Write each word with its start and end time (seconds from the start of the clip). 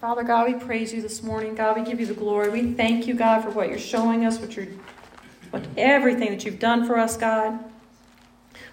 Father 0.00 0.24
God, 0.24 0.52
we 0.52 0.60
praise 0.60 0.92
you 0.92 1.00
this 1.00 1.22
morning. 1.22 1.54
God, 1.54 1.78
we 1.78 1.82
give 1.82 1.98
you 1.98 2.04
the 2.04 2.12
glory. 2.12 2.50
We 2.50 2.74
thank 2.74 3.06
you, 3.06 3.14
God, 3.14 3.42
for 3.42 3.48
what 3.48 3.70
you're 3.70 3.78
showing 3.78 4.26
us, 4.26 4.38
what 4.38 4.54
you're, 4.54 4.66
what 5.50 5.64
everything 5.78 6.28
that 6.28 6.44
you've 6.44 6.58
done 6.58 6.86
for 6.86 6.98
us, 6.98 7.16
God. 7.16 7.58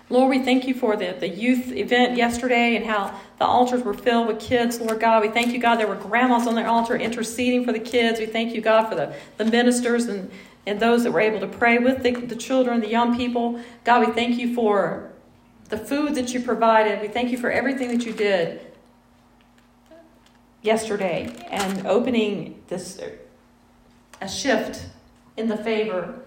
Lord, 0.09 0.29
we 0.29 0.44
thank 0.44 0.67
you 0.67 0.73
for 0.73 0.97
the, 0.97 1.15
the 1.17 1.29
youth 1.29 1.71
event 1.71 2.17
yesterday 2.17 2.75
and 2.75 2.86
how 2.86 3.17
the 3.39 3.46
altars 3.46 3.83
were 3.83 3.94
filled 3.94 4.28
with 4.28 4.41
kids, 4.41 4.81
Lord 4.81 4.99
God. 4.99 5.21
We 5.21 5.29
thank 5.29 5.54
you, 5.54 5.59
God, 5.59 5.78
there 5.78 5.88
were 5.88 5.96
grandmas 5.96 6.46
on 6.46 6.56
their 6.56 6.67
altar 6.67 6.97
interceding 6.97 7.63
for 7.63 7.71
the 7.71 7.79
kids. 7.79 8.19
We 8.19 8.26
thank 8.26 8.53
you, 8.53 8.60
God, 8.60 8.90
for 8.90 8.96
the, 8.96 9.15
the 9.37 9.46
ministers 9.46 10.08
and, 10.08 10.29
and 10.67 10.78
those 10.78 11.03
that 11.05 11.13
were 11.13 11.21
able 11.21 11.40
to 11.40 11.47
pray 11.47 11.78
with 11.78 12.03
the, 12.03 12.12
the 12.12 12.35
children, 12.35 12.81
the 12.81 12.90
young 12.90 13.15
people. 13.15 13.62
God, 13.85 14.05
we 14.05 14.13
thank 14.13 14.37
you 14.37 14.53
for 14.53 15.10
the 15.69 15.78
food 15.78 16.16
that 16.16 16.34
you 16.34 16.41
provided. 16.41 17.02
We 17.02 17.08
thank 17.08 17.31
you 17.31 17.38
for 17.38 17.49
everything 17.49 17.88
that 17.98 18.05
you 18.05 18.12
did 18.12 18.73
yesterday 20.64 21.32
and 21.52 21.86
opening 21.86 22.63
this 22.67 22.99
a 24.21 24.27
shift 24.27 24.85
in 25.38 25.48
the 25.48 25.58
favor 25.58 26.20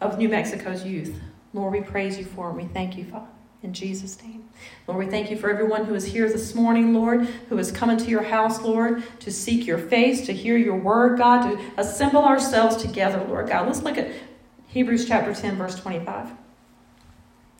of 0.00 0.16
New 0.16 0.28
Mexico's 0.28 0.84
youth. 0.84 1.20
Lord, 1.52 1.72
we 1.72 1.80
praise 1.80 2.16
you 2.16 2.24
for 2.24 2.50
it. 2.50 2.54
We 2.54 2.64
thank 2.64 2.96
you, 2.96 3.04
Father, 3.04 3.26
in 3.62 3.74
Jesus' 3.74 4.22
name. 4.22 4.48
Lord, 4.86 5.04
we 5.04 5.10
thank 5.10 5.30
you 5.30 5.36
for 5.36 5.50
everyone 5.50 5.84
who 5.84 5.94
is 5.94 6.04
here 6.04 6.28
this 6.28 6.54
morning, 6.54 6.94
Lord, 6.94 7.26
who 7.48 7.56
has 7.56 7.72
come 7.72 7.90
into 7.90 8.08
your 8.08 8.22
house, 8.22 8.62
Lord, 8.62 9.02
to 9.20 9.32
seek 9.32 9.66
your 9.66 9.78
face, 9.78 10.24
to 10.26 10.32
hear 10.32 10.56
your 10.56 10.76
word, 10.76 11.18
God, 11.18 11.50
to 11.50 11.60
assemble 11.76 12.24
ourselves 12.24 12.76
together, 12.76 13.24
Lord 13.28 13.48
God. 13.48 13.66
Let's 13.66 13.82
look 13.82 13.98
at 13.98 14.12
Hebrews 14.68 15.06
chapter 15.08 15.34
10, 15.34 15.56
verse 15.56 15.74
25. 15.74 16.30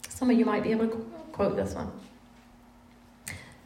Some 0.09 0.30
of 0.30 0.39
you 0.39 0.45
might 0.45 0.62
be 0.62 0.70
able 0.70 0.87
to 0.87 0.97
quote 1.33 1.56
this 1.56 1.75
one. 1.75 1.91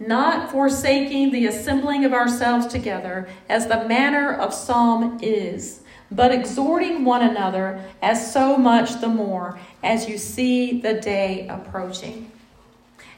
Not 0.06 0.50
forsaking 0.50 1.30
the 1.32 1.46
assembling 1.46 2.04
of 2.04 2.12
ourselves 2.12 2.66
together, 2.66 3.28
as 3.48 3.66
the 3.66 3.88
manner 3.88 4.32
of 4.32 4.52
some 4.52 5.18
is 5.22 5.80
but 6.10 6.32
exhorting 6.32 7.04
one 7.04 7.22
another 7.22 7.82
as 8.02 8.32
so 8.32 8.56
much 8.56 9.00
the 9.00 9.08
more 9.08 9.58
as 9.82 10.08
you 10.08 10.18
see 10.18 10.80
the 10.80 10.94
day 10.94 11.48
approaching. 11.48 12.30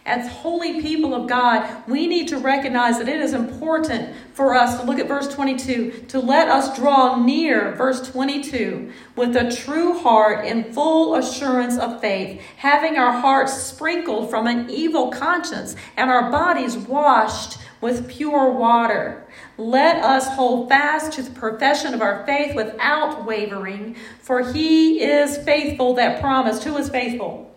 As 0.06 0.28
holy 0.28 0.80
people 0.80 1.14
of 1.14 1.28
God, 1.28 1.82
we 1.88 2.06
need 2.06 2.28
to 2.28 2.38
recognize 2.38 2.98
that 2.98 3.08
it 3.08 3.20
is 3.20 3.32
important 3.32 4.14
for 4.34 4.54
us 4.54 4.78
to 4.78 4.86
look 4.86 5.00
at 5.00 5.08
verse 5.08 5.26
22, 5.34 6.04
to 6.06 6.20
let 6.20 6.46
us 6.46 6.78
draw 6.78 7.16
near, 7.16 7.74
verse 7.74 8.08
22, 8.12 8.92
with 9.16 9.34
a 9.34 9.50
true 9.50 9.98
heart 9.98 10.44
and 10.44 10.72
full 10.72 11.16
assurance 11.16 11.76
of 11.76 12.00
faith, 12.00 12.40
having 12.58 12.96
our 12.96 13.20
hearts 13.20 13.54
sprinkled 13.54 14.30
from 14.30 14.46
an 14.46 14.70
evil 14.70 15.10
conscience 15.10 15.74
and 15.96 16.08
our 16.08 16.30
bodies 16.30 16.76
washed 16.76 17.58
with 17.80 18.08
pure 18.08 18.52
water. 18.52 19.26
Let 19.58 20.04
us 20.04 20.28
hold 20.28 20.68
fast 20.68 21.14
to 21.14 21.22
the 21.22 21.32
profession 21.32 21.94
of 21.94 22.00
our 22.00 22.24
faith 22.24 22.54
without 22.54 23.24
wavering, 23.24 23.96
for 24.20 24.52
he 24.52 25.02
is 25.02 25.36
faithful 25.38 25.94
that 25.94 26.20
promised. 26.20 26.62
Who 26.62 26.76
is 26.76 26.88
faithful? 26.88 27.55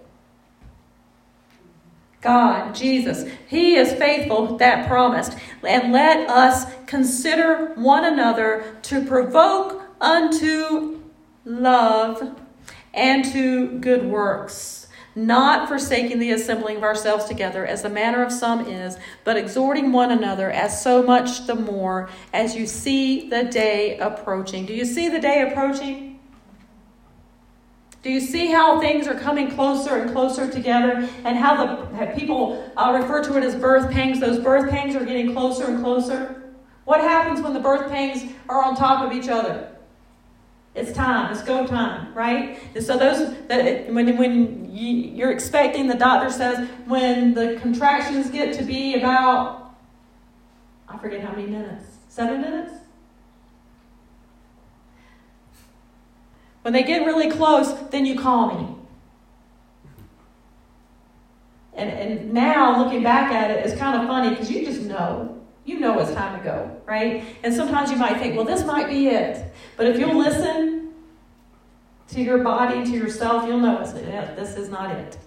God, 2.22 2.76
Jesus. 2.76 3.30
He 3.48 3.76
is 3.76 3.94
faithful 3.94 4.58
that 4.58 4.88
promised. 4.88 5.38
And 5.64 5.94
let 5.94 6.30
us 6.30 6.66
consider 6.86 7.74
one 7.76 8.06
another 8.06 8.78
to 8.84 9.06
provoke 9.06 9.84
unto 10.02 11.00
love 11.46 12.40
and 12.94 13.24
to 13.26 13.80
good 13.80 14.06
works 14.06 14.80
not 15.16 15.68
forsaking 15.68 16.20
the 16.20 16.32
assembling 16.32 16.78
of 16.78 16.84
ourselves 16.84 17.26
together 17.26 17.66
as 17.66 17.82
the 17.82 17.90
manner 17.90 18.24
of 18.24 18.32
some 18.32 18.66
is, 18.68 18.98
but 19.24 19.38
exhorting 19.38 19.92
one 19.92 20.12
another 20.12 20.50
as 20.50 20.82
so 20.82 21.04
much 21.04 21.46
the 21.48 21.56
more 21.56 22.10
as 22.34 22.56
you 22.56 22.66
see 22.66 23.30
the 23.30 23.44
day 23.44 23.98
approaching. 23.98 24.66
Do 24.66 24.74
you 24.74 24.86
see 24.86 25.10
the 25.10 25.20
day 25.20 25.50
approaching? 25.50 26.09
Do 28.02 28.10
you 28.10 28.22
see 28.22 28.48
how 28.48 28.80
things 28.80 29.08
are 29.08 29.16
coming 29.16 29.52
closer 29.52 29.98
and 29.98 30.12
closer 30.12 30.50
together 30.50 31.10
and 31.26 31.38
how 31.38 31.66
the 31.66 32.06
people 32.16 32.72
uh, 32.78 32.98
refer 32.98 33.22
to 33.26 33.38
it 33.38 33.44
as 33.44 33.56
birth 33.56 33.92
pangs? 33.92 34.20
Those 34.20 34.40
birth 34.40 34.70
pangs 34.70 34.96
are 34.96 35.06
getting 35.06 35.34
closer 35.34 35.66
and 35.66 35.84
closer. 35.84 36.42
What 36.86 37.02
happens 37.02 37.42
when 37.42 37.54
the 37.54 37.60
birth 37.60 37.92
pangs 37.92 38.24
are 38.48 38.64
on 38.64 38.76
top 38.76 39.06
of 39.06 39.12
each 39.12 39.28
other? 39.28 39.70
It's 40.76 40.94
time. 40.94 41.32
It's 41.34 41.44
go 41.44 41.68
time, 41.68 42.14
right? 42.14 42.60
And 42.74 42.84
so 42.84 42.98
those 42.98 43.36
that 43.48 43.92
when 43.92 44.18
when 44.18 44.74
you, 44.74 45.26
are 45.26 45.32
expecting, 45.32 45.88
the 45.88 45.96
doctor 45.96 46.32
says 46.32 46.70
when 46.86 47.34
the 47.34 47.60
contractions 47.62 48.30
get 48.30 48.58
to 48.60 48.64
be 48.64 48.96
about, 48.96 49.76
I 50.88 50.98
forget 50.98 51.22
how 51.22 51.32
many 51.32 51.48
minutes, 51.48 51.86
seven 52.08 52.40
minutes. 52.40 52.79
When 56.62 56.74
they 56.74 56.84
get 56.84 57.06
really 57.06 57.32
close, 57.32 57.74
then 57.90 58.06
you 58.06 58.20
call 58.20 58.54
me. 58.54 58.76
And, 61.74 61.90
and 61.90 62.34
now 62.34 62.84
looking 62.84 63.04
back 63.04 63.32
at 63.32 63.52
it, 63.52 63.66
it's 63.66 63.80
kind 63.80 64.02
of 64.02 64.08
funny 64.08 64.32
because 64.32 64.52
you 64.52 64.66
just 64.66 64.82
know 64.82 65.40
you 65.70 65.80
know 65.80 66.00
it's 66.00 66.12
time 66.14 66.38
to 66.38 66.44
go, 66.44 66.82
right? 66.86 67.24
And 67.44 67.54
sometimes 67.54 67.92
you 67.92 67.98
might 67.98 68.18
think, 68.18 68.36
well, 68.36 68.46
this 68.46 68.66
might 68.66 68.90
be 68.90 69.08
it. 69.08 69.54
But 69.78 69.86
if 69.86 70.00
you'll 70.00 70.18
listen 70.18 70.94
to 72.10 72.22
your 72.22 72.40
body, 72.40 72.84
to 72.84 72.92
yourself, 72.92 73.48
you'll 73.48 73.60
know 73.60 73.80
this 73.80 74.58
is 74.58 74.70
not 74.70 74.92
it. 74.92 75.18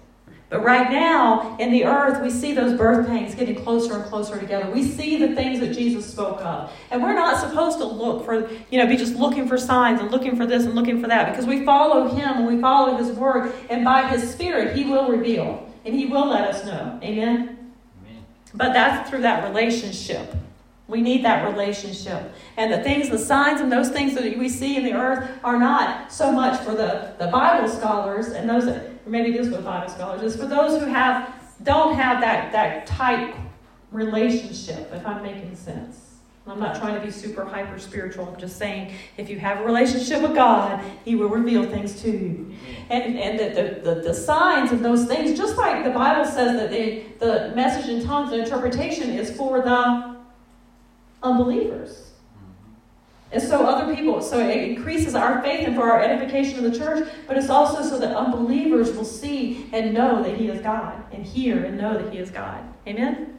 But 0.53 0.63
right 0.63 0.91
now, 0.91 1.57
in 1.59 1.73
the 1.73 1.87
earth, 1.87 2.23
we 2.23 2.29
see 2.29 2.53
those 2.53 2.77
birth 2.77 3.09
pains 3.09 3.35
getting 3.35 3.55
closer 3.65 3.95
and 3.95 4.05
closer 4.05 4.39
together. 4.39 4.71
We 4.71 4.83
see 4.83 5.17
the 5.17 5.35
things 5.35 5.61
that 5.61 5.73
Jesus 5.73 6.05
spoke 6.05 6.43
of. 6.43 6.71
And 6.91 7.03
we're 7.03 7.15
not 7.15 7.41
supposed 7.41 7.79
to 7.79 7.87
look 7.87 8.27
for, 8.27 8.51
you 8.71 8.79
know, 8.79 8.87
be 8.87 8.99
just 8.99 9.15
looking 9.15 9.49
for 9.49 9.57
signs 9.57 9.99
and 10.03 10.11
looking 10.11 10.37
for 10.37 10.45
this 10.45 10.65
and 10.65 10.75
looking 10.75 11.01
for 11.01 11.09
that 11.09 11.31
because 11.31 11.47
we 11.47 11.65
follow 11.65 12.15
Him 12.15 12.37
and 12.37 12.47
we 12.47 12.61
follow 12.61 12.99
His 12.99 13.17
Word. 13.17 13.51
And 13.71 13.83
by 13.83 14.07
His 14.09 14.31
Spirit, 14.31 14.77
He 14.77 14.85
will 14.85 15.09
reveal 15.09 15.73
and 15.87 15.95
He 15.95 16.05
will 16.05 16.27
let 16.27 16.43
us 16.43 16.67
know. 16.67 17.01
Amen? 17.03 17.73
Amen. 18.03 18.25
But 18.53 18.75
that's 18.75 19.09
through 19.09 19.23
that 19.23 19.49
relationship. 19.49 20.37
We 20.87 21.01
need 21.01 21.25
that 21.25 21.51
relationship. 21.51 22.31
And 22.59 22.71
the 22.71 22.83
things, 22.83 23.09
the 23.09 23.19
signs 23.19 23.63
and 23.63 23.73
those 23.73 23.89
things 23.89 24.13
that 24.17 24.37
we 24.37 24.51
see 24.51 24.77
in 24.77 24.85
the 24.85 24.93
earth 24.93 25.31
are 25.43 25.59
not 25.59 26.13
so 26.13 26.31
much 26.31 26.61
for 26.61 26.73
the, 26.73 27.15
the 27.19 27.29
Bible 27.29 27.71
scholars 27.71 28.29
and 28.29 28.51
those 28.51 28.67
that, 28.67 28.92
or 29.05 29.11
maybe 29.11 29.31
it 29.31 29.41
is 29.41 29.49
for 29.49 29.57
the 29.57 29.63
Bible 29.63 29.89
scholars, 29.89 30.23
it's 30.23 30.37
for 30.37 30.47
those 30.49 30.81
who 30.81 30.87
have 30.87 31.35
don't 31.63 31.95
have 31.95 32.21
that, 32.21 32.53
that 32.53 32.87
tight 32.87 33.35
relationship, 33.91 34.93
if 34.93 35.07
I'm 35.07 35.23
making 35.23 35.55
sense. 35.55 36.13
I'm 36.45 36.59
not 36.59 36.77
trying 36.77 36.99
to 36.99 37.01
be 37.01 37.13
super 37.13 37.45
hyper 37.45 37.79
spiritual. 37.79 38.27
I'm 38.27 38.37
just 38.37 38.57
saying 38.57 38.95
if 39.17 39.31
you 39.31 39.39
have 39.39 39.61
a 39.61 39.65
relationship 39.65 40.23
with 40.23 40.35
God, 40.35 40.83
He 41.05 41.15
will 41.15 41.29
reveal 41.29 41.65
things 41.65 42.03
to 42.03 42.11
you. 42.11 42.53
And, 42.91 43.17
and 43.17 43.39
the, 43.39 43.63
the, 43.63 43.95
the, 43.95 44.01
the 44.09 44.15
signs 44.15 44.73
of 44.73 44.83
those 44.83 45.05
things, 45.05 45.39
just 45.39 45.57
like 45.57 45.85
the 45.85 45.91
Bible 45.91 46.25
says 46.25 46.59
that 46.59 46.71
the, 46.71 47.05
the 47.21 47.55
message 47.55 47.89
in 47.89 48.05
tongues 48.05 48.33
and 48.33 48.43
interpretation 48.43 49.11
is 49.11 49.37
for 49.37 49.61
the 49.61 50.17
unbelievers. 51.23 52.12
And 53.33 53.43
so 53.43 53.65
other 53.65 53.95
people, 53.95 54.21
so 54.21 54.39
it 54.39 54.69
increases 54.69 55.15
our 55.15 55.41
faith 55.41 55.67
and 55.67 55.75
for 55.75 55.91
our 55.91 56.03
edification 56.03 56.63
of 56.63 56.71
the 56.71 56.79
church, 56.79 57.09
but 57.27 57.39
it's 57.39 57.49
also 57.49 57.83
so 57.83 57.99
that 57.99 58.15
unbelievers 58.15 58.93
will 58.93 59.07
see 59.07 59.67
and 59.73 59.95
know 59.95 60.23
that 60.23 60.37
He 60.37 60.49
is 60.49 60.61
God, 60.61 61.03
and 61.13 61.25
hear 61.25 61.65
and 61.65 61.79
know 61.79 61.97
that 61.97 62.13
He 62.13 62.19
is 62.19 62.31
God. 62.31 62.63
Amen? 62.87 63.39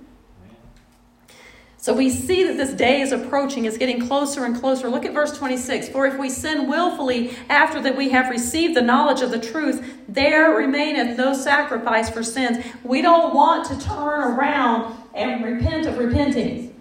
So 1.77 1.93
we 1.93 2.09
see 2.09 2.45
that 2.45 2.55
this 2.57 2.73
day 2.73 3.01
is 3.01 3.11
approaching, 3.11 3.65
it's 3.65 3.77
getting 3.77 4.07
closer 4.07 4.45
and 4.45 4.59
closer. 4.59 4.89
Look 4.89 5.05
at 5.05 5.13
verse 5.13 5.37
26. 5.37 5.89
For 5.89 6.07
if 6.07 6.17
we 6.17 6.29
sin 6.29 6.69
willfully 6.69 7.35
after 7.49 7.79
that 7.81 7.95
we 7.95 8.09
have 8.09 8.29
received 8.29 8.73
the 8.73 8.81
knowledge 8.81 9.21
of 9.21 9.31
the 9.31 9.39
truth, 9.39 9.85
there 10.07 10.55
remaineth 10.55 11.17
no 11.17 11.33
sacrifice 11.33 12.09
for 12.09 12.23
sins. 12.23 12.65
We 12.83 13.01
don't 13.01 13.35
want 13.35 13.67
to 13.67 13.85
turn 13.85 14.21
around 14.21 14.97
and 15.13 15.43
repent 15.43 15.85
of 15.85 15.97
repenting. 15.97 16.79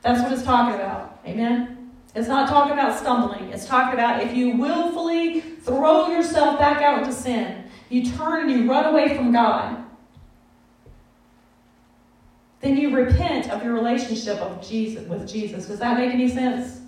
That's 0.00 0.22
what 0.22 0.32
it's 0.32 0.42
talking 0.42 0.74
about. 0.74 1.20
Amen? 1.26 1.77
It's 2.18 2.28
not 2.28 2.48
talking 2.48 2.72
about 2.72 2.98
stumbling. 2.98 3.50
It's 3.52 3.66
talking 3.66 3.94
about 3.94 4.22
if 4.22 4.34
you 4.34 4.56
willfully 4.56 5.40
throw 5.40 6.08
yourself 6.08 6.58
back 6.58 6.82
out 6.82 6.98
into 6.98 7.12
sin, 7.12 7.64
you 7.88 8.10
turn 8.10 8.50
and 8.50 8.60
you 8.60 8.70
run 8.70 8.86
away 8.86 9.16
from 9.16 9.32
God 9.32 9.84
then 12.60 12.76
you 12.76 12.94
repent 12.94 13.50
of 13.50 13.62
your 13.62 13.72
relationship 13.72 14.38
of 14.38 14.66
Jesus, 14.66 15.06
with 15.06 15.28
Jesus. 15.28 15.66
Does 15.66 15.78
that 15.78 15.96
make 15.96 16.12
any 16.12 16.28
sense? 16.28 16.80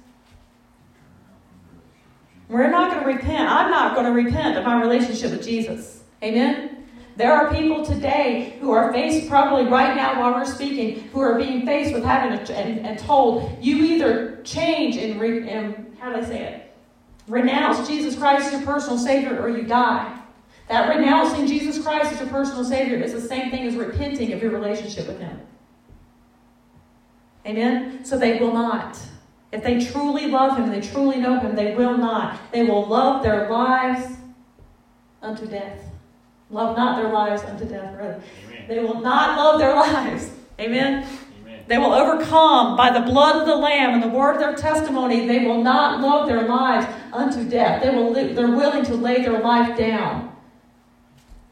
We're 2.49 2.71
not 2.71 2.91
going 2.91 3.05
to 3.05 3.07
repent. 3.07 3.49
I'm 3.49 3.71
not 3.71 3.95
going 3.95 4.07
to 4.07 4.13
repent 4.13 4.59
of 4.59 4.65
my 4.65 4.81
relationship 4.81 5.31
with 5.31 5.45
Jesus. 5.45 6.03
Amen? 6.23 6.70
There 7.21 7.35
are 7.35 7.53
people 7.53 7.85
today 7.85 8.57
who 8.63 8.73
are 8.73 8.91
faced, 8.95 9.29
probably 9.29 9.67
right 9.67 9.95
now 9.95 10.19
while 10.19 10.33
we're 10.33 10.47
speaking, 10.47 11.07
who 11.11 11.21
are 11.21 11.37
being 11.37 11.67
faced 11.67 11.93
with 11.93 12.03
having 12.03 12.33
a, 12.33 12.51
and, 12.55 12.87
and 12.87 12.99
told, 12.99 13.59
you 13.61 13.77
either 13.77 14.41
change 14.43 14.97
and, 14.97 15.21
re, 15.21 15.47
and, 15.47 15.95
how 16.01 16.11
do 16.11 16.17
I 16.19 16.25
say 16.25 16.43
it? 16.45 16.75
Renounce 17.29 17.87
Jesus 17.87 18.17
Christ 18.17 18.47
as 18.47 18.53
your 18.53 18.63
personal 18.63 18.97
Savior 18.97 19.39
or 19.39 19.51
you 19.51 19.65
die. 19.65 20.19
That 20.69 20.89
renouncing 20.89 21.47
Jesus 21.47 21.83
Christ 21.83 22.11
as 22.11 22.21
your 22.21 22.31
personal 22.31 22.65
Savior 22.65 22.97
is 22.97 23.13
the 23.13 23.21
same 23.21 23.51
thing 23.51 23.67
as 23.67 23.77
repenting 23.77 24.33
of 24.33 24.43
your 24.43 24.53
relationship 24.53 25.07
with 25.07 25.21
Him. 25.21 25.41
Amen? 27.45 28.03
So 28.03 28.17
they 28.17 28.39
will 28.39 28.55
not. 28.55 28.99
If 29.53 29.63
they 29.63 29.85
truly 29.85 30.29
love 30.29 30.57
Him, 30.57 30.73
and 30.73 30.73
they 30.73 30.89
truly 30.89 31.19
know 31.19 31.39
Him, 31.39 31.55
they 31.55 31.75
will 31.75 31.99
not. 31.99 32.41
They 32.51 32.63
will 32.63 32.87
love 32.87 33.23
their 33.23 33.51
lives 33.51 34.17
unto 35.21 35.47
death. 35.47 35.90
Love 36.51 36.77
not 36.77 37.01
their 37.01 37.13
lives 37.13 37.43
unto 37.43 37.65
death, 37.65 37.95
rather. 37.97 38.21
Amen. 38.47 38.65
They 38.69 38.79
will 38.81 39.01
not 39.01 39.37
love 39.37 39.61
their 39.61 39.75
lives. 39.75 40.31
Amen? 40.59 41.07
Amen? 41.43 41.65
They 41.69 41.79
will 41.79 41.93
overcome 41.93 42.77
by 42.77 42.91
the 42.91 43.01
blood 43.01 43.37
of 43.37 43.47
the 43.47 43.55
Lamb 43.55 43.95
and 43.95 44.03
the 44.03 44.09
word 44.09 44.35
of 44.35 44.41
their 44.41 44.55
testimony. 44.55 45.27
They 45.27 45.47
will 45.47 45.63
not 45.63 46.01
love 46.01 46.29
their 46.29 46.49
lives 46.49 46.87
unto 47.13 47.49
death. 47.49 47.83
They 47.83 47.91
will, 47.91 48.13
they're 48.13 48.51
willing 48.51 48.85
to 48.87 48.95
lay 48.95 49.23
their 49.23 49.41
life 49.41 49.79
down 49.79 50.37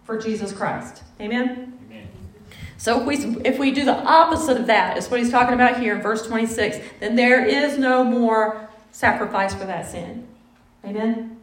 for 0.04 0.18
Jesus 0.18 0.52
Christ. 0.52 1.02
Amen? 1.20 1.78
So 2.78 3.00
if 3.00 3.06
we, 3.06 3.16
if 3.44 3.58
we 3.58 3.72
do 3.72 3.84
the 3.84 3.96
opposite 3.96 4.56
of 4.56 4.66
that, 4.68 4.96
is 4.96 5.10
what 5.10 5.18
he's 5.18 5.30
talking 5.30 5.54
about 5.54 5.80
here 5.80 5.96
in 5.96 6.00
verse 6.00 6.26
26, 6.26 6.78
then 7.00 7.16
there 7.16 7.44
is 7.44 7.76
no 7.76 8.04
more 8.04 8.68
sacrifice 8.92 9.52
for 9.52 9.64
that 9.64 9.90
sin. 9.90 10.28
Amen? 10.84 11.37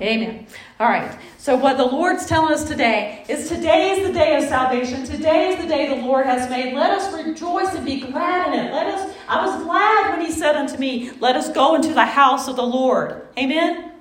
Amen. 0.00 0.46
All 0.78 0.88
right. 0.88 1.18
So 1.36 1.56
what 1.56 1.76
the 1.76 1.84
Lord's 1.84 2.24
telling 2.26 2.54
us 2.54 2.66
today 2.66 3.24
is 3.28 3.48
today 3.48 3.92
is 3.92 4.06
the 4.06 4.12
day 4.12 4.36
of 4.36 4.44
salvation. 4.44 5.04
Today 5.04 5.50
is 5.50 5.60
the 5.60 5.68
day 5.68 5.88
the 5.88 6.06
Lord 6.06 6.24
has 6.24 6.48
made. 6.48 6.74
Let 6.74 6.92
us 6.92 7.12
rejoice 7.12 7.74
and 7.74 7.84
be 7.84 8.00
glad 8.00 8.54
in 8.54 8.66
it. 8.66 8.72
Let 8.72 8.86
us 8.86 9.14
I 9.28 9.44
was 9.44 9.62
glad 9.62 10.10
when 10.10 10.26
he 10.26 10.32
said 10.32 10.56
unto 10.56 10.78
me, 10.78 11.10
"Let 11.20 11.36
us 11.36 11.50
go 11.50 11.74
into 11.74 11.92
the 11.92 12.04
house 12.04 12.48
of 12.48 12.56
the 12.56 12.62
Lord." 12.62 13.28
Amen. 13.38 13.92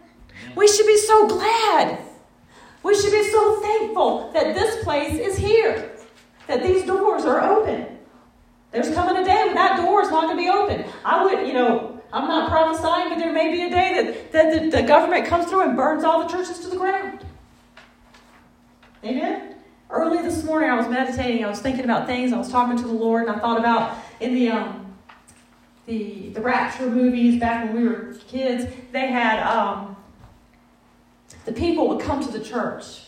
We 0.56 0.68
should 0.68 0.88
be 0.88 0.98
so 0.98 1.28
glad. 1.28 2.00
We 2.82 2.96
should 2.96 3.12
be 3.12 3.30
so 3.30 3.60
thankful 3.60 4.32
that 4.34 4.56
this 4.56 4.84
place 4.84 5.20
is 5.20 5.38
here, 5.38 5.92
that 6.48 6.64
these 6.64 6.86
doors 6.86 7.26
are 7.26 7.42
open. 7.42 7.86
There's 8.72 8.94
coming 8.94 9.18
a 9.18 9.26
day 9.26 9.46
when 9.48 9.56
that 9.56 9.78
door 9.78 10.02
is 10.02 10.10
not 10.10 10.24
going 10.24 10.38
to 10.38 10.44
be 10.44 10.50
open. 10.50 10.86
I 11.04 11.24
would, 11.24 11.46
you 11.46 11.54
know, 11.54 11.89
I'm 12.12 12.28
not 12.28 12.50
prophesying, 12.50 13.10
but 13.10 13.20
there 13.20 13.32
may 13.32 13.52
be 13.52 13.62
a 13.64 13.70
day 13.70 14.04
that, 14.04 14.32
that 14.32 14.64
the, 14.64 14.70
the 14.70 14.84
government 14.84 15.26
comes 15.28 15.46
through 15.48 15.62
and 15.62 15.78
burns 15.78 16.04
all 16.04 16.24
the 16.24 16.30
churches 16.32 16.60
to 16.60 16.68
the 16.68 16.78
ground. 16.78 17.24
Amen? 19.04 19.56
Early 19.90 20.22
this 20.22 20.44
morning, 20.44 20.70
I 20.70 20.76
was 20.76 20.88
meditating. 20.88 21.44
I 21.46 21.50
was 21.50 21.62
thinking 21.62 21.84
about 21.84 22.08
things. 22.08 22.34
I 22.34 22.38
was 22.38 22.50
talking 22.50 22.78
to 22.78 22.84
the 22.84 22.94
Lord, 22.94 23.28
and 23.28 23.36
I 23.36 23.40
thought 23.40 23.60
about 23.60 23.98
in 24.20 24.36
the 24.36 24.50
um, 24.50 24.94
the 25.86 26.30
the 26.30 26.42
Rapture 26.42 26.90
movies 26.90 27.40
back 27.40 27.66
when 27.66 27.82
we 27.82 27.88
were 27.88 28.14
kids. 28.28 28.72
They 28.92 29.08
had 29.08 29.42
um, 29.42 29.96
the 31.46 31.54
people 31.54 31.88
would 31.90 32.02
come 32.02 32.24
to 32.24 32.32
the 32.32 32.44
church 32.44 33.06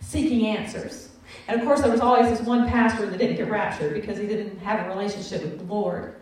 seeking 0.00 0.46
answers. 0.46 1.10
And 1.46 1.60
of 1.60 1.66
course, 1.66 1.82
there 1.82 1.90
was 1.90 2.00
always 2.00 2.36
this 2.36 2.46
one 2.46 2.68
pastor 2.68 3.06
that 3.06 3.18
didn't 3.18 3.36
get 3.36 3.48
raptured 3.48 3.94
because 3.94 4.18
he 4.18 4.26
didn't 4.26 4.58
have 4.58 4.86
a 4.86 4.88
relationship 4.88 5.42
with 5.42 5.58
the 5.58 5.64
Lord. 5.72 6.16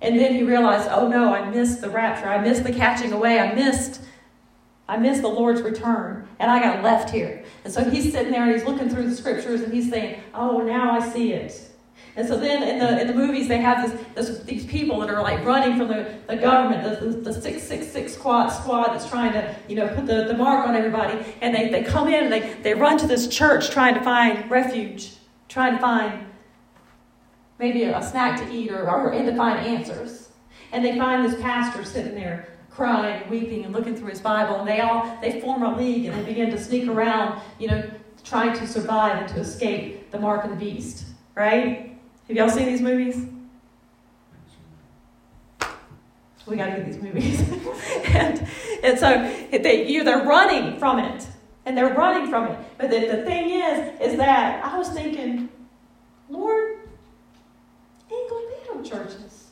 And 0.00 0.18
then 0.18 0.34
he 0.34 0.42
realized, 0.42 0.88
oh 0.90 1.08
no, 1.08 1.34
I 1.34 1.48
missed 1.50 1.80
the 1.80 1.90
rapture. 1.90 2.28
I 2.28 2.40
missed 2.40 2.64
the 2.64 2.72
catching 2.72 3.12
away. 3.12 3.40
I 3.40 3.54
missed, 3.54 4.00
I 4.88 4.96
missed 4.96 5.22
the 5.22 5.28
Lord's 5.28 5.60
return. 5.62 6.28
And 6.38 6.50
I 6.50 6.60
got 6.60 6.84
left 6.84 7.10
here. 7.10 7.44
And 7.64 7.72
so 7.72 7.88
he's 7.88 8.12
sitting 8.12 8.30
there 8.30 8.44
and 8.44 8.52
he's 8.52 8.64
looking 8.64 8.88
through 8.88 9.08
the 9.08 9.16
scriptures 9.16 9.62
and 9.62 9.72
he's 9.72 9.90
saying, 9.90 10.20
oh, 10.34 10.60
now 10.60 10.92
I 10.92 11.08
see 11.08 11.32
it. 11.32 11.68
And 12.14 12.26
so 12.26 12.36
then 12.36 12.62
in 12.64 12.78
the, 12.78 13.00
in 13.00 13.06
the 13.06 13.14
movies, 13.14 13.46
they 13.46 13.58
have 13.58 13.90
this, 13.90 14.00
this, 14.14 14.40
these 14.40 14.66
people 14.66 14.98
that 15.00 15.10
are 15.10 15.22
like 15.22 15.44
running 15.44 15.76
from 15.76 15.88
the, 15.88 16.16
the 16.26 16.36
government, 16.36 16.82
the, 16.82 17.06
the, 17.06 17.16
the 17.20 17.32
666 17.32 18.12
squad, 18.12 18.48
squad 18.48 18.88
that's 18.88 19.08
trying 19.08 19.32
to, 19.32 19.54
you 19.68 19.76
know, 19.76 19.86
put 19.94 20.06
the, 20.06 20.24
the 20.24 20.34
mark 20.34 20.66
on 20.66 20.74
everybody. 20.74 21.24
And 21.40 21.54
they, 21.54 21.68
they 21.68 21.84
come 21.84 22.08
in 22.08 22.24
and 22.24 22.32
they, 22.32 22.54
they 22.62 22.74
run 22.74 22.98
to 22.98 23.06
this 23.06 23.28
church 23.28 23.70
trying 23.70 23.94
to 23.94 24.00
find 24.00 24.50
refuge, 24.50 25.12
trying 25.48 25.74
to 25.74 25.80
find 25.80 26.27
maybe 27.58 27.84
a, 27.84 28.02
snack 28.02 28.38
to 28.40 28.52
eat 28.52 28.70
or, 28.70 28.88
or 28.88 29.12
and 29.12 29.26
to 29.26 29.36
find 29.36 29.58
answers. 29.66 30.28
And 30.72 30.84
they 30.84 30.98
find 30.98 31.24
this 31.24 31.40
pastor 31.40 31.84
sitting 31.84 32.14
there 32.14 32.48
crying, 32.78 33.22
and 33.22 33.30
weeping, 33.30 33.64
and 33.64 33.74
looking 33.74 33.96
through 33.96 34.08
his 34.08 34.20
Bible. 34.20 34.60
And 34.60 34.68
they 34.68 34.80
all, 34.80 35.18
they 35.20 35.40
form 35.40 35.64
a 35.64 35.76
league 35.76 36.06
and 36.06 36.14
they 36.14 36.24
begin 36.24 36.48
to 36.50 36.58
sneak 36.58 36.86
around, 36.86 37.42
you 37.58 37.66
know, 37.66 37.90
trying 38.22 38.56
to 38.56 38.66
survive 38.68 39.18
and 39.18 39.28
to 39.30 39.40
escape 39.40 40.12
the 40.12 40.18
mark 40.18 40.44
of 40.44 40.50
the 40.50 40.56
beast, 40.56 41.06
right? 41.34 41.98
Have 42.28 42.36
y'all 42.36 42.48
seen 42.48 42.66
these 42.66 42.80
movies? 42.80 43.26
We 46.46 46.56
got 46.56 46.66
to 46.66 46.76
get 46.76 46.86
these 46.86 47.02
movies. 47.02 47.40
and, 48.14 48.48
and 48.84 48.98
so 48.98 49.08
they, 49.50 49.88
you, 49.88 50.04
they're 50.04 50.24
running 50.24 50.78
from 50.78 50.98
it. 51.00 51.26
And 51.66 51.76
they're 51.76 51.92
running 51.92 52.30
from 52.30 52.46
it. 52.46 52.58
But 52.78 52.90
the, 52.90 53.00
the 53.00 53.22
thing 53.24 53.50
is, 53.50 54.00
is 54.00 54.16
that 54.18 54.64
I 54.64 54.78
was 54.78 54.88
thinking, 54.90 55.50
Lord, 56.30 56.77
ain't 58.14 58.30
going 58.30 58.46
to 58.46 58.54
be 58.54 58.74
no 58.74 58.82
churches. 58.82 59.48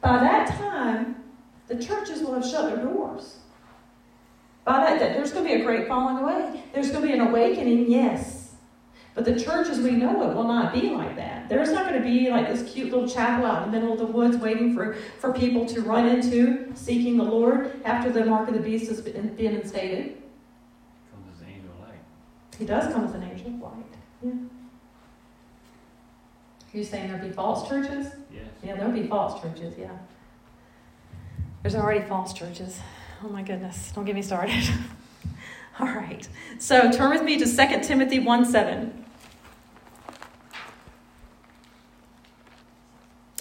By 0.00 0.18
that 0.18 0.58
time, 0.58 1.16
the 1.68 1.82
churches 1.82 2.20
will 2.20 2.34
have 2.34 2.44
shut 2.46 2.74
their 2.74 2.84
doors. 2.84 3.38
By 4.64 4.80
that, 4.80 4.98
there's 4.98 5.32
going 5.32 5.46
to 5.46 5.54
be 5.54 5.60
a 5.60 5.64
great 5.64 5.88
falling 5.88 6.18
away. 6.18 6.62
There's 6.72 6.90
going 6.90 7.02
to 7.02 7.08
be 7.08 7.14
an 7.14 7.20
awakening, 7.20 7.90
yes. 7.90 8.54
But 9.14 9.24
the 9.24 9.38
church 9.40 9.68
as 9.68 9.78
we 9.80 9.92
know 9.92 10.30
it 10.30 10.34
will 10.34 10.44
not 10.44 10.74
be 10.74 10.90
like 10.90 11.16
that. 11.16 11.48
There's 11.48 11.70
not 11.70 11.88
going 11.88 12.02
to 12.02 12.06
be 12.06 12.28
like 12.28 12.48
this 12.48 12.70
cute 12.70 12.92
little 12.92 13.08
chapel 13.08 13.46
out 13.46 13.64
in 13.64 13.70
the 13.70 13.78
middle 13.78 13.92
of 13.94 13.98
the 13.98 14.06
woods 14.06 14.36
waiting 14.36 14.74
for, 14.74 14.94
for 15.18 15.32
people 15.32 15.64
to 15.66 15.80
run 15.80 16.06
into 16.06 16.70
seeking 16.74 17.16
the 17.16 17.24
Lord 17.24 17.80
after 17.84 18.12
the 18.12 18.26
mark 18.26 18.48
of 18.48 18.54
the 18.54 18.60
beast 18.60 18.88
has 18.88 19.00
been, 19.00 19.34
been 19.34 19.56
instated. 19.56 20.20
Comes 21.10 21.34
as 21.34 21.40
an 21.40 21.48
angel 21.48 21.70
of 21.72 21.88
light. 21.88 22.00
He 22.58 22.66
does 22.66 22.92
come 22.92 23.06
as 23.06 23.14
an 23.14 23.22
angel 23.22 23.46
of 23.46 23.60
light. 23.60 23.84
Yeah. 24.22 24.32
Are 26.76 26.78
you 26.78 26.84
saying 26.84 27.08
there'll 27.08 27.26
be 27.26 27.32
false 27.32 27.66
churches? 27.66 28.12
Yes. 28.30 28.44
Yeah, 28.62 28.76
there'll 28.76 28.92
be 28.92 29.06
false 29.06 29.40
churches, 29.40 29.78
yeah. 29.78 29.96
There's 31.62 31.74
already 31.74 32.02
false 32.02 32.34
churches. 32.34 32.78
Oh 33.24 33.30
my 33.30 33.40
goodness. 33.40 33.92
Don't 33.92 34.04
get 34.04 34.14
me 34.14 34.20
started. 34.20 34.62
All 35.80 35.86
right. 35.86 36.28
So 36.58 36.92
turn 36.92 37.08
with 37.08 37.22
me 37.22 37.38
to 37.38 37.46
2 37.46 37.80
Timothy 37.82 38.18
1 38.18 38.44
7. 38.44 39.04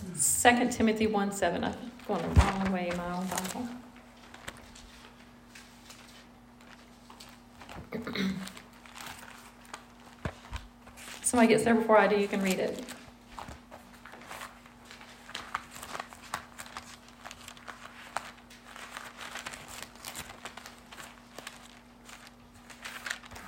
2 0.02 0.70
Timothy 0.70 1.08
1 1.08 1.32
7. 1.34 1.62
I'm 1.62 1.76
going 2.08 2.22
the 2.22 2.30
wrong 2.40 2.72
way 2.72 2.88
in 2.88 2.96
my 2.96 3.18
own 3.18 3.28
Bible. 3.28 3.68
Somebody 11.22 11.50
gets 11.50 11.66
there 11.66 11.76
before 11.76 11.98
I 11.98 12.08
do, 12.08 12.16
you 12.16 12.30
can 12.30 12.42
read 12.42 12.60
it. 12.60 12.95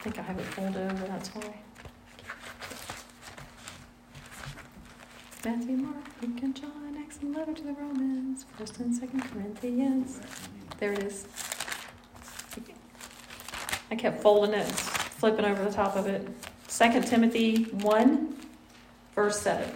Think 0.10 0.20
I 0.20 0.22
have 0.22 0.40
it 0.40 0.46
folded 0.46 0.90
over, 0.90 1.06
that's 1.08 1.28
why. 1.30 1.54
Matthew, 5.44 5.76
Mark, 5.76 5.96
Luke, 6.22 6.42
and 6.44 6.56
John, 6.56 6.98
Acts, 6.98 7.20
and 7.22 7.36
letter 7.36 7.54
to 7.54 7.64
the 7.64 7.74
Romans, 7.74 8.46
First 8.58 8.80
and 8.80 8.96
Second 8.96 9.22
Corinthians. 9.32 10.22
There 10.80 10.94
it 10.94 11.04
is. 11.04 11.28
I 13.92 13.96
kept 13.96 14.22
folding 14.22 14.54
it, 14.54 14.66
flipping 14.66 15.44
over 15.44 15.64
the 15.64 15.72
top 15.72 15.98
of 15.98 16.08
it. 16.08 16.26
Second 16.68 17.06
Timothy 17.06 17.64
one, 17.64 18.38
verse 19.14 19.42
seven. 19.42 19.72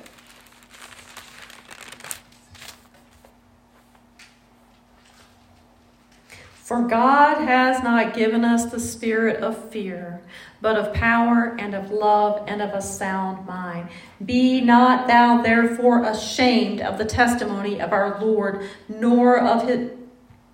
For 6.72 6.84
God 6.84 7.42
has 7.42 7.84
not 7.84 8.14
given 8.14 8.46
us 8.46 8.72
the 8.72 8.80
spirit 8.80 9.44
of 9.44 9.72
fear, 9.72 10.22
but 10.62 10.78
of 10.78 10.94
power 10.94 11.54
and 11.60 11.76
of 11.76 11.92
love 11.92 12.46
and 12.48 12.62
of 12.62 12.74
a 12.74 12.82
sound 12.82 13.46
mind. 13.46 13.90
Be 14.26 14.62
not 14.62 15.06
thou 15.06 15.42
therefore 15.42 16.06
ashamed 16.06 16.80
of 16.80 16.98
the 16.98 17.04
testimony 17.04 17.82
of 17.82 17.92
our 17.92 18.22
Lord, 18.22 18.70
nor 18.88 19.38
of 19.38 19.68
his 19.68 19.92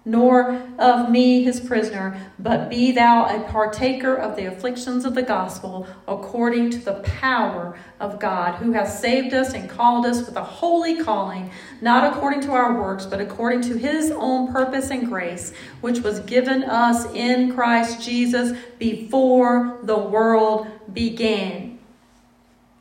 nor 0.07 0.61
of 0.79 1.11
me 1.11 1.43
his 1.43 1.59
prisoner, 1.59 2.17
but 2.39 2.69
be 2.69 2.93
thou 2.93 3.25
a 3.25 3.43
partaker 3.51 4.15
of 4.15 4.37
the 4.37 4.45
afflictions 4.45 5.03
of 5.03 5.13
the 5.13 5.21
gospel 5.21 5.85
according 6.07 6.69
to 6.69 6.77
the 6.77 6.93
power 7.03 7.77
of 7.99 8.17
God, 8.17 8.55
who 8.55 8.71
has 8.71 8.99
saved 8.99 9.33
us 9.33 9.53
and 9.53 9.69
called 9.69 10.05
us 10.05 10.25
with 10.25 10.37
a 10.37 10.43
holy 10.43 11.03
calling, 11.03 11.51
not 11.81 12.11
according 12.11 12.39
to 12.41 12.51
our 12.51 12.79
works, 12.79 13.05
but 13.05 13.19
according 13.19 13.61
to 13.63 13.77
his 13.77 14.09
own 14.11 14.51
purpose 14.51 14.91
and 14.91 15.09
grace, 15.09 15.51
which 15.81 15.99
was 15.99 16.21
given 16.21 16.63
us 16.63 17.05
in 17.13 17.53
Christ 17.53 18.01
Jesus 18.01 18.57
before 18.79 19.77
the 19.83 19.97
world 19.97 20.67
began 20.93 21.76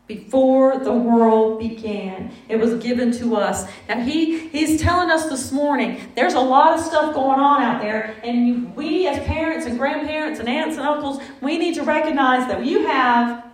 before 0.06 0.78
the 0.78 0.92
world 0.92 1.58
began. 1.58 2.32
It 2.48 2.56
was 2.56 2.74
given 2.82 3.10
to 3.18 3.36
us. 3.36 3.68
Now 3.88 4.00
he 4.00 4.48
he's 4.48 4.80
telling 4.80 5.10
us 5.10 5.28
this 5.28 5.50
morning 5.50 6.00
there's 6.14 6.34
a 6.34 6.40
lot 6.40 6.78
of 6.78 6.84
stuff 6.84 7.14
going 7.14 7.40
on 7.40 7.62
out 7.62 7.80
there 7.80 8.14
and 8.22 8.74
we 8.76 9.08
as 9.08 9.24
parents 9.26 9.66
and 9.66 9.78
grandparents 9.78 10.38
and 10.38 10.48
aunts 10.48 10.76
and 10.76 10.86
uncles, 10.86 11.20
we 11.40 11.58
need 11.58 11.74
to 11.74 11.82
recognize 11.82 12.46
that 12.48 12.64
you 12.64 12.86
have 12.86 13.44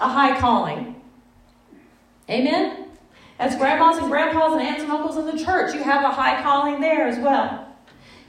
a 0.00 0.08
high 0.08 0.38
calling. 0.38 1.00
Amen? 2.30 2.86
As 3.38 3.56
grandmas 3.56 3.98
and 3.98 4.08
grandpas 4.08 4.52
and 4.52 4.62
aunts 4.62 4.82
and 4.82 4.92
uncles 4.92 5.16
in 5.16 5.26
the 5.26 5.44
church, 5.44 5.74
you 5.74 5.82
have 5.82 6.04
a 6.04 6.10
high 6.10 6.42
calling 6.42 6.80
there 6.80 7.06
as 7.06 7.18
well. 7.18 7.66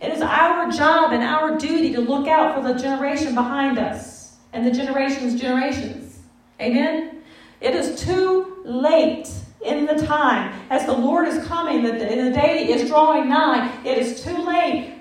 It 0.01 0.11
is 0.11 0.21
our 0.21 0.71
job 0.71 1.13
and 1.13 1.21
our 1.21 1.57
duty 1.57 1.93
to 1.93 2.01
look 2.01 2.27
out 2.27 2.55
for 2.55 2.67
the 2.67 2.79
generation 2.79 3.35
behind 3.35 3.77
us 3.77 4.37
and 4.51 4.65
the 4.65 4.71
generations' 4.71 5.39
generations. 5.39 6.19
Amen? 6.59 7.20
It 7.61 7.75
is 7.75 8.01
too 8.03 8.61
late 8.65 9.29
in 9.63 9.85
the 9.85 10.05
time 10.05 10.59
as 10.71 10.85
the 10.85 10.93
Lord 10.93 11.27
is 11.27 11.45
coming, 11.45 11.83
the, 11.83 11.91
the 11.91 12.31
day 12.31 12.67
is 12.67 12.89
drawing 12.89 13.29
nigh. 13.29 13.71
It 13.85 13.99
is 13.99 14.23
too 14.23 14.35
late 14.43 14.95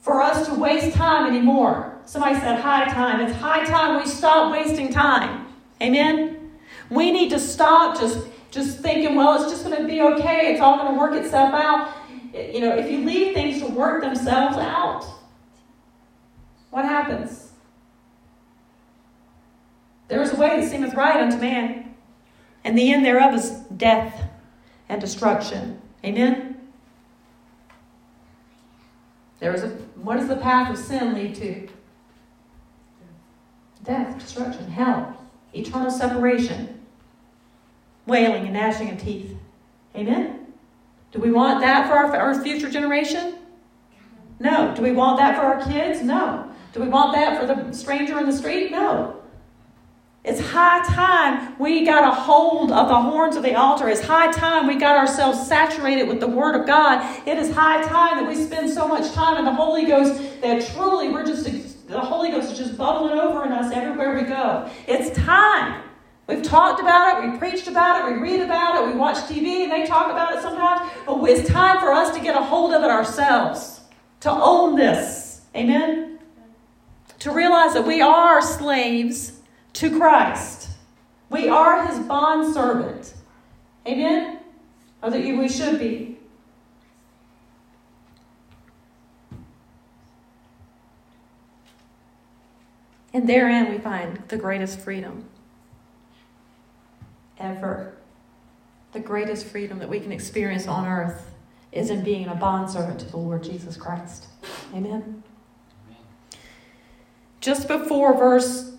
for 0.00 0.20
us 0.20 0.46
to 0.46 0.54
waste 0.54 0.94
time 0.94 1.26
anymore. 1.26 1.98
Somebody 2.04 2.36
said 2.36 2.60
high 2.60 2.84
time. 2.84 3.20
It's 3.20 3.36
high 3.36 3.64
time 3.64 4.00
we 4.00 4.06
stop 4.08 4.52
wasting 4.52 4.92
time. 4.92 5.46
Amen? 5.82 6.52
We 6.90 7.10
need 7.10 7.30
to 7.30 7.40
stop 7.40 7.98
just, 7.98 8.26
just 8.50 8.78
thinking, 8.78 9.16
well, 9.16 9.42
it's 9.42 9.50
just 9.50 9.64
going 9.64 9.76
to 9.80 9.88
be 9.88 10.00
okay. 10.02 10.52
It's 10.52 10.60
all 10.60 10.76
going 10.76 10.92
to 10.92 10.98
work 10.98 11.14
itself 11.14 11.52
out. 11.54 11.96
You 12.32 12.60
know, 12.60 12.76
if 12.76 12.90
you 12.90 12.98
leave 13.04 13.34
things 13.34 13.60
to 13.62 13.66
work 13.66 14.02
themselves 14.02 14.56
out, 14.58 15.04
what 16.70 16.84
happens? 16.84 17.45
There 20.08 20.22
is 20.22 20.32
a 20.32 20.36
way 20.36 20.60
that 20.60 20.70
seemeth 20.70 20.94
right 20.94 21.20
unto 21.20 21.38
man, 21.38 21.94
and 22.64 22.78
the 22.78 22.92
end 22.92 23.04
thereof 23.04 23.34
is 23.34 23.50
death 23.76 24.28
and 24.88 25.00
destruction. 25.00 25.80
Amen? 26.04 26.56
There 29.40 29.54
is 29.54 29.62
a 29.62 29.68
what 30.06 30.18
does 30.18 30.28
the 30.28 30.36
path 30.36 30.70
of 30.70 30.78
sin 30.78 31.14
lead 31.14 31.34
to? 31.36 31.68
Death, 33.82 34.18
destruction, 34.18 34.70
hell, 34.70 35.20
eternal 35.52 35.90
separation, 35.90 36.80
wailing 38.06 38.44
and 38.44 38.52
gnashing 38.52 38.90
of 38.90 39.00
teeth. 39.00 39.36
Amen? 39.96 40.52
Do 41.10 41.20
we 41.20 41.32
want 41.32 41.60
that 41.60 41.88
for 41.88 41.94
our, 41.94 42.14
our 42.16 42.42
future 42.42 42.70
generation? 42.70 43.36
No. 44.38 44.74
Do 44.74 44.82
we 44.82 44.92
want 44.92 45.18
that 45.18 45.36
for 45.36 45.42
our 45.42 45.64
kids? 45.64 46.02
No. 46.02 46.50
Do 46.72 46.80
we 46.80 46.88
want 46.88 47.14
that 47.14 47.40
for 47.40 47.46
the 47.46 47.72
stranger 47.72 48.18
in 48.18 48.26
the 48.26 48.32
street? 48.32 48.70
No. 48.70 49.22
It's 50.26 50.40
high 50.40 50.84
time 50.84 51.56
we 51.56 51.84
got 51.84 52.02
a 52.02 52.10
hold 52.10 52.72
of 52.72 52.88
the 52.88 53.00
horns 53.00 53.36
of 53.36 53.44
the 53.44 53.54
altar. 53.54 53.88
It's 53.88 54.00
high 54.00 54.32
time 54.32 54.66
we 54.66 54.74
got 54.74 54.96
ourselves 54.96 55.46
saturated 55.46 56.08
with 56.08 56.18
the 56.18 56.26
Word 56.26 56.60
of 56.60 56.66
God. 56.66 57.28
It 57.28 57.38
is 57.38 57.54
high 57.54 57.84
time 57.84 58.16
that 58.16 58.28
we 58.28 58.34
spend 58.34 58.68
so 58.68 58.88
much 58.88 59.12
time 59.12 59.38
in 59.38 59.44
the 59.44 59.54
Holy 59.54 59.86
Ghost 59.86 60.40
that 60.40 60.66
truly 60.74 61.10
we're 61.10 61.24
just, 61.24 61.44
the 61.86 62.00
Holy 62.00 62.32
Ghost 62.32 62.50
is 62.50 62.58
just 62.58 62.76
bubbling 62.76 63.16
over 63.16 63.44
in 63.44 63.52
us 63.52 63.72
everywhere 63.72 64.16
we 64.16 64.22
go. 64.22 64.68
It's 64.88 65.16
time. 65.16 65.84
We've 66.26 66.42
talked 66.42 66.80
about 66.80 67.22
it, 67.22 67.30
we 67.30 67.38
preached 67.38 67.68
about 67.68 68.00
it, 68.00 68.12
we 68.12 68.20
read 68.20 68.40
about 68.40 68.82
it, 68.82 68.92
we 68.92 68.98
watch 68.98 69.18
TV 69.18 69.62
and 69.62 69.70
they 69.70 69.86
talk 69.86 70.10
about 70.10 70.34
it 70.34 70.42
sometimes. 70.42 70.90
But 71.06 71.22
it's 71.30 71.48
time 71.48 71.78
for 71.78 71.92
us 71.92 72.12
to 72.16 72.20
get 72.20 72.34
a 72.34 72.42
hold 72.42 72.74
of 72.74 72.82
it 72.82 72.90
ourselves, 72.90 73.80
to 74.20 74.32
own 74.32 74.74
this. 74.74 75.42
Amen? 75.54 76.18
To 77.20 77.30
realize 77.30 77.74
that 77.74 77.86
we 77.86 78.00
are 78.00 78.42
slaves 78.42 79.35
to 79.76 79.98
Christ. 79.98 80.70
We 81.28 81.48
are 81.48 81.86
his 81.86 81.98
bond 82.00 82.54
servant. 82.54 83.12
Amen? 83.86 84.40
Or 85.02 85.10
that 85.10 85.20
we 85.20 85.48
should 85.48 85.78
be. 85.78 86.16
And 93.12 93.28
therein 93.28 93.70
we 93.70 93.78
find 93.78 94.22
the 94.28 94.36
greatest 94.36 94.80
freedom 94.80 95.24
ever. 97.38 97.96
The 98.92 99.00
greatest 99.00 99.46
freedom 99.46 99.78
that 99.78 99.88
we 99.88 100.00
can 100.00 100.12
experience 100.12 100.66
on 100.66 100.86
earth 100.86 101.34
is 101.70 101.90
in 101.90 102.02
being 102.02 102.28
a 102.28 102.34
bondservant 102.34 103.00
to 103.00 103.06
the 103.06 103.16
Lord 103.18 103.42
Jesus 103.42 103.76
Christ. 103.76 104.26
Amen. 104.72 105.22
Amen. 105.86 106.02
Just 107.40 107.68
before 107.68 108.16
verse 108.16 108.75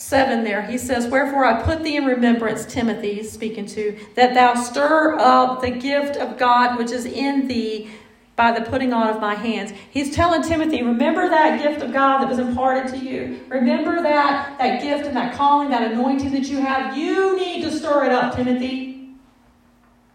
7 0.00 0.44
there, 0.44 0.62
he 0.62 0.78
says, 0.78 1.06
Wherefore 1.06 1.44
I 1.44 1.62
put 1.62 1.82
thee 1.82 1.96
in 1.96 2.06
remembrance, 2.06 2.64
Timothy, 2.64 3.22
speaking 3.22 3.66
to, 3.66 3.98
that 4.14 4.32
thou 4.32 4.54
stir 4.54 5.18
up 5.18 5.60
the 5.60 5.70
gift 5.70 6.16
of 6.16 6.38
God 6.38 6.78
which 6.78 6.90
is 6.90 7.04
in 7.04 7.46
thee 7.46 7.90
by 8.34 8.50
the 8.50 8.62
putting 8.62 8.94
on 8.94 9.08
of 9.08 9.20
my 9.20 9.34
hands. 9.34 9.72
He's 9.90 10.14
telling 10.14 10.40
Timothy, 10.40 10.82
remember 10.82 11.28
that 11.28 11.62
gift 11.62 11.82
of 11.82 11.92
God 11.92 12.22
that 12.22 12.30
was 12.30 12.38
imparted 12.38 12.90
to 12.94 12.98
you. 12.98 13.40
Remember 13.48 14.02
that, 14.02 14.56
that 14.58 14.80
gift 14.80 15.06
and 15.06 15.14
that 15.18 15.34
calling, 15.34 15.68
that 15.68 15.92
anointing 15.92 16.32
that 16.32 16.48
you 16.48 16.62
have. 16.62 16.96
You 16.96 17.36
need 17.36 17.62
to 17.64 17.70
stir 17.70 18.06
it 18.06 18.12
up, 18.12 18.34
Timothy. 18.34 19.10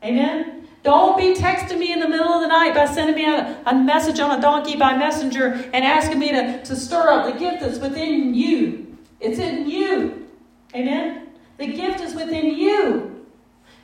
Amen? 0.03 0.67
Don't 0.81 1.15
be 1.15 1.35
texting 1.35 1.77
me 1.77 1.93
in 1.93 1.99
the 1.99 2.09
middle 2.09 2.33
of 2.33 2.41
the 2.41 2.47
night 2.47 2.73
by 2.73 2.87
sending 2.87 3.15
me 3.15 3.25
a, 3.25 3.61
a 3.67 3.75
message 3.75 4.19
on 4.19 4.35
a 4.35 4.41
donkey 4.41 4.77
by 4.77 4.97
messenger 4.97 5.53
and 5.73 5.85
asking 5.85 6.17
me 6.17 6.31
to, 6.31 6.63
to 6.63 6.75
stir 6.75 7.07
up 7.11 7.31
the 7.31 7.39
gift 7.39 7.61
that's 7.61 7.77
within 7.77 8.33
you. 8.33 8.84
It's 9.19 9.39
in 9.39 9.69
you. 9.69 10.27
Amen? 10.73 11.29
The 11.57 11.67
gift 11.67 12.01
is 12.01 12.13
within 12.13 12.55
you. 12.55 13.25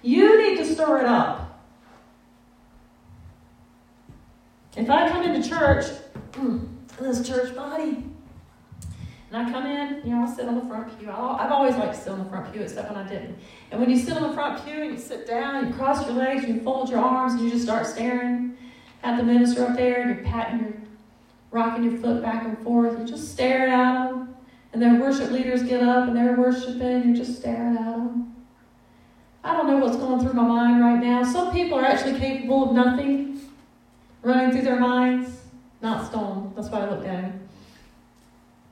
You 0.01 0.41
need 0.41 0.57
to 0.57 0.65
stir 0.65 1.01
it 1.01 1.05
up. 1.05 1.61
If 4.75 4.89
I 4.89 5.09
come 5.09 5.23
into 5.23 5.47
church, 5.47 5.85
mm, 6.31 6.67
this 6.99 7.27
church 7.27 7.55
body, 7.55 8.03
and 9.31 9.47
I 9.47 9.49
come 9.49 9.65
in, 9.65 10.01
you 10.03 10.13
know, 10.13 10.23
I 10.23 10.33
sit 10.33 10.47
on 10.47 10.55
the 10.55 10.65
front 10.65 10.97
pew. 10.99 11.09
I've 11.09 11.51
always 11.51 11.75
liked 11.75 11.93
to 11.93 11.99
sit 11.99 12.09
on 12.11 12.19
the 12.19 12.29
front 12.29 12.51
pew, 12.51 12.61
except 12.61 12.91
when 12.91 12.99
I 12.99 13.07
didn't. 13.07 13.37
And 13.71 13.79
when 13.79 13.89
you 13.89 13.97
sit 13.97 14.17
on 14.17 14.23
the 14.23 14.33
front 14.33 14.65
pew 14.65 14.81
and 14.81 14.91
you 14.91 14.97
sit 14.97 15.25
down, 15.25 15.67
you 15.67 15.73
cross 15.73 16.05
your 16.05 16.15
legs, 16.15 16.43
you 16.45 16.59
fold 16.61 16.89
your 16.89 16.99
arms, 16.99 17.33
and 17.33 17.43
you 17.43 17.49
just 17.49 17.63
start 17.63 17.85
staring 17.85 18.57
at 19.03 19.17
the 19.17 19.23
minister 19.23 19.65
up 19.65 19.77
there, 19.77 20.01
and 20.01 20.15
you're 20.15 20.25
patting 20.25 20.59
your, 20.59 20.73
rocking 21.51 21.83
your 21.83 21.97
foot 21.97 22.21
back 22.21 22.43
and 22.43 22.57
forth, 22.59 22.97
you're 22.97 23.07
just 23.07 23.31
staring 23.31 23.71
at 23.71 24.09
them. 24.09 24.35
And 24.73 24.81
their 24.81 24.99
worship 24.99 25.31
leaders 25.31 25.63
get 25.63 25.83
up 25.83 26.07
and 26.07 26.15
they're 26.15 26.35
worshiping, 26.35 26.81
and 26.81 27.05
you're 27.05 27.25
just 27.25 27.39
staring 27.39 27.77
at 27.77 27.83
them. 27.83 28.35
I 29.43 29.53
don't 29.53 29.67
know 29.67 29.77
what's 29.77 29.97
going 29.97 30.21
through 30.21 30.33
my 30.33 30.43
mind 30.43 30.81
right 30.81 30.99
now. 30.99 31.23
Some 31.23 31.51
people 31.51 31.77
are 31.79 31.85
actually 31.85 32.19
capable 32.19 32.69
of 32.69 32.75
nothing 32.75 33.39
running 34.21 34.51
through 34.51 34.61
their 34.61 34.79
minds. 34.79 35.41
Not 35.81 36.05
Stone. 36.05 36.53
That's 36.55 36.69
why 36.69 36.81
I 36.81 36.89
looked 36.89 37.07
at. 37.07 37.31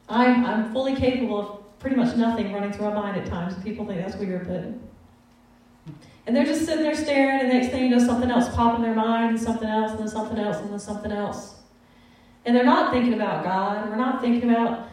I'm, 0.08 0.46
I'm 0.46 0.72
fully 0.72 0.96
capable 0.96 1.40
of 1.40 1.80
pretty 1.80 1.96
much 1.96 2.16
nothing 2.16 2.54
running 2.54 2.72
through 2.72 2.90
my 2.90 2.94
mind 2.94 3.18
at 3.20 3.28
times. 3.28 3.56
People 3.64 3.86
think 3.86 4.02
that's 4.02 4.16
weird, 4.18 4.48
but. 4.48 5.94
And 6.28 6.36
they're 6.36 6.46
just 6.46 6.66
sitting 6.66 6.84
there 6.84 6.96
staring, 6.96 7.40
and 7.40 7.50
the 7.50 7.54
next 7.56 7.70
thing 7.70 7.86
you 7.86 7.90
know, 7.90 7.98
something 7.98 8.30
else 8.30 8.54
pop 8.54 8.76
in 8.76 8.84
their 8.84 8.94
mind, 8.94 9.32
and 9.32 9.40
something 9.40 9.68
else, 9.68 9.92
and 9.92 10.00
then 10.02 10.08
something 10.08 10.38
else, 10.38 10.58
and 10.58 10.72
then 10.72 10.80
something 10.80 11.12
else. 11.12 11.56
And 12.46 12.56
they're 12.56 12.64
not 12.64 12.94
thinking 12.94 13.16
about 13.16 13.44
God. 13.44 13.90
We're 13.90 13.96
not 13.96 14.22
thinking 14.22 14.52
about 14.52 14.89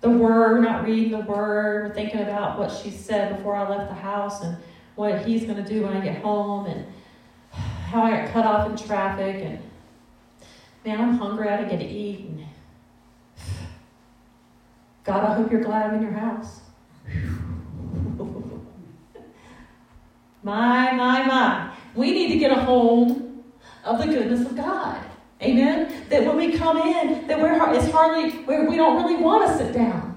the 0.00 0.10
word, 0.10 0.62
not 0.62 0.84
reading 0.84 1.10
the 1.10 1.20
word, 1.20 1.88
we're 1.88 1.94
thinking 1.94 2.20
about 2.20 2.58
what 2.58 2.70
she 2.70 2.90
said 2.90 3.36
before 3.36 3.56
I 3.56 3.68
left 3.68 3.88
the 3.88 3.94
house 3.94 4.42
and 4.42 4.56
what 4.94 5.24
he's 5.26 5.44
going 5.44 5.62
to 5.62 5.68
do 5.68 5.82
when 5.82 5.96
I 5.96 6.00
get 6.00 6.22
home 6.22 6.66
and 6.66 6.86
how 7.50 8.02
I 8.02 8.10
got 8.10 8.32
cut 8.32 8.44
off 8.44 8.70
in 8.70 8.76
traffic 8.76 9.36
and 9.36 9.58
man, 10.84 11.00
I'm 11.00 11.18
hungry, 11.18 11.48
I 11.48 11.56
gotta 11.56 11.68
get 11.68 11.78
to 11.78 11.86
eat. 11.86 12.20
And, 12.20 12.46
God, 15.02 15.24
I 15.24 15.34
hope 15.34 15.50
you're 15.50 15.62
glad 15.62 15.90
I'm 15.90 15.96
in 15.96 16.02
your 16.02 16.12
house. 16.12 16.60
my, 20.42 20.92
my, 20.92 21.26
my. 21.26 21.72
We 21.94 22.12
need 22.12 22.28
to 22.28 22.38
get 22.38 22.52
a 22.52 22.60
hold 22.60 23.42
of 23.84 23.98
the 23.98 24.06
goodness 24.06 24.42
of 24.42 24.56
God. 24.56 25.04
Amen? 25.42 26.06
That 26.08 26.24
when 26.24 26.36
we 26.36 26.56
come 26.56 26.78
in, 26.78 27.26
that 27.26 27.38
we're 27.38 27.74
it's 27.74 27.90
hardly 27.90 28.38
we're, 28.44 28.68
we 28.68 28.76
don't 28.76 29.02
really 29.02 29.22
want 29.22 29.46
to 29.46 29.56
sit 29.56 29.74
down. 29.74 30.16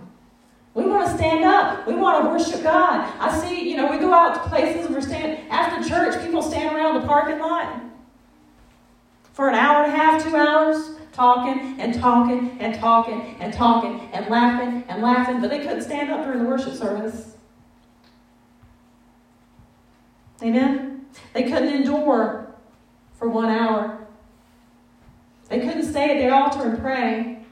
We 0.74 0.86
want 0.86 1.08
to 1.10 1.16
stand 1.18 1.44
up. 1.44 1.86
We 1.88 1.96
want 1.96 2.24
to 2.24 2.30
worship 2.30 2.64
God. 2.64 3.12
I 3.20 3.38
see, 3.38 3.70
you 3.70 3.76
know, 3.76 3.92
we 3.92 3.98
go 3.98 4.14
out 4.14 4.36
to 4.36 4.50
places 4.50 4.86
and 4.86 4.96
we're 4.96 5.02
standing 5.02 5.46
after 5.50 5.88
church. 5.88 6.24
People 6.24 6.42
stand 6.42 6.76
around 6.76 7.02
the 7.02 7.08
parking 7.08 7.40
lot 7.40 7.82
for 9.34 9.50
an 9.50 9.56
hour 9.56 9.84
and 9.84 9.94
a 9.94 9.96
half, 9.96 10.24
two 10.24 10.36
hours, 10.36 10.92
talking 11.12 11.80
and 11.80 11.94
talking 11.94 12.58
and 12.62 12.76
talking 12.76 13.36
and 13.42 13.54
talking 13.54 14.10
and 14.14 14.28
laughing 14.28 14.86
and 14.88 15.02
laughing, 15.02 15.42
but 15.42 15.50
they 15.50 15.60
couldn't 15.60 15.82
stand 15.82 16.10
up 16.12 16.24
during 16.24 16.40
the 16.40 16.46
worship 16.46 16.74
service. 16.74 17.36
Amen. 20.42 21.06
They 21.34 21.44
couldn't 21.44 21.70
endure 21.70 22.56
for 23.16 23.28
one 23.28 23.50
hour. 23.50 23.99
They 25.50 25.60
couldn't 25.60 25.84
stay 25.84 26.12
at 26.12 26.18
the 26.20 26.34
altar 26.34 26.70
and 26.70 26.80
pray, 26.80 27.44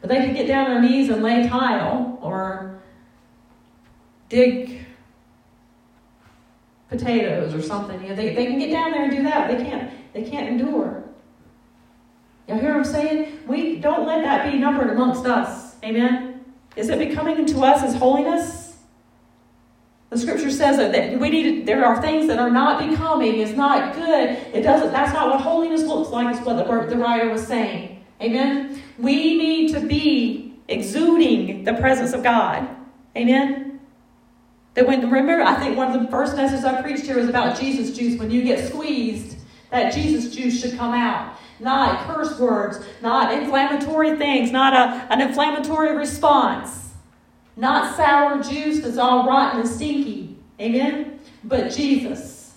but 0.00 0.08
they 0.08 0.24
could 0.24 0.34
get 0.34 0.46
down 0.46 0.70
on 0.70 0.82
their 0.82 0.90
knees 0.90 1.08
and 1.08 1.22
lay 1.22 1.48
tile 1.48 2.18
or 2.22 2.80
dig 4.28 4.86
potatoes 6.88 7.54
or 7.54 7.62
something. 7.62 8.00
You 8.02 8.10
know, 8.10 8.14
they, 8.14 8.34
they 8.34 8.46
can 8.46 8.58
get 8.58 8.70
down 8.70 8.92
there 8.92 9.04
and 9.04 9.16
do 9.16 9.22
that. 9.24 9.48
They 9.48 9.62
can't 9.62 9.90
they 10.12 10.22
can't 10.22 10.48
endure. 10.48 11.04
You 12.48 12.54
hear 12.56 12.70
what 12.70 12.78
I'm 12.78 12.84
saying? 12.84 13.46
We 13.46 13.76
don't 13.76 14.06
let 14.06 14.24
that 14.24 14.50
be 14.50 14.58
numbered 14.58 14.90
amongst 14.90 15.24
us. 15.24 15.76
Amen. 15.84 16.44
Is 16.76 16.88
it 16.88 16.98
becoming 16.98 17.46
to 17.46 17.60
us 17.60 17.82
as 17.82 17.94
holiness? 17.94 18.69
The 20.10 20.18
scripture 20.18 20.50
says 20.50 20.76
that 20.76 21.18
we 21.20 21.30
need 21.30 21.42
to, 21.42 21.64
there 21.64 21.84
are 21.84 22.02
things 22.02 22.26
that 22.26 22.40
are 22.40 22.50
not 22.50 22.88
becoming, 22.88 23.38
it's 23.38 23.56
not 23.56 23.94
good. 23.94 24.30
It 24.52 24.62
doesn't 24.62 24.90
that's 24.90 25.12
not 25.12 25.30
what 25.30 25.40
holiness 25.40 25.82
looks 25.84 26.10
like, 26.10 26.34
is 26.34 26.44
what 26.44 26.56
the, 26.56 26.86
the 26.94 26.96
writer 26.96 27.30
was 27.30 27.46
saying. 27.46 28.04
Amen. 28.20 28.82
We 28.98 29.38
need 29.38 29.72
to 29.72 29.80
be 29.80 30.58
exuding 30.66 31.62
the 31.62 31.74
presence 31.74 32.12
of 32.12 32.24
God. 32.24 32.68
Amen. 33.16 33.80
That 34.74 34.86
when 34.86 35.08
remember, 35.08 35.42
I 35.42 35.54
think 35.54 35.76
one 35.76 35.94
of 35.94 36.02
the 36.02 36.08
first 36.08 36.36
messages 36.36 36.64
I 36.64 36.82
preached 36.82 37.04
here 37.04 37.16
was 37.16 37.28
about 37.28 37.58
Jesus 37.58 37.96
juice. 37.96 38.18
When 38.18 38.32
you 38.32 38.42
get 38.42 38.68
squeezed, 38.68 39.36
that 39.70 39.94
Jesus 39.94 40.34
juice 40.34 40.60
should 40.60 40.76
come 40.76 40.92
out. 40.92 41.36
Not 41.60 42.06
curse 42.06 42.38
words, 42.38 42.84
not 43.00 43.32
inflammatory 43.32 44.16
things, 44.16 44.50
not 44.50 44.72
a, 44.72 45.12
an 45.12 45.20
inflammatory 45.20 45.96
response. 45.96 46.89
Not 47.56 47.96
sour 47.96 48.42
juice 48.42 48.80
that's 48.80 48.98
all 48.98 49.26
rotten 49.26 49.60
and 49.60 49.68
stinky. 49.68 50.36
Amen? 50.60 51.20
But 51.44 51.70
Jesus. 51.70 52.54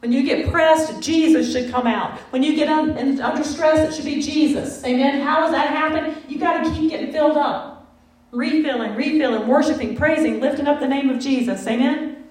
When 0.00 0.12
you 0.12 0.24
get 0.24 0.50
pressed, 0.50 1.00
Jesus 1.00 1.52
should 1.52 1.70
come 1.70 1.86
out. 1.86 2.18
When 2.30 2.42
you 2.42 2.56
get 2.56 2.68
un- 2.68 3.20
under 3.20 3.44
stress, 3.44 3.88
it 3.88 3.94
should 3.94 4.04
be 4.04 4.20
Jesus. 4.20 4.84
Amen? 4.84 5.20
How 5.20 5.40
does 5.40 5.52
that 5.52 5.68
happen? 5.68 6.16
You 6.28 6.38
got 6.38 6.64
to 6.64 6.70
keep 6.72 6.90
getting 6.90 7.12
filled 7.12 7.36
up. 7.36 7.94
Refilling, 8.32 8.96
refilling, 8.96 9.46
worshiping, 9.46 9.96
praising, 9.96 10.40
lifting 10.40 10.66
up 10.66 10.80
the 10.80 10.88
name 10.88 11.08
of 11.08 11.20
Jesus. 11.20 11.64
Amen? 11.66 12.24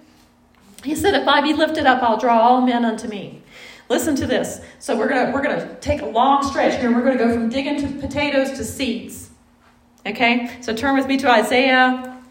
He 0.83 0.95
said, 0.95 1.13
If 1.13 1.27
I 1.27 1.41
be 1.41 1.53
lifted 1.53 1.85
up, 1.85 2.03
I'll 2.03 2.17
draw 2.17 2.39
all 2.39 2.61
men 2.61 2.83
unto 2.83 3.07
me. 3.07 3.41
Listen 3.87 4.15
to 4.15 4.25
this. 4.25 4.61
So 4.79 4.97
we're 4.97 5.09
gonna 5.09 5.31
we're 5.31 5.41
gonna 5.41 5.75
take 5.81 6.01
a 6.01 6.05
long 6.05 6.43
stretch 6.43 6.79
here, 6.79 6.93
we're 6.93 7.03
gonna 7.03 7.17
go 7.17 7.33
from 7.33 7.49
digging 7.49 7.79
to 7.81 7.99
potatoes 7.99 8.51
to 8.51 8.63
seeds. 8.63 9.30
Okay? 10.05 10.57
So 10.61 10.75
turn 10.75 10.95
with 10.95 11.07
me 11.07 11.17
to 11.17 11.29
Isaiah 11.29 12.21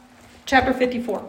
chapter 0.47 0.73
54. 0.73 1.25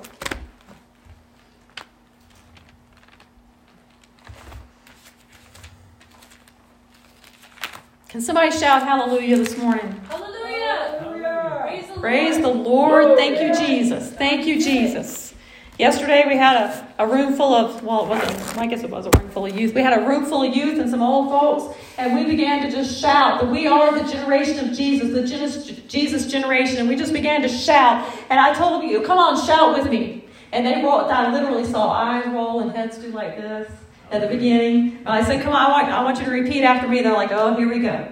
Can 8.09 8.19
somebody 8.19 8.51
shout 8.51 8.83
hallelujah 8.83 9.37
this 9.37 9.57
morning? 9.57 9.89
Hallelujah! 10.09 11.61
Praise 11.61 11.87
the, 11.87 11.99
Praise 12.01 12.41
the 12.41 12.49
Lord. 12.49 13.17
Thank 13.17 13.39
you, 13.39 13.65
Jesus. 13.65 14.11
Thank 14.11 14.45
you, 14.45 14.61
Jesus. 14.61 15.30
Yesterday 15.79 16.25
we 16.27 16.37
had 16.37 16.57
a, 16.57 17.03
a 17.03 17.07
room 17.07 17.33
full 17.33 17.55
of, 17.55 17.81
well, 17.83 18.05
it 18.05 18.09
wasn't, 18.09 18.57
I 18.57 18.67
guess 18.67 18.83
it 18.83 18.89
was 18.89 19.07
a 19.07 19.09
room 19.17 19.29
full 19.31 19.45
of 19.47 19.57
youth. 19.57 19.73
We 19.73 19.81
had 19.81 19.97
a 19.97 20.05
room 20.05 20.25
full 20.25 20.43
of 20.43 20.55
youth 20.55 20.79
and 20.79 20.89
some 20.89 21.01
old 21.01 21.29
folks, 21.29 21.79
and 21.97 22.13
we 22.13 22.25
began 22.25 22.61
to 22.63 22.69
just 22.69 23.01
shout 23.01 23.41
that 23.41 23.49
we 23.49 23.65
are 23.67 23.97
the 23.97 24.11
generation 24.11 24.69
of 24.69 24.77
Jesus, 24.77 25.09
the 25.09 25.81
Jesus 25.87 26.27
generation, 26.27 26.77
and 26.77 26.87
we 26.87 26.95
just 26.95 27.13
began 27.13 27.41
to 27.41 27.49
shout. 27.49 28.07
And 28.29 28.39
I 28.39 28.53
told 28.53 28.83
you, 28.83 29.01
come 29.01 29.17
on, 29.17 29.43
shout 29.43 29.73
with 29.75 29.89
me. 29.89 30.25
And 30.51 30.65
they 30.65 30.83
rolled, 30.83 31.09
I 31.09 31.31
literally 31.31 31.65
saw 31.65 31.89
eyes 31.89 32.27
roll 32.27 32.61
and 32.61 32.71
heads 32.71 32.97
do 32.97 33.07
like 33.07 33.37
this 33.37 33.71
at 34.11 34.21
the 34.21 34.27
beginning. 34.27 34.97
And 34.97 35.09
I 35.09 35.23
said, 35.23 35.41
come 35.41 35.53
on, 35.53 35.61
I 35.61 35.69
want, 35.69 35.87
I 35.87 36.03
want 36.03 36.19
you 36.19 36.25
to 36.25 36.31
repeat 36.31 36.63
after 36.63 36.87
me. 36.87 37.01
They're 37.01 37.13
like, 37.13 37.31
oh, 37.31 37.55
here 37.55 37.69
we 37.69 37.79
go. 37.79 38.07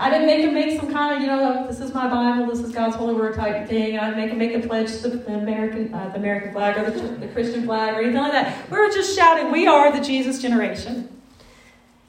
I 0.00 0.08
didn't 0.08 0.28
make 0.28 0.40
him 0.40 0.54
make 0.54 0.80
some 0.80 0.90
kind 0.90 1.14
of, 1.14 1.20
you 1.20 1.26
know, 1.26 1.66
this 1.66 1.78
is 1.78 1.92
my 1.92 2.08
Bible, 2.08 2.46
this 2.46 2.60
is 2.60 2.72
God's 2.72 2.96
holy 2.96 3.12
word 3.12 3.34
type 3.34 3.68
thing. 3.68 3.98
I 3.98 4.06
didn't 4.06 4.16
make 4.16 4.30
him 4.30 4.38
make 4.38 4.62
the 4.62 4.66
pledge 4.66 5.02
to 5.02 5.08
the 5.08 5.34
American, 5.34 5.92
uh, 5.92 6.08
the 6.08 6.16
American 6.16 6.52
flag 6.52 6.78
or 6.78 6.90
the, 6.90 7.16
the 7.16 7.28
Christian 7.28 7.66
flag 7.66 7.94
or 7.94 7.98
anything 7.98 8.16
like 8.16 8.32
that. 8.32 8.70
We 8.70 8.78
were 8.78 8.88
just 8.88 9.14
shouting, 9.14 9.52
"We 9.52 9.66
are 9.66 9.92
the 9.92 10.00
Jesus 10.02 10.40
generation." 10.40 11.20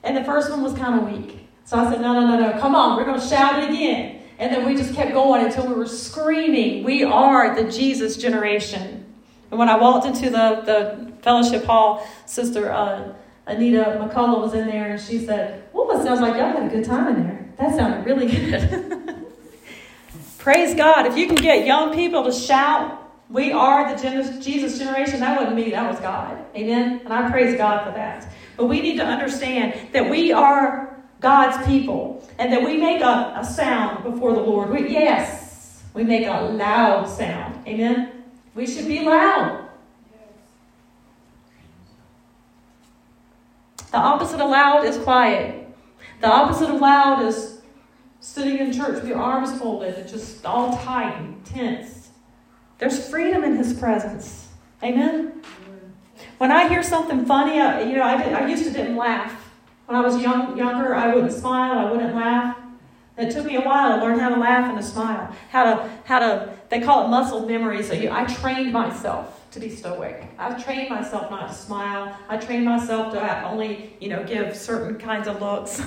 And 0.04 0.16
the 0.16 0.24
first 0.24 0.50
one 0.50 0.64
was 0.64 0.74
kind 0.74 1.02
of 1.02 1.12
weak, 1.12 1.46
so 1.66 1.78
I 1.78 1.92
said, 1.92 2.00
"No, 2.00 2.14
no, 2.14 2.26
no, 2.26 2.40
no! 2.40 2.60
Come 2.62 2.76
on, 2.76 2.96
we're 2.96 3.04
going 3.04 3.20
to 3.20 3.28
shout 3.28 3.62
it 3.62 3.70
again." 3.70 4.22
And 4.40 4.56
then 4.56 4.66
we 4.66 4.74
just 4.74 4.94
kept 4.94 5.12
going 5.12 5.44
until 5.44 5.68
we 5.68 5.74
were 5.74 5.86
screaming, 5.86 6.86
"We 6.86 7.04
are 7.04 7.54
the 7.62 7.70
Jesus 7.70 8.16
generation!" 8.16 9.04
And 9.50 9.60
when 9.60 9.68
I 9.68 9.76
walked 9.76 10.06
into 10.06 10.30
the 10.30 10.62
the 10.64 11.12
fellowship 11.24 11.66
hall, 11.66 12.08
Sister 12.26 12.72
uh, 12.72 13.12
Anita 13.48 14.00
McCullough 14.00 14.40
was 14.40 14.54
in 14.54 14.68
there, 14.68 14.92
and 14.92 15.02
she 15.02 15.26
said, 15.26 15.66
"What 15.74 15.88
was?" 15.88 16.06
I 16.06 16.12
was 16.12 16.22
like, 16.22 16.38
"Y'all 16.38 16.54
had 16.54 16.72
a 16.72 16.74
good 16.74 16.86
time 16.86 17.10
in 17.10 17.24
there." 17.24 17.51
That 17.58 17.76
sounded 17.76 18.06
really 18.06 18.28
good. 18.32 19.16
Praise 20.38 20.74
God. 20.76 21.06
If 21.06 21.18
you 21.18 21.28
can 21.28 21.36
get 21.36 21.66
young 21.66 21.94
people 21.94 22.24
to 22.24 22.32
shout, 22.32 23.02
we 23.30 23.52
are 23.52 23.96
the 23.96 24.40
Jesus 24.42 24.78
generation, 24.78 25.22
that 25.22 25.38
wasn't 25.38 25.56
me, 25.56 25.72
that 25.72 25.90
was 25.90 26.00
God. 26.02 26.44
Amen? 26.56 27.02
And 27.06 27.14
I 27.14 27.32
praise 27.32 27.56
God 27.58 27.86
for 27.86 27.92
that. 27.92 28.28
But 28.58 28.66
we 28.66 28.82
need 28.82 28.98
to 28.98 29.06
understand 29.06 29.94
that 29.94 30.10
we 30.10 30.34
are 30.34 31.02
God's 31.22 31.66
people 31.66 32.28
and 32.40 32.52
that 32.52 32.62
we 32.62 32.76
make 32.78 33.02
a, 33.02 33.36
a 33.38 33.46
sound 33.46 34.04
before 34.04 34.34
the 34.34 34.42
Lord. 34.42 34.70
We, 34.72 34.90
yes, 34.90 35.82
we 35.94 36.04
make 36.04 36.28
a 36.28 36.42
loud 36.42 37.08
sound. 37.08 37.66
Amen? 37.68 38.24
We 38.54 38.68
should 38.68 38.88
be 38.88 39.02
loud. 39.02 39.70
The 43.92 43.98
opposite 43.98 44.42
of 44.42 44.50
loud 44.50 44.86
is 44.86 44.98
quiet. 44.98 45.61
The 46.22 46.28
opposite 46.28 46.70
of 46.70 46.80
loud 46.80 47.26
is 47.26 47.62
sitting 48.20 48.60
in 48.60 48.72
church 48.72 48.94
with 48.94 49.08
your 49.08 49.18
arms 49.18 49.58
folded 49.60 49.96
and 49.96 50.08
just 50.08 50.46
all 50.46 50.78
tight 50.78 51.16
and 51.18 51.44
tense. 51.44 52.10
There's 52.78 53.10
freedom 53.10 53.44
in 53.44 53.56
His 53.56 53.74
presence. 53.74 54.50
Amen? 54.84 55.42
When 56.38 56.52
I 56.52 56.68
hear 56.68 56.84
something 56.84 57.26
funny, 57.26 57.60
I, 57.60 57.82
you 57.82 57.96
know, 57.96 58.04
I, 58.04 58.24
did, 58.24 58.34
I 58.34 58.48
used 58.48 58.66
to 58.66 58.72
didn't 58.72 58.98
laugh. 58.98 59.50
When 59.88 59.98
I 59.98 60.02
was 60.02 60.22
young, 60.22 60.56
younger, 60.56 60.96
I 60.96 61.14
wouldn't 61.14 61.34
smile, 61.34 61.88
I 61.88 61.92
wouldn't 61.92 62.16
laugh. 62.16 62.56
It 63.18 63.32
took 63.32 63.46
me 63.46 63.56
a 63.56 63.62
while 63.62 63.98
to 63.98 64.06
learn 64.06 64.20
how 64.20 64.30
to 64.30 64.40
laugh 64.40 64.70
and 64.70 64.78
to 64.78 64.84
smile. 64.84 65.36
How 65.50 65.64
to, 65.64 65.90
how 66.06 66.20
to, 66.20 66.54
they 66.70 66.82
call 66.82 67.06
it 67.06 67.10
muscle 67.10 67.48
memory. 67.48 67.82
So 67.82 67.94
you, 67.94 68.12
I 68.12 68.26
trained 68.26 68.72
myself 68.72 69.41
to 69.52 69.60
be 69.60 69.70
stoic. 69.70 70.24
I've 70.38 70.64
trained 70.64 70.90
myself 70.90 71.30
not 71.30 71.50
to 71.50 71.54
smile. 71.54 72.18
I 72.30 72.38
trained 72.38 72.66
myself 72.66 73.14
to 73.14 73.44
only, 73.46 73.96
you 74.00 74.10
know, 74.10 74.24
give 74.24 74.56
certain 74.56 74.98
kinds 74.98 75.28
of 75.28 75.42
looks. 75.42 75.82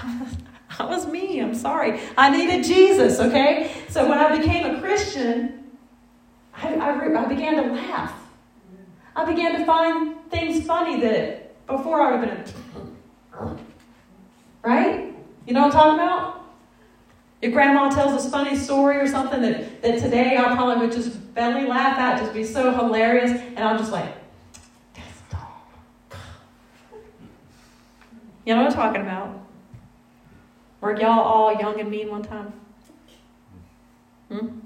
that 0.78 0.88
was 0.88 1.06
me. 1.06 1.40
I'm 1.40 1.54
sorry. 1.54 2.00
I 2.16 2.34
needed 2.34 2.64
Jesus, 2.64 3.20
okay? 3.20 3.70
So 3.88 4.08
when 4.08 4.18
I 4.18 4.38
became 4.38 4.74
a 4.74 4.80
Christian, 4.80 5.70
I, 6.54 6.74
I, 6.74 7.24
I 7.24 7.26
began 7.26 7.62
to 7.62 7.72
laugh. 7.72 8.14
I 9.14 9.24
began 9.26 9.58
to 9.58 9.66
find 9.66 10.16
things 10.30 10.66
funny 10.66 11.00
that 11.00 11.66
before 11.66 12.00
I 12.00 12.16
would 12.16 12.28
have 12.28 12.44
been, 12.44 13.58
right? 14.62 15.14
You 15.46 15.52
know 15.52 15.66
what 15.66 15.74
I'm 15.74 15.80
talking 15.80 15.94
about? 15.94 16.43
Your 17.44 17.52
grandma 17.52 17.90
tells 17.90 18.24
a 18.24 18.30
funny 18.30 18.56
story 18.56 18.96
or 18.96 19.06
something 19.06 19.42
that, 19.42 19.82
that 19.82 19.98
today 19.98 20.38
I 20.38 20.54
probably 20.54 20.86
would 20.86 20.96
just 20.96 21.34
belly 21.34 21.66
laugh 21.66 21.98
at, 21.98 22.18
just 22.18 22.32
be 22.32 22.42
so 22.42 22.74
hilarious, 22.74 23.32
and 23.32 23.58
I'm 23.58 23.76
just 23.76 23.92
like, 23.92 24.14
You 28.46 28.54
know 28.54 28.62
what 28.62 28.70
I'm 28.70 28.74
talking 28.74 29.02
about? 29.02 29.40
Were 30.80 30.98
y'all 30.98 31.20
all 31.20 31.54
young 31.54 31.78
and 31.78 31.90
mean 31.90 32.10
one 32.10 32.22
time? 32.22 32.52
Hmm? 34.30 34.60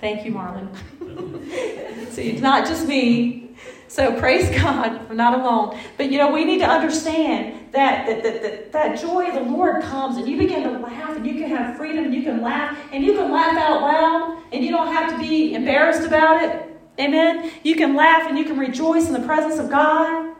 Thank 0.00 0.24
you, 0.24 0.32
Marlon. 0.32 0.68
See, 2.12 2.30
it's 2.30 2.40
not 2.40 2.64
just 2.64 2.86
me. 2.86 3.49
So 3.90 4.16
praise 4.20 4.48
God, 4.50 5.08
we're 5.08 5.16
not 5.16 5.34
alone. 5.36 5.76
But 5.96 6.12
you 6.12 6.18
know, 6.18 6.30
we 6.30 6.44
need 6.44 6.58
to 6.58 6.68
understand 6.68 7.72
that 7.72 8.06
that, 8.06 8.22
that, 8.22 8.42
that 8.42 8.72
that 8.72 9.00
joy 9.00 9.26
of 9.26 9.34
the 9.34 9.40
Lord 9.40 9.82
comes 9.82 10.16
and 10.16 10.28
you 10.28 10.38
begin 10.38 10.62
to 10.62 10.78
laugh 10.78 11.16
and 11.16 11.26
you 11.26 11.34
can 11.34 11.50
have 11.50 11.76
freedom 11.76 12.04
and 12.04 12.14
you 12.14 12.22
can 12.22 12.40
laugh 12.40 12.78
and 12.92 13.02
you 13.02 13.14
can 13.14 13.32
laugh 13.32 13.56
out 13.56 13.80
loud 13.80 14.42
and 14.52 14.64
you 14.64 14.70
don't 14.70 14.86
have 14.94 15.10
to 15.10 15.18
be 15.18 15.54
embarrassed 15.54 16.06
about 16.06 16.40
it. 16.40 16.64
Amen. 17.00 17.50
You 17.64 17.74
can 17.74 17.96
laugh 17.96 18.28
and 18.28 18.38
you 18.38 18.44
can 18.44 18.56
rejoice 18.56 19.08
in 19.08 19.12
the 19.12 19.26
presence 19.26 19.58
of 19.58 19.68
God. 19.68 20.36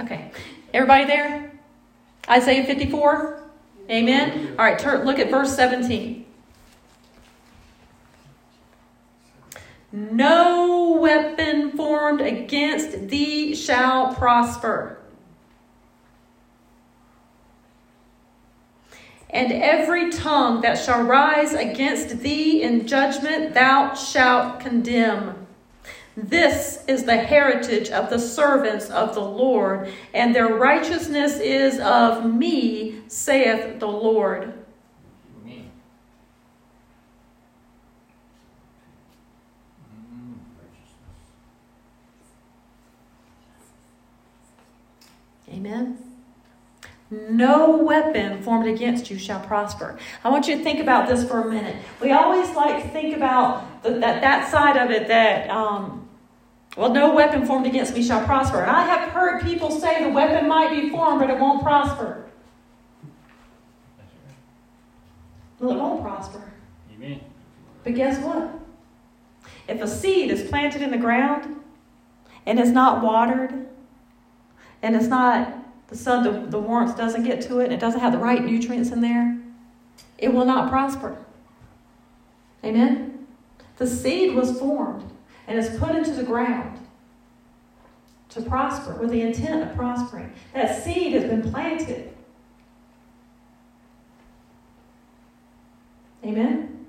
Okay. 0.00 0.32
Everybody 0.74 1.04
there? 1.04 1.52
Isaiah 2.28 2.64
54? 2.64 3.44
Amen. 3.88 4.56
All 4.58 4.64
right, 4.64 4.78
turn, 4.78 5.04
look 5.04 5.20
at 5.20 5.30
verse 5.30 5.54
17. 5.54 6.26
No 9.92 10.71
formed 12.12 12.20
against 12.20 13.08
thee 13.08 13.54
shall 13.54 14.14
prosper. 14.14 14.98
And 19.30 19.50
every 19.50 20.10
tongue 20.10 20.60
that 20.60 20.78
shall 20.78 21.02
rise 21.04 21.54
against 21.54 22.20
thee 22.20 22.62
in 22.62 22.86
judgment 22.86 23.54
thou 23.54 23.94
shalt 23.94 24.60
condemn. 24.60 25.46
This 26.14 26.84
is 26.86 27.04
the 27.04 27.16
heritage 27.16 27.88
of 27.88 28.10
the 28.10 28.18
servants 28.18 28.90
of 28.90 29.14
the 29.14 29.24
Lord, 29.24 29.90
and 30.12 30.34
their 30.34 30.54
righteousness 30.54 31.40
is 31.40 31.80
of 31.80 32.26
me, 32.26 33.00
saith 33.08 33.80
the 33.80 33.88
Lord. 33.88 34.52
Amen. 45.52 45.96
No 47.12 47.76
weapon 47.76 48.42
formed 48.42 48.66
against 48.66 49.10
you 49.10 49.18
shall 49.18 49.40
prosper. 49.40 49.98
I 50.24 50.30
want 50.30 50.48
you 50.48 50.56
to 50.56 50.64
think 50.64 50.80
about 50.80 51.10
this 51.10 51.28
for 51.28 51.42
a 51.42 51.50
minute. 51.50 51.76
We 52.00 52.10
always 52.10 52.56
like 52.56 52.82
to 52.82 52.88
think 52.88 53.14
about 53.14 53.82
the, 53.82 53.90
that, 53.98 54.22
that 54.22 54.50
side 54.50 54.78
of 54.78 54.90
it 54.90 55.08
that, 55.08 55.50
um, 55.50 56.08
well, 56.74 56.90
no 56.90 57.14
weapon 57.14 57.44
formed 57.44 57.66
against 57.66 57.94
me 57.94 58.02
shall 58.02 58.24
prosper. 58.24 58.62
And 58.62 58.70
I 58.70 58.84
have 58.84 59.10
heard 59.10 59.42
people 59.42 59.70
say 59.70 60.02
the 60.02 60.08
weapon 60.08 60.48
might 60.48 60.70
be 60.70 60.88
formed, 60.88 61.20
but 61.20 61.28
it 61.28 61.38
won't 61.38 61.62
prosper. 61.62 62.24
Well, 65.60 65.72
it 65.72 65.76
won't 65.76 66.02
prosper. 66.02 66.50
Amen. 66.94 67.20
But 67.84 67.94
guess 67.94 68.24
what? 68.24 68.58
If 69.68 69.82
a 69.82 69.86
seed 69.86 70.30
is 70.30 70.48
planted 70.48 70.80
in 70.80 70.90
the 70.90 70.96
ground 70.96 71.56
and 72.46 72.58
it's 72.58 72.70
not 72.70 73.02
watered 73.02 73.68
and 74.82 74.96
it's 74.96 75.08
not 75.08 75.61
the 75.92 75.98
sun, 75.98 76.24
the, 76.24 76.46
the 76.48 76.58
warmth 76.58 76.96
doesn't 76.96 77.22
get 77.22 77.42
to 77.42 77.60
it, 77.60 77.64
and 77.64 77.72
it 77.74 77.78
doesn't 77.78 78.00
have 78.00 78.12
the 78.12 78.18
right 78.18 78.42
nutrients 78.42 78.90
in 78.90 79.02
there, 79.02 79.38
it 80.16 80.32
will 80.32 80.46
not 80.46 80.70
prosper. 80.70 81.18
Amen? 82.64 83.26
The 83.76 83.86
seed 83.86 84.34
was 84.34 84.58
formed 84.58 85.04
and 85.46 85.58
is 85.58 85.78
put 85.78 85.94
into 85.94 86.12
the 86.12 86.22
ground 86.22 86.78
to 88.30 88.40
prosper 88.40 88.94
with 88.94 89.10
the 89.10 89.20
intent 89.20 89.68
of 89.68 89.76
prospering. 89.76 90.32
That 90.54 90.82
seed 90.82 91.12
has 91.12 91.24
been 91.24 91.50
planted. 91.50 92.14
Amen? 96.24 96.81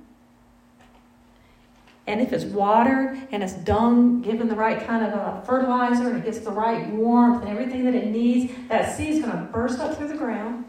And 2.06 2.20
if 2.20 2.34
it's 2.34 2.44
watered 2.44 3.18
and 3.32 3.42
it's 3.42 3.54
dung, 3.54 4.22
given 4.22 4.50
the 4.50 4.56
right 4.56 4.86
kind 4.86 5.06
of 5.06 5.14
uh, 5.14 5.42
fertilizer, 5.42 6.10
and 6.10 6.18
it 6.18 6.26
gets 6.26 6.40
the 6.40 6.52
right 6.52 6.90
warmth 6.90 7.42
and 7.42 7.50
everything 7.50 7.86
that 7.86 7.96
it 7.96 8.08
needs, 8.08 8.52
that 8.68 8.96
seed's 8.96 9.26
going 9.26 9.32
to 9.32 9.44
burst 9.52 9.80
up 9.80 9.98
through 9.98 10.10
the 10.10 10.18
ground 10.18 10.66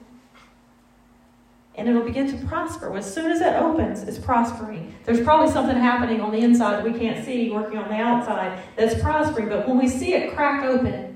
and 1.76 1.88
it'll 1.88 2.04
begin 2.04 2.30
to 2.30 2.46
prosper. 2.46 2.96
As 2.96 3.12
soon 3.12 3.30
as 3.32 3.40
it 3.40 3.54
opens, 3.54 4.02
it's 4.02 4.18
prospering. 4.18 4.94
There's 5.04 5.20
probably 5.20 5.52
something 5.52 5.76
happening 5.76 6.20
on 6.20 6.30
the 6.30 6.38
inside 6.38 6.76
that 6.76 6.84
we 6.84 6.96
can't 6.96 7.24
see, 7.24 7.50
working 7.50 7.78
on 7.78 7.88
the 7.88 7.96
outside, 7.96 8.62
that's 8.76 9.00
prospering. 9.02 9.48
But 9.48 9.66
when 9.66 9.78
we 9.78 9.88
see 9.88 10.14
it 10.14 10.34
crack 10.34 10.64
open 10.64 11.13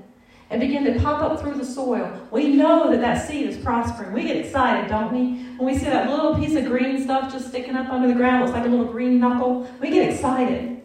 and 0.49 0.59
begin 0.59 0.83
to 0.85 0.99
pop 0.99 1.21
up 1.21 1.39
through 1.39 1.55
the 1.55 1.65
soil, 1.65 2.11
we 2.31 2.55
know 2.55 2.89
that 2.89 3.01
that 3.01 3.27
seed 3.27 3.47
is 3.47 3.57
prospering. 3.57 4.13
We 4.13 4.23
get 4.23 4.37
excited, 4.37 4.89
don't 4.89 5.13
we? 5.13 5.43
When 5.57 5.71
we 5.71 5.77
see 5.77 5.85
that 5.85 6.09
little 6.09 6.35
piece 6.35 6.55
of 6.55 6.65
green 6.65 7.03
stuff 7.03 7.31
just 7.31 7.49
sticking 7.49 7.75
up 7.75 7.89
under 7.89 8.07
the 8.07 8.15
ground, 8.15 8.45
looks 8.45 8.55
like 8.55 8.65
a 8.65 8.69
little 8.69 8.91
green 8.91 9.19
knuckle, 9.19 9.69
we 9.79 9.91
get 9.91 10.11
excited. 10.11 10.81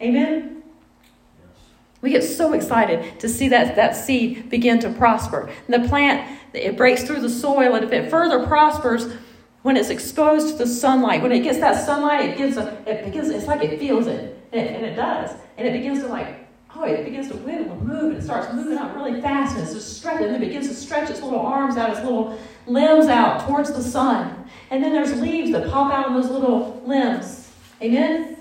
Amen? 0.00 0.62
We 2.00 2.10
get 2.10 2.22
so 2.22 2.52
excited 2.52 3.20
to 3.20 3.28
see 3.28 3.48
that, 3.48 3.76
that 3.76 3.96
seed 3.96 4.50
begin 4.50 4.80
to 4.80 4.90
prosper. 4.90 5.50
And 5.68 5.82
the 5.82 5.88
plant 5.88 6.40
it 6.52 6.76
breaks 6.76 7.02
through 7.04 7.20
the 7.20 7.30
soil, 7.30 7.74
and 7.74 7.84
if 7.84 7.92
it 7.92 8.10
further 8.10 8.46
prospers, 8.46 9.12
when 9.62 9.76
it's 9.76 9.88
exposed 9.88 10.48
to 10.48 10.58
the 10.58 10.66
sunlight, 10.66 11.22
when 11.22 11.32
it 11.32 11.40
gets 11.40 11.58
that 11.58 11.86
sunlight, 11.86 12.30
it 12.30 12.36
gives 12.36 12.56
a, 12.56 12.76
it 12.86 13.04
begins, 13.04 13.30
it's 13.30 13.46
like 13.46 13.62
it 13.62 13.78
feels 13.78 14.06
it, 14.06 14.38
and 14.52 14.60
it, 14.60 14.74
and 14.74 14.84
it 14.84 14.94
does, 14.96 15.30
and 15.56 15.66
it 15.66 15.72
begins 15.72 16.00
to 16.00 16.08
like, 16.08 16.41
oh, 16.74 16.84
it 16.84 17.04
begins 17.04 17.28
to 17.28 17.36
wiggle 17.38 17.72
and 17.72 17.82
move, 17.82 18.04
and 18.04 18.16
it 18.16 18.22
starts 18.22 18.52
moving 18.52 18.78
up 18.78 18.94
really 18.94 19.20
fast, 19.20 19.54
and 19.54 19.64
it's 19.64 19.74
just 19.74 19.98
stretching, 19.98 20.26
and 20.26 20.36
it 20.36 20.46
begins 20.46 20.68
to 20.68 20.74
stretch 20.74 21.10
its 21.10 21.22
little 21.22 21.40
arms 21.40 21.76
out, 21.76 21.90
its 21.90 22.00
little 22.00 22.38
limbs 22.66 23.06
out 23.06 23.46
towards 23.46 23.72
the 23.72 23.82
sun, 23.82 24.48
and 24.70 24.82
then 24.82 24.92
there's 24.92 25.20
leaves 25.20 25.50
that 25.52 25.70
pop 25.70 25.92
out 25.92 26.06
on 26.06 26.14
those 26.14 26.30
little 26.30 26.82
limbs. 26.86 27.50
Amen. 27.82 28.36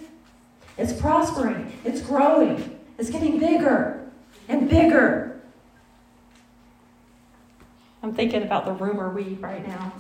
It's 0.78 0.94
prospering. 0.94 1.72
It's 1.84 2.02
growing. 2.02 2.80
It's 2.98 3.10
getting 3.10 3.40
bigger 3.40 4.10
and 4.48 4.70
bigger 4.70 5.32
I'm 8.04 8.14
thinking 8.14 8.44
about 8.44 8.66
the 8.66 8.72
rumor 8.74 9.10
weed 9.10 9.40
right 9.42 9.66
now. 9.68 9.94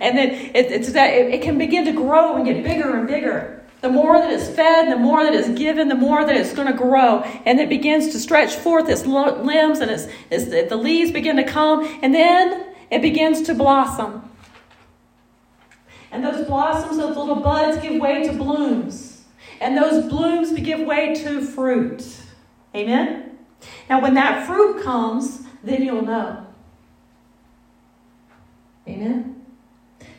And 0.00 0.18
then 0.18 0.30
it, 0.30 0.70
it's 0.70 0.92
that 0.92 1.14
it, 1.14 1.34
it, 1.34 1.42
can 1.42 1.56
begin 1.56 1.84
to 1.84 1.92
grow 1.92 2.36
and 2.36 2.44
get 2.44 2.62
bigger 2.62 2.96
and 2.96 3.06
bigger. 3.06 3.57
The 3.80 3.88
more 3.88 4.18
that 4.18 4.32
it's 4.32 4.48
fed, 4.48 4.90
the 4.90 4.96
more 4.96 5.22
that 5.22 5.34
it's 5.34 5.56
given, 5.56 5.88
the 5.88 5.94
more 5.94 6.24
that 6.24 6.36
it's 6.36 6.52
going 6.52 6.66
to 6.66 6.76
grow. 6.76 7.20
And 7.20 7.60
it 7.60 7.68
begins 7.68 8.12
to 8.12 8.18
stretch 8.18 8.56
forth 8.56 8.88
its 8.88 9.06
limbs 9.06 9.78
and 9.78 9.90
its, 9.90 10.08
its, 10.30 10.68
the 10.68 10.76
leaves 10.76 11.12
begin 11.12 11.36
to 11.36 11.44
come. 11.44 11.84
And 12.02 12.12
then 12.12 12.74
it 12.90 13.02
begins 13.02 13.42
to 13.42 13.54
blossom. 13.54 14.28
And 16.10 16.24
those 16.24 16.46
blossoms, 16.46 16.96
those 16.96 17.16
little 17.16 17.36
buds, 17.36 17.80
give 17.80 18.00
way 18.00 18.26
to 18.26 18.32
blooms. 18.32 19.24
And 19.60 19.76
those 19.76 20.08
blooms 20.08 20.52
give 20.52 20.80
way 20.80 21.14
to 21.22 21.40
fruit. 21.40 22.04
Amen? 22.74 23.38
Now, 23.88 24.00
when 24.00 24.14
that 24.14 24.46
fruit 24.46 24.82
comes, 24.82 25.42
then 25.62 25.82
you'll 25.82 26.02
know. 26.02 26.46
Amen. 28.88 29.37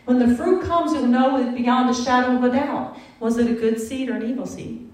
When 0.10 0.18
the 0.18 0.36
fruit 0.36 0.64
comes, 0.64 0.92
you'll 0.92 1.06
know 1.06 1.38
it 1.38 1.56
beyond 1.56 1.92
a 1.92 1.94
shadow 1.94 2.36
of 2.36 2.44
a 2.44 2.50
doubt. 2.50 2.98
Was 3.20 3.38
it 3.38 3.48
a 3.48 3.54
good 3.54 3.80
seed 3.80 4.10
or 4.10 4.16
an 4.16 4.28
evil 4.28 4.48
seed? 4.48 4.90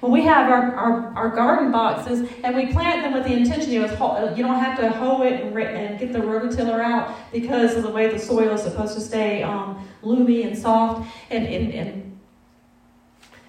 When 0.00 0.10
we 0.10 0.22
have 0.22 0.50
our, 0.50 0.74
our, 0.74 1.14
our 1.14 1.28
garden 1.28 1.70
boxes 1.70 2.26
and 2.42 2.56
we 2.56 2.72
plant 2.72 3.02
them 3.02 3.12
with 3.12 3.24
the 3.24 3.34
intention, 3.34 3.72
you, 3.72 3.82
know, 3.82 4.34
you 4.34 4.42
don't 4.42 4.58
have 4.58 4.80
to 4.80 4.88
hoe 4.88 5.20
it 5.20 5.42
and, 5.42 5.58
and 5.58 5.98
get 5.98 6.14
the 6.14 6.20
rototiller 6.20 6.82
out 6.82 7.14
because 7.30 7.76
of 7.76 7.82
the 7.82 7.90
way 7.90 8.10
the 8.10 8.18
soil 8.18 8.54
is 8.54 8.62
supposed 8.62 8.94
to 8.94 9.02
stay 9.02 9.42
um, 9.42 9.86
loomy 10.02 10.46
and 10.46 10.56
soft 10.56 11.06
and, 11.28 11.46
and, 11.46 11.74
and 11.74 12.11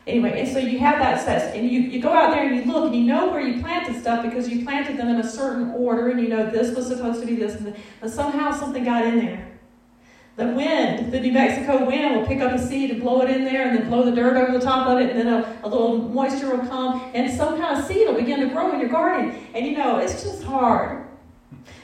Anyway, 0.05 0.37
and 0.37 0.47
so 0.51 0.59
you 0.59 0.79
have 0.79 0.99
that 0.99 1.23
set, 1.23 1.55
and 1.55 1.69
you, 1.69 1.79
you 1.79 2.01
go 2.01 2.11
out 2.11 2.31
there 2.31 2.45
and 2.45 2.55
you 2.55 2.71
look 2.71 2.87
and 2.87 2.95
you 2.95 3.03
know 3.03 3.29
where 3.29 3.39
you 3.39 3.61
planted 3.61 3.99
stuff 4.01 4.21
because 4.21 4.49
you 4.49 4.65
planted 4.65 4.97
them 4.97 5.07
in 5.07 5.15
a 5.15 5.27
certain 5.27 5.71
order 5.71 6.09
and 6.09 6.19
you 6.19 6.27
know 6.27 6.49
this 6.49 6.75
was 6.75 6.87
supposed 6.87 7.21
to 7.21 7.25
be 7.25 7.35
this, 7.35 7.55
and 7.55 7.73
but 8.01 8.09
somehow 8.09 8.51
something 8.51 8.83
got 8.83 9.05
in 9.05 9.19
there. 9.19 9.49
The 10.35 10.47
wind, 10.47 11.13
the 11.13 11.19
New 11.19 11.31
Mexico 11.31 11.85
wind, 11.85 12.17
will 12.17 12.25
pick 12.25 12.41
up 12.41 12.51
a 12.51 12.59
seed 12.59 12.89
and 12.91 13.01
blow 13.01 13.21
it 13.21 13.29
in 13.29 13.45
there 13.45 13.69
and 13.69 13.77
then 13.77 13.87
blow 13.87 14.03
the 14.03 14.11
dirt 14.11 14.35
over 14.35 14.57
the 14.57 14.65
top 14.65 14.87
of 14.87 14.99
it, 14.99 15.11
and 15.11 15.19
then 15.19 15.27
a, 15.27 15.59
a 15.63 15.69
little 15.69 15.97
moisture 15.99 16.53
will 16.53 16.67
come, 16.67 17.09
and 17.13 17.31
some 17.31 17.57
kind 17.57 17.79
of 17.79 17.85
seed 17.85 18.05
will 18.07 18.15
begin 18.15 18.41
to 18.41 18.47
grow 18.47 18.73
in 18.73 18.79
your 18.81 18.89
garden. 18.89 19.33
And 19.53 19.65
you 19.65 19.77
know, 19.77 19.99
it's 19.99 20.21
just 20.21 20.43
hard 20.43 21.05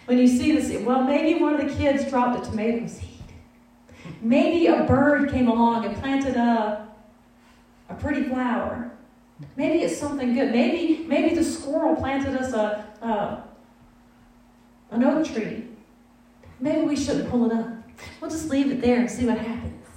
when 0.07 0.17
you 0.17 0.27
see 0.27 0.59
seed. 0.59 0.85
Well, 0.85 1.03
maybe 1.03 1.39
one 1.39 1.53
of 1.57 1.61
the 1.65 1.73
kids 1.73 2.09
dropped 2.09 2.45
a 2.45 2.49
tomato 2.49 2.85
seed. 2.87 3.07
Maybe 4.21 4.67
a 4.67 4.83
bird 4.83 5.29
came 5.31 5.47
along 5.47 5.85
and 5.85 5.95
planted 5.97 6.35
a 6.35 6.88
a 7.89 7.95
pretty 7.95 8.23
flower. 8.23 8.91
Maybe 9.55 9.83
it's 9.83 9.97
something 9.97 10.33
good. 10.33 10.51
Maybe 10.51 11.05
maybe 11.07 11.35
the 11.35 11.43
squirrel 11.43 11.95
planted 11.95 12.35
us 12.35 12.53
a, 12.53 12.85
a 13.01 13.43
an 14.91 15.03
oak 15.03 15.25
tree. 15.25 15.67
Maybe 16.59 16.81
we 16.81 16.95
shouldn't 16.95 17.29
pull 17.29 17.45
it 17.45 17.53
up. 17.53 17.67
We'll 18.19 18.29
just 18.29 18.49
leave 18.49 18.71
it 18.71 18.81
there 18.81 18.99
and 18.99 19.09
see 19.09 19.25
what 19.25 19.37
happens. 19.37 19.87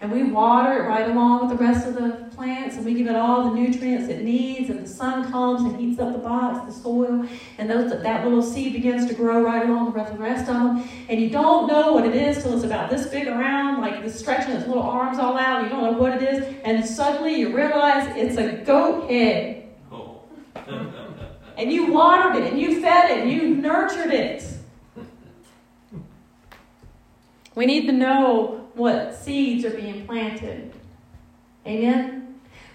And 0.00 0.12
we 0.12 0.24
water 0.24 0.84
it 0.84 0.88
right 0.88 1.08
along 1.08 1.48
with 1.48 1.58
the 1.58 1.64
rest 1.64 1.86
of 1.86 1.94
the 1.94 2.25
plants, 2.36 2.76
and 2.76 2.84
we 2.84 2.94
give 2.94 3.06
it 3.06 3.16
all 3.16 3.50
the 3.50 3.58
nutrients 3.58 4.08
it 4.08 4.22
needs, 4.22 4.70
and 4.70 4.84
the 4.84 4.88
sun 4.88 5.30
comes 5.30 5.62
and 5.62 5.80
heats 5.80 5.98
up 5.98 6.12
the 6.12 6.18
box, 6.18 6.72
the 6.72 6.80
soil, 6.80 7.26
and 7.58 7.68
those, 7.68 7.90
that 7.90 8.24
little 8.24 8.42
seed 8.42 8.74
begins 8.74 9.06
to 9.06 9.14
grow 9.14 9.42
right 9.42 9.68
along 9.68 9.92
with 9.92 10.06
the 10.12 10.18
rest 10.18 10.48
of 10.48 10.54
them. 10.54 10.88
And 11.08 11.20
you 11.20 11.30
don't 11.30 11.66
know 11.66 11.92
what 11.92 12.04
it 12.04 12.14
is 12.14 12.42
till 12.42 12.54
it's 12.54 12.64
about 12.64 12.90
this 12.90 13.06
big 13.08 13.26
around, 13.26 13.80
like 13.80 13.94
it's 14.04 14.18
stretching 14.18 14.52
its 14.52 14.66
little 14.66 14.82
arms 14.82 15.18
all 15.18 15.36
out. 15.36 15.64
You 15.64 15.70
don't 15.70 15.82
know 15.82 15.98
what 15.98 16.12
it 16.12 16.22
is, 16.22 16.54
and 16.64 16.84
suddenly 16.84 17.36
you 17.40 17.56
realize 17.56 18.14
it's 18.16 18.36
a 18.36 18.64
goat 18.64 19.10
head. 19.10 19.68
Oh. 19.90 20.20
and 21.56 21.72
you 21.72 21.92
watered 21.92 22.36
it, 22.36 22.52
and 22.52 22.60
you 22.60 22.80
fed 22.80 23.10
it, 23.10 23.18
and 23.22 23.30
you 23.30 23.56
nurtured 23.56 24.12
it. 24.12 24.44
We 27.54 27.64
need 27.64 27.86
to 27.86 27.92
know 27.92 28.68
what 28.74 29.16
seeds 29.16 29.64
are 29.64 29.70
being 29.70 30.06
planted. 30.06 30.72
Amen? 31.66 32.25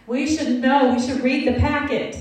We 0.08 0.28
should 0.28 0.62
know, 0.62 0.94
we 0.94 1.00
should 1.00 1.22
read 1.22 1.48
the 1.48 1.60
packet. 1.60 2.18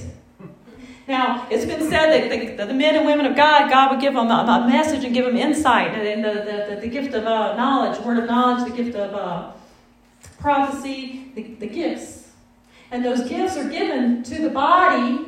Now, 1.08 1.48
it's 1.50 1.64
been 1.64 1.80
said 1.90 2.30
that 2.30 2.56
the, 2.56 2.66
the, 2.66 2.72
men 2.72 2.94
and 2.94 3.04
women 3.04 3.26
of 3.26 3.34
God, 3.34 3.68
God 3.68 3.90
would 3.90 4.00
give 4.00 4.14
them 4.14 4.28
a, 4.28 4.30
a 4.30 4.68
message 4.68 5.04
and 5.04 5.12
give 5.12 5.24
them 5.24 5.36
insight 5.36 5.88
and 5.88 6.24
the, 6.24 6.30
the, 6.30 6.74
the, 6.74 6.80
the 6.82 6.88
gift 6.88 7.14
of 7.14 7.24
uh, 7.24 7.56
knowledge, 7.56 8.00
word 8.02 8.18
of 8.18 8.26
knowledge, 8.26 8.70
the 8.70 8.76
gift 8.76 8.96
of 8.96 9.12
uh, 9.12 9.50
prophecy, 10.38 11.32
the, 11.34 11.42
the 11.54 11.66
gifts. 11.66 12.28
And 12.92 13.04
those 13.04 13.28
gifts 13.28 13.56
are 13.56 13.68
given 13.68 14.22
to 14.24 14.40
the 14.40 14.50
body 14.50 15.26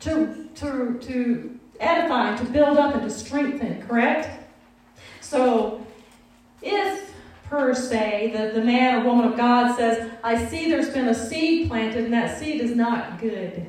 to, 0.00 0.48
to, 0.56 0.98
to 1.00 1.60
edify, 1.78 2.36
to 2.36 2.44
build 2.44 2.78
up, 2.78 2.94
and 2.94 3.02
to 3.02 3.10
strengthen, 3.10 3.86
correct? 3.86 4.28
So, 5.20 5.86
if 6.62 7.14
per 7.48 7.74
se, 7.74 8.32
the, 8.34 8.58
the 8.58 8.64
man 8.64 9.00
or 9.00 9.04
woman 9.04 9.26
of 9.26 9.36
God 9.36 9.76
says, 9.76 10.10
I 10.22 10.46
see 10.46 10.68
there's 10.68 10.90
been 10.90 11.08
a 11.08 11.14
seed 11.14 11.68
planted 11.68 12.04
and 12.04 12.12
that 12.12 12.38
seed 12.38 12.60
is 12.60 12.74
not 12.74 13.20
good. 13.20 13.66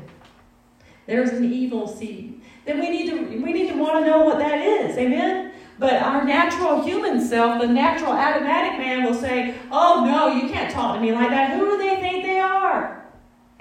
There's 1.05 1.29
an 1.29 1.51
evil 1.51 1.87
seed. 1.87 2.41
Then 2.65 2.79
we 2.79 2.89
need 2.89 3.09
to 3.09 3.41
we 3.41 3.53
need 3.53 3.69
to 3.69 3.77
want 3.77 4.03
to 4.03 4.09
know 4.09 4.25
what 4.25 4.39
that 4.39 4.59
is. 4.59 4.97
Amen? 4.97 5.53
But 5.79 5.93
our 5.93 6.25
natural 6.25 6.81
human 6.83 7.21
self, 7.25 7.61
the 7.61 7.67
natural 7.67 8.11
automatic 8.11 8.77
man, 8.79 9.03
will 9.03 9.13
say, 9.13 9.55
Oh 9.71 10.03
no, 10.05 10.27
you 10.27 10.49
can't 10.49 10.71
talk 10.71 10.95
to 10.95 11.01
me 11.01 11.13
like 11.13 11.29
that. 11.29 11.57
Who 11.57 11.65
do 11.65 11.77
they 11.77 11.95
think 12.01 12.25
they 12.25 12.39
are? 12.39 13.05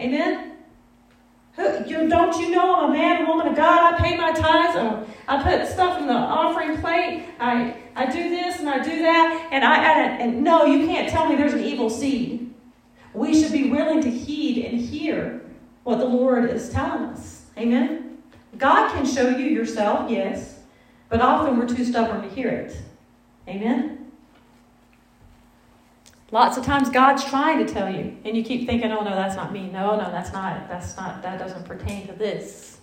Amen? 0.01 0.56
You, 1.59 2.09
don't 2.09 2.39
you 2.39 2.51
know 2.51 2.77
I'm 2.77 2.91
a 2.91 2.93
man, 2.93 3.27
woman 3.27 3.49
of 3.49 3.57
God? 3.57 3.95
I 3.95 3.99
pay 3.99 4.17
my 4.17 4.33
tithes. 4.33 4.77
Oh, 4.77 5.07
I 5.27 5.43
put 5.43 5.67
stuff 5.67 5.99
in 6.01 6.07
the 6.07 6.13
offering 6.13 6.79
plate. 6.81 7.25
I, 7.41 7.77
I 7.95 8.07
do 8.07 8.29
this 8.29 8.61
and 8.61 8.69
I 8.69 8.83
do 8.83 8.99
that. 9.03 9.49
And 9.51 9.65
I 9.65 9.77
and, 9.77 10.23
and 10.23 10.45
no, 10.45 10.67
you 10.67 10.87
can't 10.87 11.09
tell 11.09 11.29
me 11.29 11.35
there's 11.37 11.55
an 11.55 11.65
evil 11.65 11.89
seed. 11.89 12.53
We 13.15 13.41
should 13.41 13.53
be 13.53 13.71
willing 13.71 14.03
to 14.03 14.11
heed 14.11 14.67
and 14.67 14.79
hear 14.79 15.41
what 15.85 15.99
the 15.99 16.05
Lord 16.05 16.51
is 16.51 16.69
telling 16.69 17.05
us. 17.05 17.45
Amen. 17.57 18.19
God 18.59 18.93
can 18.93 19.07
show 19.07 19.29
you 19.29 19.47
yourself, 19.47 20.11
yes, 20.11 20.61
but 21.09 21.21
often 21.21 21.57
we're 21.57 21.69
too 21.69 21.85
stubborn 21.85 22.23
to 22.23 22.29
hear 22.29 22.49
it. 22.49 22.77
Amen. 23.49 23.96
Lots 26.33 26.57
of 26.57 26.65
times 26.65 26.91
God's 26.91 27.25
trying 27.25 27.65
to 27.65 27.73
tell 27.73 27.89
you, 27.89 28.17
and 28.25 28.37
you 28.37 28.43
keep 28.43 28.67
thinking, 28.67 28.91
oh 28.91 29.05
no, 29.05 29.11
that's 29.11 29.37
not 29.37 29.53
me. 29.53 29.69
No, 29.71 29.97
no, 29.97 30.11
that's 30.11 30.33
not, 30.33 30.69
that's 30.69 30.97
not, 30.97 31.23
that 31.23 31.39
doesn't 31.39 31.65
pertain 31.65 32.07
to 32.09 32.13
this. 32.13 32.79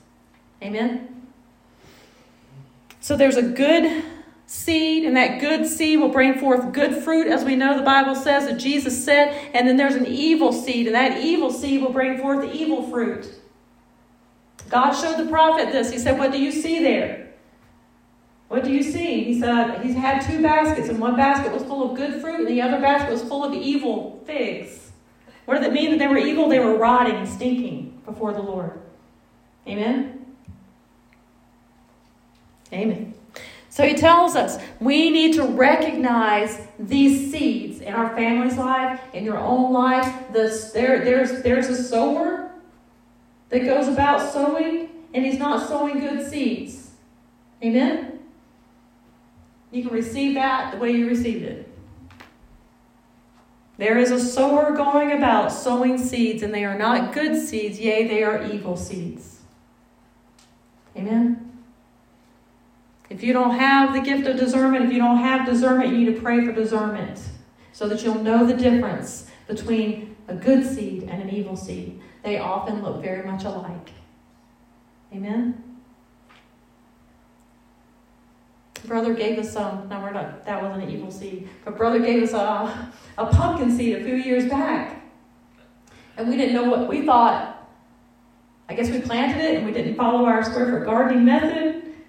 Amen? 0.61 1.27
So 3.01 3.17
there's 3.17 3.35
a 3.35 3.41
good 3.41 4.05
seed, 4.45 5.03
and 5.03 5.17
that 5.17 5.41
good 5.41 5.67
seed 5.67 5.99
will 5.99 6.09
bring 6.09 6.39
forth 6.39 6.71
good 6.71 7.03
fruit, 7.03 7.27
as 7.27 7.43
we 7.43 7.55
know 7.55 7.77
the 7.77 7.83
Bible 7.83 8.15
says 8.15 8.45
that 8.45 8.59
Jesus 8.59 9.03
said, 9.03 9.51
and 9.53 9.67
then 9.67 9.75
there's 9.75 9.95
an 9.95 10.05
evil 10.05 10.53
seed, 10.53 10.87
and 10.87 10.95
that 10.95 11.21
evil 11.21 11.51
seed 11.51 11.81
will 11.81 11.91
bring 11.91 12.17
forth 12.19 12.53
evil 12.53 12.89
fruit. 12.89 13.27
God 14.69 14.93
showed 14.93 15.17
the 15.17 15.29
prophet 15.29 15.71
this. 15.71 15.91
He 15.91 15.99
said, 15.99 16.17
What 16.17 16.31
do 16.31 16.41
you 16.41 16.51
see 16.51 16.81
there? 16.81 17.22
What 18.53 18.63
do 18.63 18.71
you 18.71 18.83
see? 18.83 19.23
He 19.23 19.39
said 19.39 19.81
he 19.81 19.93
had 19.93 20.21
two 20.21 20.39
baskets, 20.39 20.87
and 20.87 20.99
one 20.99 21.15
basket 21.15 21.51
was 21.51 21.63
full 21.63 21.89
of 21.89 21.97
good 21.97 22.21
fruit, 22.21 22.41
and 22.41 22.47
the 22.47 22.61
other 22.61 22.79
basket 22.79 23.11
was 23.11 23.23
full 23.23 23.43
of 23.43 23.51
evil 23.51 24.21
figs. 24.27 24.91
What 25.45 25.55
does 25.55 25.65
it 25.65 25.73
mean 25.73 25.89
that 25.89 25.97
they 25.97 26.05
were 26.05 26.19
evil? 26.19 26.47
They 26.47 26.59
were 26.59 26.77
rotting 26.77 27.15
and 27.15 27.27
stinking 27.27 27.99
before 28.05 28.31
the 28.31 28.43
Lord. 28.43 28.79
Amen? 29.67 30.23
Amen. 32.71 33.15
So 33.71 33.87
he 33.87 33.95
tells 33.95 34.35
us 34.35 34.61
we 34.79 35.09
need 35.09 35.33
to 35.33 35.45
recognize 35.45 36.67
these 36.77 37.31
seeds 37.31 37.81
in 37.81 37.91
our 37.91 38.15
family's 38.15 38.57
life, 38.57 39.01
in 39.13 39.25
your 39.25 39.39
own 39.39 39.73
life. 39.73 40.31
This, 40.31 40.71
there, 40.73 41.03
there's, 41.03 41.41
there's 41.41 41.69
a 41.69 41.83
sower 41.83 42.51
that 43.49 43.65
goes 43.65 43.87
about 43.87 44.31
sowing, 44.31 44.89
and 45.11 45.25
he's 45.25 45.39
not 45.39 45.67
sowing 45.67 45.99
good 45.99 46.29
seeds. 46.29 46.91
Amen? 47.63 48.12
You 49.73 49.81
can 49.81 49.91
receive 49.91 50.35
that 50.35 50.71
the 50.71 50.77
way 50.77 50.91
you 50.91 51.07
received 51.07 51.43
it. 51.43 51.67
There 53.77 53.97
is 53.97 54.11
a 54.11 54.19
sower 54.19 54.71
going 54.71 55.11
about 55.11 55.51
sowing 55.51 55.97
seeds, 55.97 56.43
and 56.43 56.53
they 56.53 56.63
are 56.63 56.77
not 56.77 57.11
good 57.11 57.35
seeds, 57.35 57.79
yea, 57.79 58.07
they 58.07 58.21
are 58.21 58.43
evil 58.43 58.77
seeds. 58.77 59.39
Amen? 60.95 61.63
If 63.09 63.23
you 63.23 63.33
don't 63.33 63.57
have 63.57 63.93
the 63.93 64.01
gift 64.01 64.27
of 64.27 64.37
discernment, 64.37 64.85
if 64.85 64.91
you 64.91 64.99
don't 64.99 65.17
have 65.17 65.47
discernment, 65.47 65.89
you 65.89 65.97
need 65.97 66.15
to 66.15 66.21
pray 66.21 66.45
for 66.45 66.51
discernment 66.51 67.19
so 67.71 67.89
that 67.89 68.03
you'll 68.03 68.21
know 68.21 68.45
the 68.45 68.53
difference 68.53 69.27
between 69.47 70.15
a 70.27 70.35
good 70.35 70.67
seed 70.67 71.03
and 71.09 71.19
an 71.19 71.31
evil 71.31 71.55
seed. 71.55 71.99
They 72.23 72.37
often 72.37 72.83
look 72.83 73.01
very 73.01 73.25
much 73.25 73.43
alike. 73.43 73.89
Amen? 75.11 75.62
Brother 78.85 79.13
gave 79.13 79.39
us 79.39 79.51
some. 79.51 79.87
No, 79.89 79.99
we're 79.99 80.11
not. 80.11 80.45
That 80.45 80.61
wasn't 80.61 80.83
an 80.83 80.89
evil 80.89 81.11
seed. 81.11 81.49
But 81.65 81.77
brother 81.77 81.99
gave 81.99 82.23
us 82.23 82.33
a 82.33 82.91
a 83.17 83.25
pumpkin 83.27 83.75
seed 83.75 83.97
a 83.97 84.03
few 84.03 84.15
years 84.15 84.49
back, 84.49 85.03
and 86.17 86.29
we 86.29 86.37
didn't 86.37 86.53
know 86.55 86.69
what 86.69 86.87
we 86.87 87.05
thought. 87.05 87.49
I 88.69 88.75
guess 88.75 88.89
we 88.89 89.01
planted 89.01 89.43
it 89.43 89.57
and 89.57 89.65
we 89.65 89.71
didn't 89.71 89.95
follow 89.95 90.25
our 90.25 90.43
square 90.43 90.71
foot 90.71 90.85
gardening 90.85 91.25
method. 91.25 91.62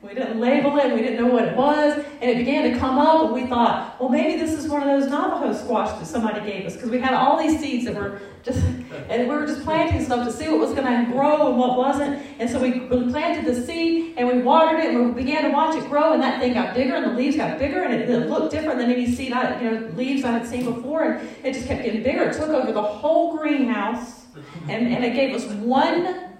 We 0.04 0.12
didn't 0.12 0.38
label 0.38 0.76
it, 0.76 0.92
we 0.92 1.00
didn't 1.00 1.16
know 1.16 1.32
what 1.32 1.46
it 1.46 1.56
was, 1.56 2.04
and 2.20 2.30
it 2.30 2.36
began 2.36 2.70
to 2.70 2.78
come 2.78 2.98
up, 2.98 3.24
and 3.24 3.32
we 3.32 3.46
thought, 3.46 3.98
well, 3.98 4.10
maybe 4.10 4.38
this 4.38 4.52
is 4.52 4.68
one 4.68 4.82
of 4.82 4.88
those 4.88 5.10
Navajo 5.10 5.54
squash 5.54 5.98
that 5.98 6.04
somebody 6.04 6.40
gave 6.44 6.66
us, 6.66 6.74
because 6.74 6.90
we 6.90 7.00
had 7.00 7.14
all 7.14 7.38
these 7.38 7.58
seeds 7.58 7.86
that 7.86 7.94
were 7.94 8.20
just, 8.42 8.62
and 9.08 9.26
we 9.26 9.34
were 9.34 9.46
just 9.46 9.62
planting 9.64 10.04
stuff 10.04 10.26
to 10.26 10.30
see 10.30 10.46
what 10.50 10.58
was 10.58 10.74
going 10.74 10.84
to 10.84 11.10
grow 11.10 11.48
and 11.48 11.58
what 11.58 11.78
wasn't. 11.78 12.22
And 12.38 12.50
so 12.50 12.60
we 12.60 12.80
planted 12.80 13.46
the 13.46 13.64
seed, 13.64 14.12
and 14.18 14.28
we 14.28 14.42
watered 14.42 14.80
it, 14.80 14.94
and 14.94 15.06
we 15.06 15.22
began 15.22 15.44
to 15.44 15.50
watch 15.50 15.74
it 15.74 15.88
grow, 15.88 16.12
and 16.12 16.22
that 16.22 16.38
thing 16.38 16.52
got 16.52 16.74
bigger, 16.74 16.96
and 16.96 17.06
the 17.06 17.16
leaves 17.16 17.36
got 17.36 17.58
bigger, 17.58 17.82
and 17.82 17.94
it, 17.94 18.10
it 18.10 18.28
looked 18.28 18.50
different 18.50 18.78
than 18.78 18.90
any 18.90 19.10
seed, 19.10 19.32
I, 19.32 19.58
you 19.62 19.70
know, 19.70 19.86
leaves 19.94 20.22
I 20.22 20.32
had 20.32 20.46
seen 20.46 20.66
before, 20.66 21.04
and 21.04 21.28
it 21.46 21.54
just 21.54 21.66
kept 21.66 21.82
getting 21.82 22.02
bigger. 22.02 22.24
It 22.24 22.34
took 22.34 22.50
over 22.50 22.72
the 22.72 22.82
whole 22.82 23.38
greenhouse, 23.38 24.26
and, 24.68 24.86
and 24.86 25.02
it 25.02 25.14
gave 25.14 25.34
us 25.34 25.46
one 25.46 26.30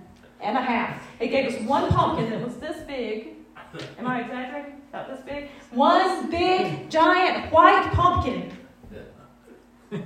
and 0.42 0.58
a 0.58 0.60
half. 0.60 1.02
It 1.18 1.28
gave 1.28 1.50
us 1.50 1.58
one 1.66 1.88
pumpkin 1.88 2.28
that 2.28 2.44
was 2.44 2.56
this 2.56 2.82
big 2.82 3.28
Am 3.98 4.06
I 4.06 4.20
exaggerating? 4.20 4.80
About 4.90 5.08
this 5.08 5.20
big? 5.24 5.50
One 5.70 6.30
big, 6.30 6.90
giant 6.90 7.52
white 7.52 7.90
pumpkin. 7.92 8.56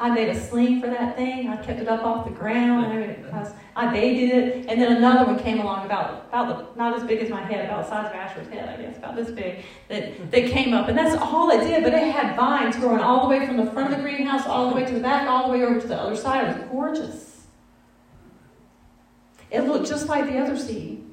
I 0.00 0.10
made 0.10 0.28
a 0.28 0.40
sling 0.40 0.80
for 0.80 0.86
that 0.86 1.16
thing. 1.16 1.48
I 1.48 1.56
kept 1.56 1.80
it 1.80 1.88
up 1.88 2.04
off 2.04 2.24
the 2.24 2.30
ground. 2.30 2.86
I, 2.86 3.52
I 3.74 3.96
it. 3.96 4.66
And 4.68 4.80
then 4.80 4.96
another 4.96 5.24
one 5.24 5.40
came 5.40 5.58
along 5.58 5.86
about, 5.86 6.26
about 6.28 6.74
the, 6.74 6.78
not 6.78 6.96
as 6.96 7.02
big 7.02 7.20
as 7.20 7.28
my 7.30 7.40
head, 7.42 7.64
about 7.64 7.82
the 7.82 7.90
size 7.90 8.06
of 8.06 8.12
Asher's 8.12 8.46
head, 8.46 8.68
I 8.68 8.80
guess, 8.80 8.96
about 8.96 9.16
this 9.16 9.30
big, 9.32 9.64
that, 9.88 10.30
that 10.30 10.50
came 10.50 10.72
up. 10.72 10.88
And 10.88 10.96
that's 10.96 11.20
all 11.20 11.50
it 11.50 11.64
did. 11.64 11.82
But 11.82 11.94
it 11.94 12.12
had 12.12 12.36
vines 12.36 12.76
growing 12.76 13.00
all 13.00 13.22
the 13.22 13.28
way 13.28 13.44
from 13.44 13.56
the 13.56 13.66
front 13.72 13.92
of 13.92 13.96
the 13.98 14.02
greenhouse, 14.04 14.46
all 14.46 14.70
the 14.70 14.76
way 14.76 14.84
to 14.84 14.94
the 14.94 15.00
back, 15.00 15.28
all 15.28 15.50
the 15.50 15.58
way 15.58 15.64
over 15.64 15.80
to 15.80 15.88
the 15.88 15.96
other 15.96 16.14
side. 16.14 16.46
It 16.46 16.58
was 16.58 16.68
gorgeous. 16.70 17.46
It 19.50 19.62
looked 19.62 19.88
just 19.88 20.06
like 20.06 20.26
the 20.26 20.38
other 20.38 20.56
seed. 20.56 21.07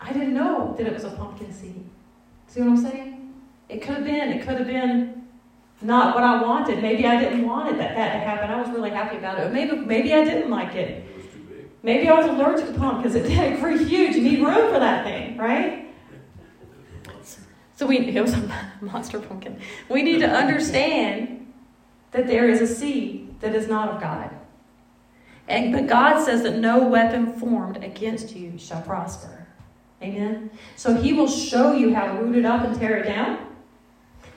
I 0.00 0.12
didn't 0.12 0.34
know 0.34 0.74
that 0.78 0.86
it 0.86 0.92
was 0.92 1.04
a 1.04 1.10
pumpkin 1.10 1.52
seed. 1.52 1.84
See 2.46 2.60
what 2.60 2.70
I'm 2.70 2.76
saying? 2.76 3.34
It 3.68 3.82
could 3.82 3.96
have 3.96 4.04
been, 4.04 4.30
it 4.30 4.46
could 4.46 4.58
have 4.58 4.66
been 4.66 5.20
not 5.82 6.14
what 6.14 6.24
I 6.24 6.42
wanted. 6.42 6.82
Maybe 6.82 7.06
I 7.06 7.18
didn't 7.20 7.46
want 7.46 7.70
it 7.70 7.78
that 7.78 7.96
that 7.96 8.12
to 8.12 8.18
happen. 8.18 8.50
I 8.50 8.60
was 8.60 8.70
really 8.70 8.90
happy 8.90 9.16
about 9.16 9.38
it. 9.38 9.52
Maybe 9.52 9.76
maybe 9.76 10.12
I 10.12 10.24
didn't 10.24 10.50
like 10.50 10.74
it. 10.74 11.04
Maybe 11.82 12.08
I 12.08 12.14
was 12.14 12.26
allergic 12.26 12.66
to 12.66 12.78
pumpkins. 12.78 13.14
It 13.14 13.26
did 13.26 13.60
grew 13.60 13.78
huge. 13.84 14.16
You 14.16 14.22
need 14.22 14.40
room 14.40 14.72
for 14.72 14.78
that 14.78 15.04
thing, 15.04 15.36
right? 15.36 15.86
So 17.76 17.86
we 17.86 17.98
it 17.98 18.20
was 18.20 18.34
a 18.34 18.70
monster 18.80 19.20
pumpkin. 19.20 19.58
We 19.88 20.02
need 20.02 20.18
to 20.18 20.28
understand 20.28 21.50
that 22.10 22.26
there 22.26 22.48
is 22.48 22.60
a 22.60 22.66
seed 22.66 23.40
that 23.40 23.54
is 23.54 23.68
not 23.68 23.88
of 23.88 24.00
God. 24.00 24.30
And 25.48 25.72
but 25.72 25.86
God 25.86 26.22
says 26.22 26.42
that 26.42 26.56
no 26.56 26.86
weapon 26.86 27.32
formed 27.32 27.82
against 27.82 28.36
you 28.36 28.58
shall 28.58 28.82
prosper. 28.82 29.39
Amen. 30.02 30.50
So 30.76 30.94
he 30.94 31.12
will 31.12 31.28
show 31.28 31.72
you 31.72 31.94
how 31.94 32.06
to 32.06 32.22
root 32.22 32.36
it 32.36 32.44
up 32.44 32.64
and 32.64 32.78
tear 32.78 32.98
it 32.98 33.04
down. 33.04 33.46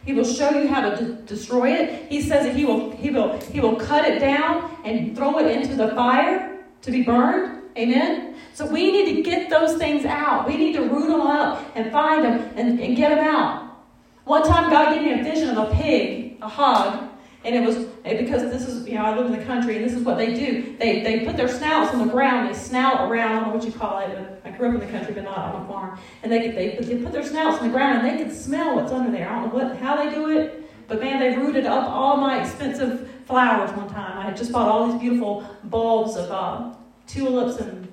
He 0.06 0.14
will 0.14 0.26
show 0.26 0.50
you 0.50 0.68
how 0.68 0.90
to 0.90 0.96
de- 0.98 1.14
destroy 1.24 1.72
it. 1.72 2.12
He 2.12 2.22
says 2.22 2.46
that 2.46 2.56
he 2.56 2.66
will, 2.66 2.92
he, 2.92 3.10
will, 3.10 3.40
he 3.40 3.62
will 3.62 3.78
cut 3.78 4.06
it 4.06 4.20
down 4.20 4.78
and 4.84 5.16
throw 5.16 5.40
it 5.40 5.50
into 5.50 5.76
the 5.76 5.96
fire 5.96 6.64
to 6.82 6.92
be 6.92 7.04
burned. 7.04 7.62
Amen. 7.78 8.36
So 8.54 8.66
we 8.66 8.92
need 8.92 9.16
to 9.16 9.22
get 9.24 9.50
those 9.50 9.78
things 9.78 10.06
out. 10.06 10.48
We 10.48 10.58
need 10.58 10.74
to 10.74 10.82
root 10.82 11.08
them 11.08 11.22
up 11.22 11.64
and 11.76 11.92
find 11.92 12.24
them 12.26 12.54
and, 12.58 12.80
and 12.80 12.96
get 12.98 13.10
them 13.10 13.26
out. 13.26 13.64
One 14.26 14.44
time, 14.44 14.70
God 14.70 14.94
gave 14.94 15.04
me 15.04 15.20
a 15.20 15.24
vision 15.24 15.50
of 15.50 15.70
a 15.70 15.76
pig, 15.76 16.38
a 16.42 16.48
hog, 16.48 17.10
and 17.46 17.56
it 17.56 17.62
was 17.62 17.86
because 18.04 18.44
this 18.44 18.68
is, 18.68 18.88
you 18.88 18.96
know, 18.96 19.04
I 19.04 19.18
live 19.18 19.26
in 19.26 19.38
the 19.38 19.46
country 19.46 19.76
and 19.76 19.84
this 19.84 19.94
is 19.94 20.04
what 20.04 20.18
they 20.18 20.34
do. 20.34 20.76
They, 20.80 21.02
they 21.02 21.26
put 21.26 21.36
their 21.36 21.50
snouts 21.50 21.94
on 21.94 22.08
the 22.08 22.12
ground, 22.12 22.50
they 22.50 22.58
snout 22.58 23.10
around, 23.10 23.32
I 23.32 23.40
don't 23.40 23.50
know 23.50 23.56
what 23.56 23.66
you 23.66 23.72
call 23.72 24.00
it, 24.00 24.42
I 24.46 24.52
grew 24.52 24.70
up 24.70 24.76
in 24.76 24.80
the 24.80 24.92
country 24.92 25.14
but 25.14 25.24
not 25.26 25.38
on 25.38 25.64
a 25.64 25.68
farm. 25.68 26.00
And 26.22 26.32
they, 26.32 26.52
they, 26.52 26.78
they 26.78 26.98
put 27.04 27.12
their 27.12 27.26
snouts 27.26 27.62
on 27.62 27.68
the 27.68 27.74
ground 27.74 28.00
and 28.00 28.08
they 28.20 28.24
can 28.24 28.34
smell 28.34 28.76
what's 28.76 28.92
under 28.92 29.12
there. 29.12 29.30
I 29.30 29.42
don't 29.42 29.54
know 29.54 29.64
what, 29.64 29.78
how 29.78 29.98
they 29.98 30.14
do 30.14 30.30
it, 30.30 30.64
but 30.88 31.02
man, 31.02 31.20
they 31.20 31.36
rooted 31.36 31.66
up 31.66 31.90
all 31.90 32.18
my 32.18 32.42
expensive 32.42 33.10
flowers 33.26 33.72
one 33.72 33.90
time. 33.90 34.18
I 34.18 34.22
had 34.22 34.38
just 34.38 34.52
bought 34.52 34.70
all 34.70 34.92
these 34.92 35.02
beautiful 35.02 35.46
bulbs 35.66 36.16
of 36.16 36.32
uh, 36.32 36.74
tulips 37.08 37.58
and 37.58 37.88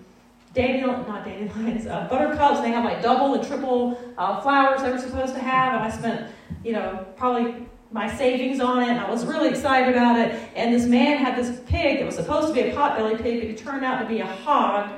dandelion, 0.54 1.06
not 1.06 1.24
dandelions, 1.24 1.86
uh, 1.86 2.06
buttercups. 2.08 2.60
They 2.60 2.70
have 2.70 2.84
like 2.84 3.02
double 3.02 3.34
and 3.34 3.46
triple 3.46 3.98
uh, 4.18 4.40
flowers 4.40 4.82
they 4.82 4.90
were 4.90 4.98
supposed 4.98 5.34
to 5.34 5.40
have. 5.40 5.74
And 5.74 5.92
I 5.92 5.96
spent, 5.96 6.30
you 6.64 6.72
know, 6.72 7.06
probably 7.16 7.66
my 7.92 8.12
savings 8.16 8.60
on 8.60 8.82
it, 8.82 8.88
and 8.88 9.00
I 9.00 9.10
was 9.10 9.26
really 9.26 9.48
excited 9.48 9.94
about 9.94 10.18
it. 10.18 10.40
And 10.54 10.72
this 10.72 10.86
man 10.86 11.18
had 11.18 11.36
this 11.36 11.60
pig 11.66 11.98
that 11.98 12.06
was 12.06 12.14
supposed 12.14 12.48
to 12.48 12.54
be 12.54 12.60
a 12.60 12.74
potbelly 12.74 13.20
pig, 13.20 13.40
but 13.40 13.48
he 13.48 13.54
turned 13.54 13.84
out 13.84 14.00
to 14.00 14.06
be 14.06 14.20
a 14.20 14.26
hog. 14.26 14.90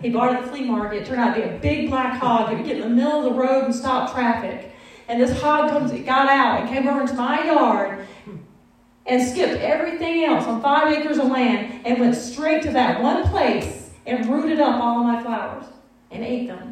He 0.00 0.10
bought 0.10 0.32
it 0.32 0.36
at 0.36 0.44
the 0.44 0.48
flea 0.48 0.64
market. 0.64 1.02
It 1.02 1.06
turned 1.06 1.20
out 1.20 1.34
to 1.34 1.40
be 1.42 1.46
a 1.46 1.58
big 1.58 1.90
black 1.90 2.18
hog. 2.20 2.50
He 2.50 2.56
would 2.56 2.64
get 2.64 2.76
in 2.76 2.82
the 2.82 2.88
middle 2.88 3.18
of 3.18 3.24
the 3.24 3.38
road 3.38 3.64
and 3.64 3.74
stop 3.74 4.12
traffic. 4.12 4.72
And 5.08 5.20
this 5.20 5.40
hog 5.40 5.70
comes, 5.70 5.92
it 5.92 6.06
got 6.06 6.28
out 6.28 6.60
and 6.60 6.68
came 6.68 6.88
over 6.88 7.02
into 7.02 7.14
my 7.14 7.44
yard 7.44 8.06
and 9.06 9.28
skipped 9.28 9.60
everything 9.60 10.24
else 10.24 10.44
on 10.44 10.62
five 10.62 10.92
acres 10.92 11.18
of 11.18 11.26
land 11.26 11.84
and 11.84 11.98
went 11.98 12.14
straight 12.14 12.62
to 12.62 12.70
that 12.70 13.02
one 13.02 13.24
place 13.28 13.90
and 14.06 14.26
rooted 14.26 14.60
up 14.60 14.80
all 14.80 15.00
of 15.00 15.04
my 15.04 15.22
flowers 15.22 15.64
and 16.10 16.24
ate 16.24 16.46
them. 16.46 16.69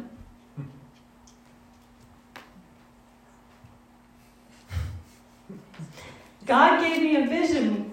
God 6.49 6.81
gave 6.81 7.03
me 7.03 7.15
a 7.15 7.27
vision 7.27 7.91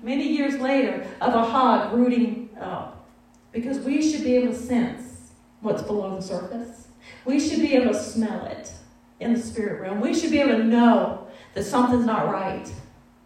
many 0.00 0.28
years 0.28 0.60
later 0.60 1.04
of 1.20 1.34
a 1.34 1.42
hog 1.42 1.92
rooting 1.92 2.48
up 2.60 3.08
because 3.50 3.80
we 3.80 4.00
should 4.00 4.22
be 4.22 4.36
able 4.36 4.52
to 4.52 4.58
sense 4.58 5.32
what's 5.60 5.82
below 5.82 6.14
the 6.14 6.22
surface. 6.22 6.86
We 7.24 7.40
should 7.40 7.58
be 7.58 7.74
able 7.74 7.92
to 7.92 7.98
smell 7.98 8.46
it 8.46 8.70
in 9.18 9.34
the 9.34 9.40
spirit 9.40 9.80
realm. 9.80 10.00
We 10.00 10.14
should 10.14 10.30
be 10.30 10.38
able 10.38 10.58
to 10.58 10.62
know 10.62 11.26
that 11.54 11.64
something's 11.64 12.06
not 12.06 12.30
right. 12.30 12.72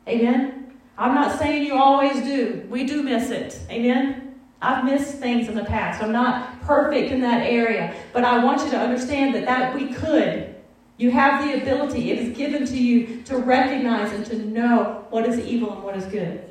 Amen? 0.08 0.72
I'm 0.96 1.14
not 1.14 1.38
saying 1.38 1.66
you 1.66 1.74
always 1.74 2.22
do. 2.22 2.66
We 2.70 2.84
do 2.84 3.02
miss 3.02 3.28
it. 3.28 3.60
Amen? 3.68 4.40
I've 4.62 4.86
missed 4.86 5.16
things 5.16 5.48
in 5.48 5.56
the 5.56 5.64
past. 5.64 6.02
I'm 6.02 6.12
not 6.12 6.62
perfect 6.62 7.12
in 7.12 7.20
that 7.20 7.46
area. 7.46 7.94
But 8.14 8.24
I 8.24 8.42
want 8.42 8.62
you 8.62 8.70
to 8.70 8.78
understand 8.78 9.34
that, 9.34 9.44
that 9.44 9.74
we 9.74 9.92
could. 9.92 10.54
You 11.00 11.10
have 11.12 11.46
the 11.46 11.62
ability. 11.62 12.10
It 12.10 12.18
is 12.18 12.36
given 12.36 12.66
to 12.66 12.76
you 12.76 13.22
to 13.22 13.38
recognize 13.38 14.12
and 14.12 14.26
to 14.26 14.36
know 14.36 15.06
what 15.08 15.26
is 15.26 15.38
evil 15.38 15.72
and 15.72 15.82
what 15.82 15.96
is 15.96 16.04
good. 16.04 16.44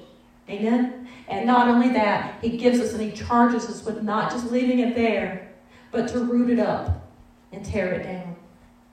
Amen? 0.50 1.08
And 1.28 1.46
not 1.46 1.68
only 1.68 1.90
that, 1.90 2.40
He 2.42 2.58
gives 2.58 2.80
us 2.80 2.94
and 2.94 3.02
He 3.02 3.12
charges 3.12 3.70
us 3.70 3.86
with 3.86 4.02
not 4.02 4.32
just 4.32 4.52
leaving 4.52 4.80
it 4.80 4.96
there, 4.96 5.54
but 5.92 6.08
to 6.10 6.22
root 6.22 6.50
it 6.50 6.58
up 6.58 7.08
and 7.52 7.64
tear 7.64 7.94
it 7.94 8.04
down. 8.04 8.36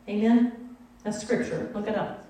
Amen? 0.06 0.76
That's 1.04 1.22
scripture. 1.22 1.70
Look 1.74 1.88
it 1.88 1.96
up. 1.96 2.26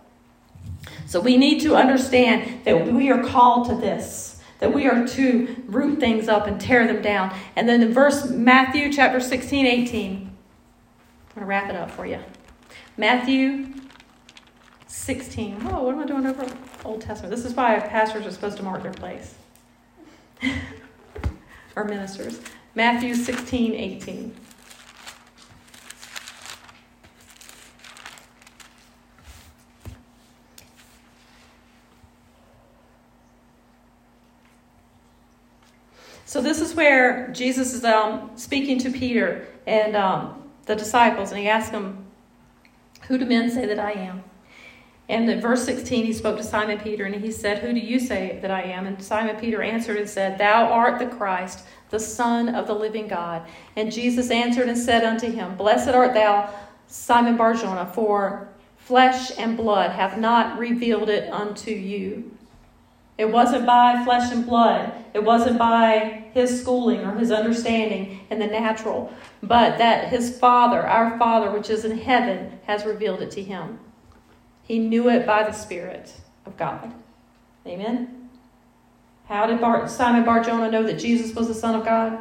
So 1.06 1.18
we 1.18 1.36
need 1.36 1.62
to 1.62 1.74
understand 1.74 2.64
that 2.64 2.86
we 2.92 3.10
are 3.10 3.24
called 3.24 3.68
to 3.70 3.74
this, 3.74 4.40
that 4.60 4.72
we 4.72 4.86
are 4.86 5.04
to 5.04 5.64
root 5.66 5.98
things 5.98 6.28
up 6.28 6.46
and 6.46 6.60
tear 6.60 6.86
them 6.86 7.02
down. 7.02 7.36
And 7.56 7.68
then 7.68 7.82
in 7.82 7.92
verse 7.92 8.30
Matthew 8.30 8.92
chapter 8.92 9.18
16, 9.18 9.66
18, 9.66 10.12
I'm 10.12 10.18
going 11.34 11.40
to 11.40 11.44
wrap 11.44 11.68
it 11.68 11.74
up 11.74 11.90
for 11.90 12.06
you. 12.06 12.20
Matthew 12.98 13.74
16. 14.86 15.68
Oh, 15.70 15.82
what 15.82 15.94
am 15.94 16.00
I 16.00 16.06
doing 16.06 16.24
over 16.24 16.50
Old 16.84 17.02
Testament? 17.02 17.34
This 17.34 17.44
is 17.44 17.54
why 17.54 17.78
pastors 17.78 18.24
are 18.24 18.30
supposed 18.30 18.56
to 18.56 18.62
mark 18.62 18.82
their 18.82 18.92
place. 18.92 19.34
or 21.76 21.84
ministers. 21.84 22.40
Matthew 22.74 23.14
16, 23.14 23.74
18. 23.74 24.34
So 36.24 36.42
this 36.42 36.60
is 36.60 36.74
where 36.74 37.28
Jesus 37.28 37.72
is 37.72 37.84
um, 37.84 38.30
speaking 38.36 38.78
to 38.80 38.90
Peter 38.90 39.46
and 39.66 39.96
um, 39.96 40.42
the 40.64 40.74
disciples, 40.74 41.30
and 41.30 41.40
he 41.40 41.48
asks 41.48 41.70
them, 41.70 42.06
"Who 43.08 43.18
do 43.18 43.24
men 43.24 43.50
say 43.50 43.66
that 43.66 43.78
I 43.78 43.92
am?" 43.92 44.24
And 45.08 45.30
in 45.30 45.40
verse 45.40 45.64
16, 45.64 46.04
he 46.04 46.12
spoke 46.12 46.36
to 46.36 46.42
Simon 46.42 46.78
Peter, 46.78 47.04
and 47.04 47.14
he 47.14 47.30
said, 47.30 47.60
Who 47.60 47.72
do 47.72 47.78
you 47.78 48.00
say 48.00 48.40
that 48.42 48.50
I 48.50 48.62
am? 48.62 48.86
And 48.86 49.00
Simon 49.00 49.36
Peter 49.36 49.62
answered 49.62 49.98
and 49.98 50.08
said, 50.08 50.36
Thou 50.36 50.66
art 50.66 50.98
the 50.98 51.06
Christ, 51.06 51.64
the 51.90 52.00
Son 52.00 52.48
of 52.48 52.66
the 52.66 52.74
living 52.74 53.06
God. 53.06 53.42
And 53.76 53.92
Jesus 53.92 54.30
answered 54.32 54.68
and 54.68 54.76
said 54.76 55.04
unto 55.04 55.30
him, 55.30 55.56
Blessed 55.56 55.90
art 55.90 56.12
thou, 56.12 56.52
Simon 56.88 57.36
Barjona, 57.36 57.86
for 57.86 58.48
flesh 58.78 59.30
and 59.38 59.56
blood 59.56 59.92
have 59.92 60.18
not 60.18 60.58
revealed 60.58 61.08
it 61.08 61.32
unto 61.32 61.70
you, 61.70 62.35
it 63.18 63.30
wasn't 63.30 63.66
by 63.66 64.02
flesh 64.04 64.30
and 64.32 64.44
blood. 64.46 64.92
It 65.14 65.24
wasn't 65.24 65.58
by 65.58 66.24
his 66.34 66.60
schooling 66.60 67.00
or 67.00 67.12
his 67.16 67.30
understanding 67.30 68.20
in 68.30 68.38
the 68.38 68.46
natural, 68.46 69.12
but 69.42 69.78
that 69.78 70.08
his 70.08 70.38
Father, 70.38 70.86
our 70.86 71.18
Father, 71.18 71.50
which 71.50 71.70
is 71.70 71.84
in 71.84 71.98
heaven, 71.98 72.58
has 72.66 72.84
revealed 72.84 73.22
it 73.22 73.30
to 73.32 73.42
him. 73.42 73.78
He 74.62 74.78
knew 74.78 75.08
it 75.08 75.26
by 75.26 75.44
the 75.44 75.52
Spirit 75.52 76.12
of 76.44 76.56
God. 76.56 76.92
Amen. 77.66 78.28
How 79.28 79.46
did 79.46 79.60
Bar- 79.60 79.88
Simon 79.88 80.24
Barjona 80.24 80.70
know 80.70 80.82
that 80.82 80.98
Jesus 80.98 81.34
was 81.34 81.48
the 81.48 81.54
Son 81.54 81.74
of 81.74 81.84
God? 81.84 82.18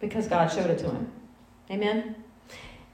Because 0.00 0.28
God 0.28 0.48
showed 0.48 0.70
it 0.70 0.78
to 0.80 0.90
him. 0.90 1.10
Amen. 1.70 2.16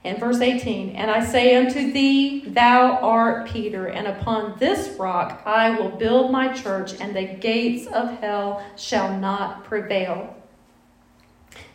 And 0.03 0.19
verse 0.19 0.39
18, 0.39 0.95
and 0.95 1.11
I 1.11 1.25
say 1.25 1.55
unto 1.55 1.91
thee, 1.91 2.45
Thou 2.47 2.97
art 3.01 3.49
Peter, 3.49 3.87
and 3.87 4.07
upon 4.07 4.57
this 4.57 4.97
rock 4.97 5.41
I 5.45 5.71
will 5.71 5.89
build 5.89 6.31
my 6.31 6.53
church, 6.53 6.93
and 7.01 7.15
the 7.15 7.25
gates 7.25 7.87
of 7.87 8.19
hell 8.19 8.63
shall 8.77 9.17
not 9.17 9.63
prevail. 9.63 10.35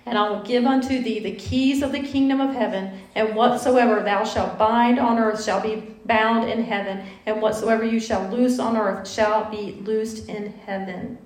And 0.07 0.19
I 0.19 0.31
will 0.31 0.43
give 0.43 0.65
unto 0.65 1.03
thee 1.03 1.21
the 1.21 1.37
keys 1.37 1.83
of 1.83 1.93
the 1.93 2.01
kingdom 2.01 2.41
of 2.41 2.55
heaven, 2.55 3.01
and 3.15 3.35
whatsoever 3.35 4.03
thou 4.03 4.25
shalt 4.25 4.59
bind 4.59 4.99
on 4.99 5.19
earth 5.19 5.45
shall 5.45 5.61
be 5.61 5.95
bound 6.05 6.49
in 6.49 6.65
heaven, 6.65 7.05
and 7.27 7.43
whatsoever 7.43 7.85
you 7.85 8.01
shall 8.01 8.29
loose 8.29 8.59
on 8.59 8.77
earth 8.77 9.09
shall 9.09 9.51
be 9.51 9.73
loosed 9.83 10.29
in 10.29 10.55
heaven. 10.65 11.19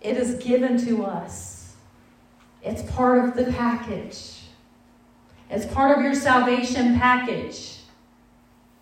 It 0.00 0.16
is 0.16 0.42
given 0.42 0.76
to 0.86 1.04
us 1.04 1.57
it's 2.68 2.82
part 2.92 3.24
of 3.24 3.34
the 3.34 3.50
package. 3.52 4.40
It's 5.48 5.64
part 5.64 5.96
of 5.96 6.04
your 6.04 6.14
salvation 6.14 6.98
package. 6.98 7.78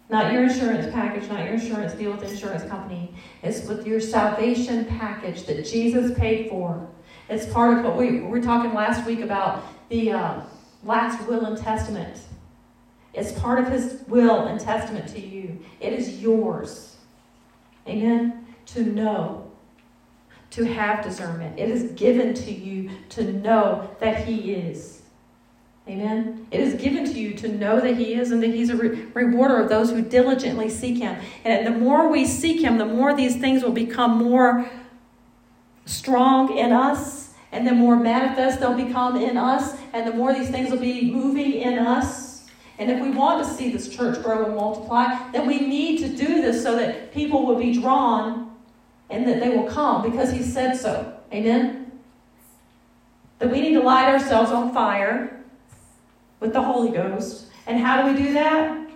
Not 0.09 0.33
your 0.33 0.42
insurance 0.42 0.92
package, 0.92 1.29
not 1.29 1.44
your 1.44 1.55
insurance 1.55 1.92
deal 1.94 2.11
with 2.11 2.20
the 2.20 2.29
insurance 2.29 2.64
company. 2.64 3.14
It's 3.44 3.64
with 3.68 3.87
your 3.87 4.01
salvation 4.01 4.87
package 4.87 5.44
that 5.44 5.64
Jesus 5.64 6.18
paid 6.18 6.51
for. 6.51 6.88
It's 7.29 7.46
part 7.53 7.79
of 7.79 7.85
what 7.85 7.96
we, 7.96 8.20
we 8.20 8.27
were 8.27 8.40
talking 8.40 8.75
last 8.75 9.07
week 9.07 9.20
about 9.20 9.62
the 9.88 10.11
uh, 10.11 10.40
last 10.83 11.25
will 11.29 11.44
and 11.44 11.57
testament. 11.57 12.18
It's 13.14 13.31
part 13.38 13.61
of 13.61 13.68
his 13.68 14.03
will 14.09 14.46
and 14.46 14.59
testament 14.59 15.09
to 15.11 15.20
you. 15.20 15.61
It 15.79 15.92
is 15.92 16.20
yours. 16.20 16.96
Amen? 17.87 18.46
To 18.66 18.83
know 18.83 19.45
to 20.50 20.64
have 20.64 21.04
discernment. 21.04 21.59
It 21.59 21.68
is 21.68 21.92
given 21.92 22.35
to 22.35 22.52
you 22.52 22.90
to 23.11 23.32
know 23.32 23.90
that 24.00 24.24
He 24.24 24.54
is. 24.54 25.02
Amen. 25.88 26.48
It 26.50 26.61
is 26.61 26.74
given 26.74 27.04
to 27.04 27.12
you 27.12 27.35
to 27.35 27.48
know 27.48 27.80
that 27.80 27.96
He 27.96 28.14
is 28.14 28.32
and 28.32 28.42
that 28.42 28.50
He's 28.50 28.70
a 28.70 28.76
re- 28.76 29.06
rewarder 29.14 29.61
of 29.61 29.68
those 29.68 29.90
who 29.90 30.02
diligently 30.02 30.68
seek 30.68 30.98
Him. 30.98 31.16
And 31.44 31.66
the 31.66 31.78
more 31.78 32.09
we 32.09 32.26
seek 32.26 32.61
Him, 32.61 32.78
the 32.78 32.87
more 32.87 33.14
these 33.14 33.37
things 33.37 33.62
will 33.62 33.72
become 33.72 34.18
more 34.18 34.68
strong 35.85 36.59
in 36.59 36.72
us, 36.72 37.35
and 37.52 37.66
the 37.66 37.72
more 37.72 37.96
manifest 37.96 38.59
they'll 38.59 38.74
become 38.74 39.16
in 39.16 39.37
us, 39.37 39.76
and 39.92 40.06
the 40.06 40.12
more 40.12 40.35
these 40.35 40.50
things 40.50 40.70
will 40.70 40.80
be 40.80 41.11
moving 41.11 41.52
in 41.52 41.78
us. 41.78 42.44
And 42.78 42.90
if 42.90 43.00
we 43.00 43.11
want 43.11 43.46
to 43.46 43.50
see 43.50 43.70
this 43.70 43.88
church 43.88 44.22
grow 44.22 44.44
and 44.44 44.54
multiply, 44.54 45.30
then 45.30 45.46
we 45.46 45.61
need 45.61 45.98
to 46.00 46.09
do 46.09 46.42
this 46.42 46.62
so 46.62 46.76
that 46.76 47.14
people 47.14 47.46
will 47.46 47.56
be 47.56 47.72
drawn 47.80 48.45
and 49.10 49.26
that 49.26 49.40
they 49.40 49.50
will 49.50 49.68
come 49.68 50.02
because 50.08 50.32
he 50.32 50.42
said 50.42 50.76
so. 50.76 51.14
Amen? 51.32 51.92
That 53.38 53.50
we 53.50 53.60
need 53.60 53.74
to 53.74 53.82
light 53.82 54.08
ourselves 54.08 54.50
on 54.50 54.72
fire 54.72 55.44
with 56.40 56.52
the 56.52 56.62
Holy 56.62 56.90
Ghost. 56.90 57.46
And 57.66 57.80
how 57.80 58.02
do 58.02 58.12
we 58.12 58.22
do 58.22 58.32
that? 58.34 58.88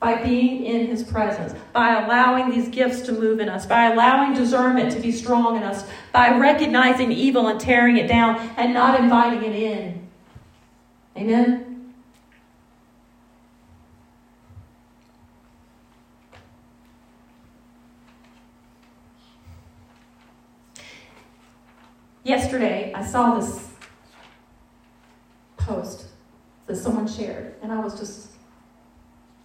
By 0.00 0.22
being 0.22 0.64
in 0.64 0.86
his 0.86 1.02
presence, 1.02 1.54
by 1.74 2.02
allowing 2.02 2.50
these 2.50 2.68
gifts 2.68 3.02
to 3.02 3.12
move 3.12 3.38
in 3.38 3.50
us, 3.50 3.66
by 3.66 3.92
allowing 3.92 4.32
discernment 4.32 4.92
to 4.92 5.00
be 5.00 5.12
strong 5.12 5.56
in 5.56 5.62
us, 5.62 5.86
by 6.12 6.38
recognizing 6.38 7.12
evil 7.12 7.48
and 7.48 7.60
tearing 7.60 7.98
it 7.98 8.06
down 8.08 8.36
and 8.56 8.72
not 8.72 8.98
inviting 8.98 9.42
it 9.42 9.54
in. 9.54 10.08
Amen? 11.18 11.69
Yesterday, 22.30 22.92
I 22.94 23.04
saw 23.04 23.40
this 23.40 23.70
post 25.56 26.06
that 26.68 26.76
someone 26.76 27.08
shared, 27.08 27.56
and 27.60 27.72
I 27.72 27.80
was 27.80 27.98
just 27.98 28.28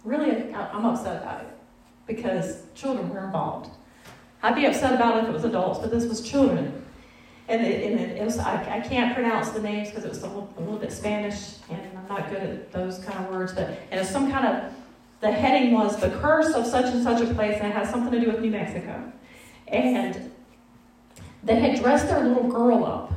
really, 0.04 0.54
uh, 0.54 0.68
I'm 0.72 0.86
upset 0.86 1.20
about 1.20 1.40
it 1.40 1.48
because 2.06 2.62
children 2.76 3.08
were 3.08 3.24
involved. 3.24 3.70
I'd 4.44 4.54
be 4.54 4.66
upset 4.66 4.94
about 4.94 5.16
it 5.16 5.24
if 5.24 5.30
it 5.30 5.32
was 5.32 5.42
adults, 5.42 5.80
but 5.80 5.90
this 5.90 6.04
was 6.04 6.20
children. 6.20 6.80
And 7.48 7.66
it, 7.66 7.90
and 7.90 7.98
it, 7.98 8.18
it 8.18 8.24
was, 8.24 8.38
I, 8.38 8.76
I, 8.76 8.80
can't 8.86 9.16
pronounce 9.16 9.50
the 9.50 9.62
names 9.62 9.88
because 9.88 10.04
it 10.04 10.10
was 10.10 10.22
a 10.22 10.28
little, 10.28 10.54
a 10.56 10.60
little, 10.60 10.78
bit 10.78 10.92
Spanish, 10.92 11.54
and 11.68 11.98
I'm 11.98 12.06
not 12.06 12.30
good 12.30 12.40
at 12.40 12.70
those 12.70 13.00
kind 13.00 13.18
of 13.18 13.32
words, 13.32 13.52
but 13.52 13.68
and 13.90 14.00
it's 14.00 14.10
some 14.10 14.30
kind 14.30 14.46
of, 14.46 14.72
the 15.22 15.32
heading 15.32 15.72
was 15.72 15.96
The 16.00 16.10
Curse 16.10 16.54
of 16.54 16.64
Such 16.64 16.94
and 16.94 17.02
Such 17.02 17.20
a 17.20 17.34
Place, 17.34 17.56
and 17.60 17.66
it 17.66 17.74
has 17.74 17.90
something 17.90 18.12
to 18.12 18.20
do 18.20 18.30
with 18.30 18.40
New 18.40 18.52
Mexico. 18.52 19.12
And 19.66 20.30
they 21.42 21.56
had 21.56 21.80
dressed 21.80 22.08
their 22.08 22.24
little 22.24 22.48
girl 22.48 22.84
up. 22.84 23.12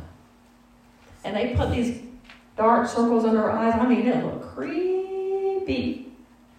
And 1.24 1.36
they 1.36 1.56
put 1.56 1.72
these 1.72 2.02
dark 2.56 2.88
circles 2.88 3.26
under 3.26 3.42
her 3.42 3.52
eyes. 3.52 3.74
I 3.76 3.88
mean, 3.88 4.08
it 4.08 4.24
looked 4.24 4.56
creepy. 4.56 6.12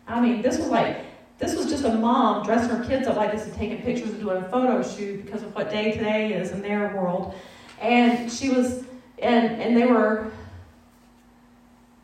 I 0.07 0.21
mean, 0.21 0.43
this 0.43 0.59
was 0.59 0.69
like, 0.69 1.05
this 1.39 1.57
was 1.57 1.67
just 1.67 1.85
a 1.85 1.95
mom 1.95 2.45
dressing 2.45 2.77
her 2.77 2.85
kids 2.85 3.07
up 3.07 3.17
like 3.17 3.33
this 3.33 3.45
and 3.45 3.55
taking 3.55 3.81
pictures 3.83 4.11
and 4.11 4.21
doing 4.21 4.43
a 4.43 4.49
photo 4.49 4.83
shoot 4.83 5.25
because 5.25 5.43
of 5.43 5.55
what 5.55 5.71
day 5.71 5.93
today 5.93 6.35
is 6.35 6.51
in 6.51 6.61
their 6.61 6.95
world. 6.95 7.35
And 7.81 8.31
she 8.31 8.51
was, 8.51 8.85
and, 9.19 9.61
and 9.61 9.77
they 9.77 9.87
were 9.87 10.31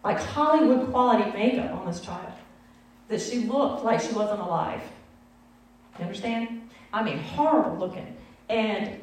like 0.02 0.18
Hollywood 0.20 0.90
quality 0.90 1.30
makeup 1.32 1.72
on 1.72 1.86
this 1.86 2.00
child. 2.00 2.32
That 3.08 3.20
she 3.20 3.40
looked 3.40 3.84
like 3.84 4.00
she 4.00 4.12
wasn't 4.12 4.40
alive. 4.40 4.80
You 5.98 6.04
understand? 6.04 6.68
I 6.92 7.02
mean, 7.02 7.18
horrible 7.18 7.76
looking. 7.76 8.16
And 8.48 9.00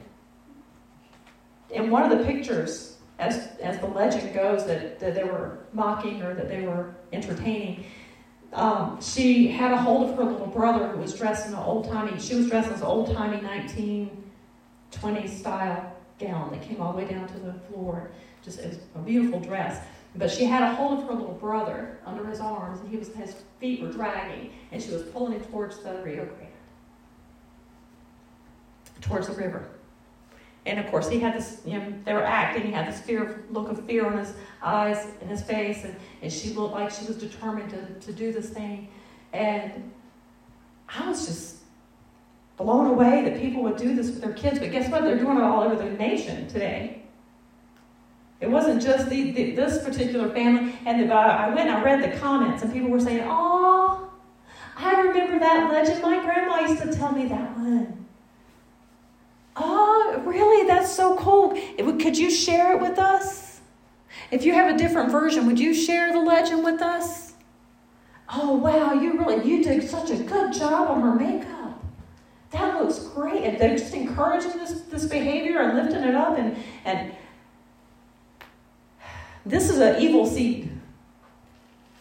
in 1.74 1.89
one 1.89 2.09
of 2.09 2.17
the 2.17 2.24
pictures, 2.24 2.97
as, 3.19 3.49
as 3.61 3.80
the 3.80 3.88
legend 3.88 4.34
goes, 4.34 4.65
that, 4.65 4.99
that 4.99 5.15
they 5.15 5.24
were 5.24 5.59
mocking 5.74 6.21
or 6.21 6.34
that 6.34 6.47
they 6.47 6.61
were 6.61 6.93
entertaining, 7.11 7.86
um, 8.53 8.99
she 9.01 9.47
had 9.47 9.71
a 9.71 9.78
hold 9.78 10.09
of 10.09 10.15
her 10.15 10.24
little 10.24 10.47
brother 10.47 10.88
who 10.89 10.99
was 10.99 11.15
dressed 11.15 11.47
in 11.47 11.53
an 11.53 11.59
old 11.59 11.89
timey, 11.89 12.19
she 12.19 12.36
was 12.36 12.47
dressed 12.49 12.69
in 12.69 12.76
an 12.76 12.84
old 12.84 13.11
timey 13.13 13.38
1920s 13.38 15.30
style 15.30 15.91
gown 16.19 16.51
that 16.51 16.61
came 16.61 16.80
all 16.80 16.93
the 16.93 16.99
way 16.99 17.05
down 17.05 17.28
to 17.28 17.39
the 17.39 17.53
floor. 17.69 18.11
Just 18.43 18.59
it 18.59 18.67
was 18.67 18.80
a 18.95 18.99
beautiful 18.99 19.39
dress. 19.39 19.84
But 20.15 20.30
she 20.30 20.45
had 20.45 20.61
a 20.61 20.76
hold 20.76 20.99
of 20.99 21.07
her 21.07 21.13
little 21.13 21.34
brother 21.34 21.97
under 22.05 22.26
his 22.28 22.39
arms, 22.39 22.80
and 22.82 22.89
he 22.89 22.97
was 22.97 23.07
his 23.09 23.36
feet 23.59 23.82
were 23.82 23.91
dragging, 23.91 24.51
and 24.71 24.82
she 24.82 24.91
was 24.91 25.01
pulling 25.03 25.34
him 25.34 25.41
towards 25.45 25.80
the 25.80 25.93
Rio 26.03 26.26
Grande, 26.26 26.51
towards 29.01 29.28
the 29.28 29.34
river. 29.34 29.67
And 30.66 30.80
of 30.80 30.88
course, 30.88 31.09
he 31.09 31.20
had 31.20 31.36
this, 31.36 31.61
you 31.66 31.78
know, 31.78 31.93
they 32.05 32.14
were 32.14 32.24
acting, 32.24 32.64
he 32.64 32.72
had 32.72 32.88
this 32.88 32.99
fear, 33.01 33.43
look 33.49 33.70
of 33.70 33.86
fear 33.86 34.05
on 34.05 34.18
his 34.18 34.34
eyes 34.61 35.07
and 35.20 35.30
his 35.30 35.41
face, 35.41 35.84
and, 35.84 35.95
and 36.22 36.32
she 36.32 36.51
looked 36.51 36.74
like 36.74 36.89
she 36.89 37.05
was 37.05 37.18
determined 37.18 37.70
to, 37.72 38.05
to 38.05 38.14
do 38.14 38.32
this 38.32 38.49
thing. 38.49 38.88
And 39.34 39.91
I 40.88 41.09
was 41.09 41.26
just 41.26 41.57
blown 42.55 42.88
away 42.88 43.24
that 43.24 43.41
people 43.41 43.61
would 43.64 43.78
do 43.78 43.95
this 43.95 44.07
with 44.07 44.22
their 44.22 44.34
kids. 44.34 44.59
But 44.59 44.72
guess 44.72 44.89
what? 44.89 45.03
They're 45.03 45.18
doing 45.18 45.38
it 45.38 45.43
all 45.43 45.64
over 45.64 45.76
the 45.76 45.89
nation 45.89 46.47
today. 46.47 47.03
It 48.39 48.49
wasn't 48.49 48.82
just 48.82 49.09
the, 49.09 49.32
the, 49.32 49.51
this 49.51 49.84
particular 49.84 50.30
family. 50.30 50.76
And 50.86 51.09
the, 51.09 51.14
uh, 51.14 51.18
I 51.18 51.49
went 51.49 51.70
and 51.70 51.78
I 51.78 51.84
read 51.84 52.03
the 52.03 52.18
comments, 52.20 52.61
and 52.61 52.72
people 52.72 52.89
were 52.89 52.99
saying, 52.99 53.24
Oh, 53.26 54.09
I 54.78 55.01
remember 55.01 55.39
that 55.39 55.72
legend. 55.72 56.01
My 56.01 56.22
grandma 56.24 56.59
used 56.61 56.82
to 56.82 56.93
tell 56.93 57.11
me 57.11 57.28
that 57.28 57.57
one. 57.57 58.03
Oh, 59.56 60.22
really? 60.26 60.68
That's 60.68 60.91
so 60.91 61.16
cool. 61.18 61.51
Could 61.78 62.18
you 62.18 62.32
share 62.32 62.76
it 62.76 62.82
with 62.82 62.97
us? 62.97 63.62
If 64.32 64.43
you 64.45 64.54
have 64.54 64.74
a 64.74 64.78
different 64.78 65.12
version, 65.12 65.45
would 65.45 65.60
you 65.60 65.74
share 65.74 66.12
the 66.12 66.20
legend 66.20 66.64
with 66.64 66.82
us? 66.82 67.34
Oh, 68.36 68.56
wow, 68.56 68.93
you 68.93 69.20
really, 69.20 69.47
you 69.47 69.64
did 69.64 69.88
such 69.88 70.10
a 70.10 70.16
good 70.16 70.54
job 70.54 70.89
on 70.89 71.01
her 71.01 71.14
makeup. 71.14 71.84
That 72.49 72.82
looks 72.82 72.99
great. 72.99 73.43
And 73.43 73.60
they're 73.60 73.78
just 73.78 73.93
encouraging 73.93 74.54
this, 74.54 74.82
this 74.84 75.06
behavior 75.06 75.60
and 75.60 75.78
lifting 75.78 76.04
it 76.04 76.16
up. 76.16 76.38
And, 76.38 76.58
and 76.86 77.14
this 79.45 79.70
is 79.70 79.80
an 79.80 80.01
evil 80.01 80.26
seed. 80.26 80.72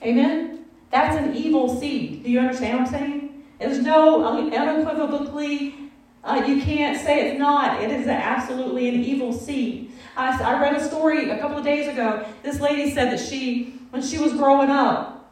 Amen? 0.03 0.65
That's 0.91 1.17
an 1.17 1.35
evil 1.35 1.79
seed. 1.79 2.25
Do 2.25 2.31
you 2.31 2.39
understand 2.39 2.79
what 2.79 2.87
I'm 2.89 2.93
saying? 2.93 3.45
There's 3.59 3.81
no 3.81 4.25
unequivocally 4.25 5.82
uh, 6.25 6.45
you 6.47 6.63
can't 6.63 7.01
say 7.01 7.31
it's 7.31 7.39
not. 7.39 7.83
It 7.83 7.91
is 7.91 8.07
absolutely 8.07 8.89
an 8.89 8.97
evil 8.97 9.33
seed. 9.33 9.93
I, 10.17 10.41
I 10.41 10.61
read 10.61 10.75
a 10.75 10.85
story 10.85 11.31
a 11.31 11.39
couple 11.39 11.59
of 11.59 11.65
days 11.65 11.89
ago. 11.89 12.25
This 12.43 12.61
lady 12.61 12.91
said 12.93 13.11
that 13.13 13.21
she, 13.21 13.75
when 13.91 14.03
she 14.03 14.19
was 14.19 14.33
growing 14.33 14.71
up, 14.71 15.31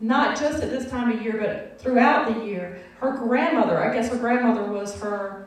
not 0.00 0.38
just 0.38 0.62
at 0.62 0.70
this 0.70 0.90
time 0.90 1.12
of 1.12 1.22
year, 1.22 1.36
but 1.38 1.80
throughout 1.80 2.32
the 2.32 2.44
year, 2.44 2.82
her 2.98 3.12
grandmother, 3.12 3.78
I 3.78 3.92
guess 3.94 4.08
her 4.08 4.16
grandmother 4.16 4.64
was 4.64 4.98
her 5.00 5.46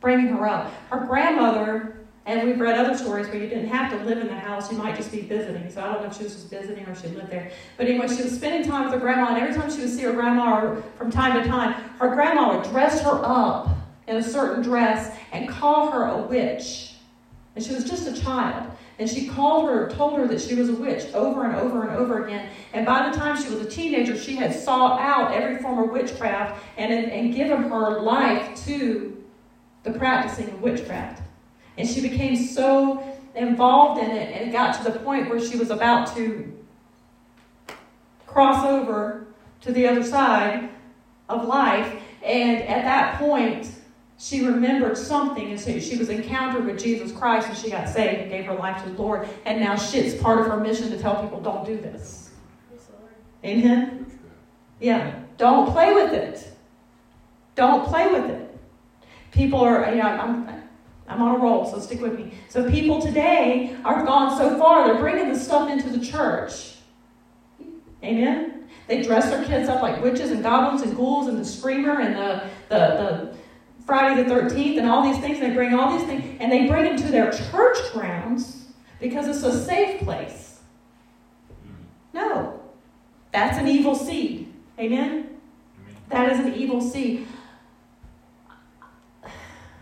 bringing 0.00 0.28
her 0.28 0.46
up. 0.46 0.72
Her 0.90 1.00
grandmother 1.00 1.95
and 2.26 2.46
we've 2.46 2.58
read 2.58 2.76
other 2.76 2.98
stories 2.98 3.28
where 3.28 3.36
you 3.36 3.48
didn't 3.48 3.68
have 3.68 3.90
to 3.92 4.04
live 4.04 4.18
in 4.18 4.26
the 4.26 4.34
house, 4.34 4.70
you 4.70 4.76
might 4.76 4.96
just 4.96 5.12
be 5.12 5.20
visiting. 5.20 5.70
So 5.70 5.80
I 5.80 5.92
don't 5.92 6.02
know 6.02 6.08
if 6.08 6.16
she 6.16 6.24
was 6.24 6.34
just 6.34 6.50
visiting 6.50 6.84
or 6.84 6.94
she 6.96 7.06
lived 7.08 7.30
there. 7.30 7.52
But 7.76 7.86
anyway, 7.86 8.08
she 8.08 8.24
was 8.24 8.34
spending 8.34 8.68
time 8.68 8.84
with 8.84 8.94
her 8.94 8.98
grandma, 8.98 9.28
and 9.28 9.38
every 9.38 9.54
time 9.54 9.70
she 9.70 9.80
would 9.80 9.90
see 9.90 10.02
her 10.02 10.12
grandma 10.12 10.80
from 10.98 11.10
time 11.10 11.40
to 11.40 11.48
time, 11.48 11.74
her 12.00 12.08
grandma 12.08 12.56
would 12.56 12.68
dress 12.70 13.00
her 13.02 13.20
up 13.24 13.68
in 14.08 14.16
a 14.16 14.22
certain 14.22 14.62
dress 14.62 15.16
and 15.32 15.48
call 15.48 15.90
her 15.92 16.04
a 16.04 16.22
witch. 16.22 16.94
And 17.54 17.64
she 17.64 17.72
was 17.72 17.84
just 17.84 18.08
a 18.08 18.20
child. 18.20 18.70
And 18.98 19.08
she 19.08 19.28
called 19.28 19.68
her, 19.68 19.90
told 19.90 20.18
her 20.18 20.26
that 20.26 20.40
she 20.40 20.54
was 20.54 20.68
a 20.68 20.74
witch 20.74 21.12
over 21.12 21.44
and 21.44 21.54
over 21.54 21.86
and 21.86 21.96
over 21.96 22.24
again. 22.24 22.48
And 22.72 22.86
by 22.86 23.08
the 23.08 23.16
time 23.16 23.40
she 23.40 23.50
was 23.54 23.60
a 23.60 23.68
teenager, 23.68 24.18
she 24.18 24.34
had 24.34 24.54
sought 24.54 25.00
out 25.00 25.32
every 25.32 25.58
form 25.62 25.78
of 25.78 25.90
witchcraft 25.90 26.62
and, 26.76 26.92
and 26.92 27.34
given 27.34 27.64
her 27.64 28.00
life 28.00 28.64
to 28.64 29.22
the 29.82 29.92
practicing 29.92 30.48
of 30.48 30.62
witchcraft. 30.62 31.22
And 31.78 31.88
she 31.88 32.00
became 32.00 32.36
so 32.36 33.02
involved 33.34 34.02
in 34.02 34.10
it, 34.10 34.34
and 34.34 34.48
it 34.48 34.52
got 34.52 34.74
to 34.82 34.90
the 34.90 34.98
point 34.98 35.28
where 35.28 35.40
she 35.40 35.56
was 35.56 35.70
about 35.70 36.14
to 36.16 36.52
cross 38.26 38.64
over 38.64 39.26
to 39.60 39.72
the 39.72 39.86
other 39.86 40.02
side 40.02 40.70
of 41.28 41.46
life. 41.46 42.00
And 42.22 42.62
at 42.62 42.84
that 42.84 43.18
point, 43.18 43.70
she 44.18 44.46
remembered 44.46 44.96
something, 44.96 45.50
and 45.50 45.60
so 45.60 45.78
she 45.78 45.96
was 45.96 46.08
encountered 46.08 46.64
with 46.64 46.78
Jesus 46.78 47.12
Christ, 47.12 47.48
and 47.48 47.56
she 47.56 47.70
got 47.70 47.88
saved 47.88 48.22
and 48.22 48.30
gave 48.30 48.46
her 48.46 48.54
life 48.54 48.82
to 48.84 48.90
the 48.90 49.02
Lord. 49.02 49.28
And 49.44 49.60
now 49.60 49.74
it's 49.74 50.14
part 50.22 50.38
of 50.40 50.46
her 50.46 50.58
mission 50.58 50.90
to 50.90 50.98
tell 50.98 51.22
people, 51.22 51.40
don't 51.40 51.66
do 51.66 51.76
this. 51.76 52.30
Amen? 53.44 54.06
Yeah. 54.80 55.20
Don't 55.36 55.70
play 55.70 55.92
with 55.92 56.12
it. 56.14 56.50
Don't 57.54 57.86
play 57.86 58.10
with 58.10 58.30
it. 58.30 58.58
People 59.32 59.60
are, 59.60 59.90
you 59.90 59.96
know, 59.96 60.08
I'm, 60.08 60.62
I'm 61.08 61.22
on 61.22 61.36
a 61.36 61.38
roll, 61.38 61.70
so 61.70 61.78
stick 61.78 62.00
with 62.00 62.18
me. 62.18 62.32
So 62.48 62.68
people 62.70 63.00
today 63.00 63.76
are 63.84 64.04
gone 64.04 64.36
so 64.36 64.58
far, 64.58 64.86
they're 64.86 65.00
bringing 65.00 65.28
this 65.28 65.44
stuff 65.44 65.70
into 65.70 65.88
the 65.88 66.04
church. 66.04 66.74
Amen? 68.02 68.68
They 68.88 69.02
dress 69.02 69.30
their 69.30 69.44
kids 69.44 69.68
up 69.68 69.82
like 69.82 70.02
witches 70.02 70.30
and 70.30 70.42
goblins 70.42 70.82
and 70.82 70.96
ghouls 70.96 71.28
and 71.28 71.38
the 71.38 71.44
screamer 71.44 72.00
and 72.00 72.14
the, 72.14 72.48
the, 72.68 72.78
the 72.78 73.36
Friday 73.84 74.22
the 74.22 74.30
13th 74.30 74.78
and 74.78 74.88
all 74.88 75.02
these 75.02 75.18
things. 75.18 75.40
They 75.40 75.50
bring 75.50 75.74
all 75.74 75.96
these 75.96 76.06
things 76.06 76.38
and 76.40 76.50
they 76.50 76.66
bring 76.66 76.84
them 76.84 76.96
to 76.96 77.08
their 77.08 77.32
church 77.32 77.78
grounds 77.92 78.64
because 79.00 79.28
it's 79.28 79.42
a 79.42 79.64
safe 79.64 80.00
place. 80.00 80.60
No. 82.12 82.60
That's 83.32 83.58
an 83.58 83.68
evil 83.68 83.94
seed. 83.94 84.52
Amen? 84.78 85.36
That 86.08 86.32
is 86.32 86.38
an 86.40 86.54
evil 86.54 86.80
seed. 86.80 87.26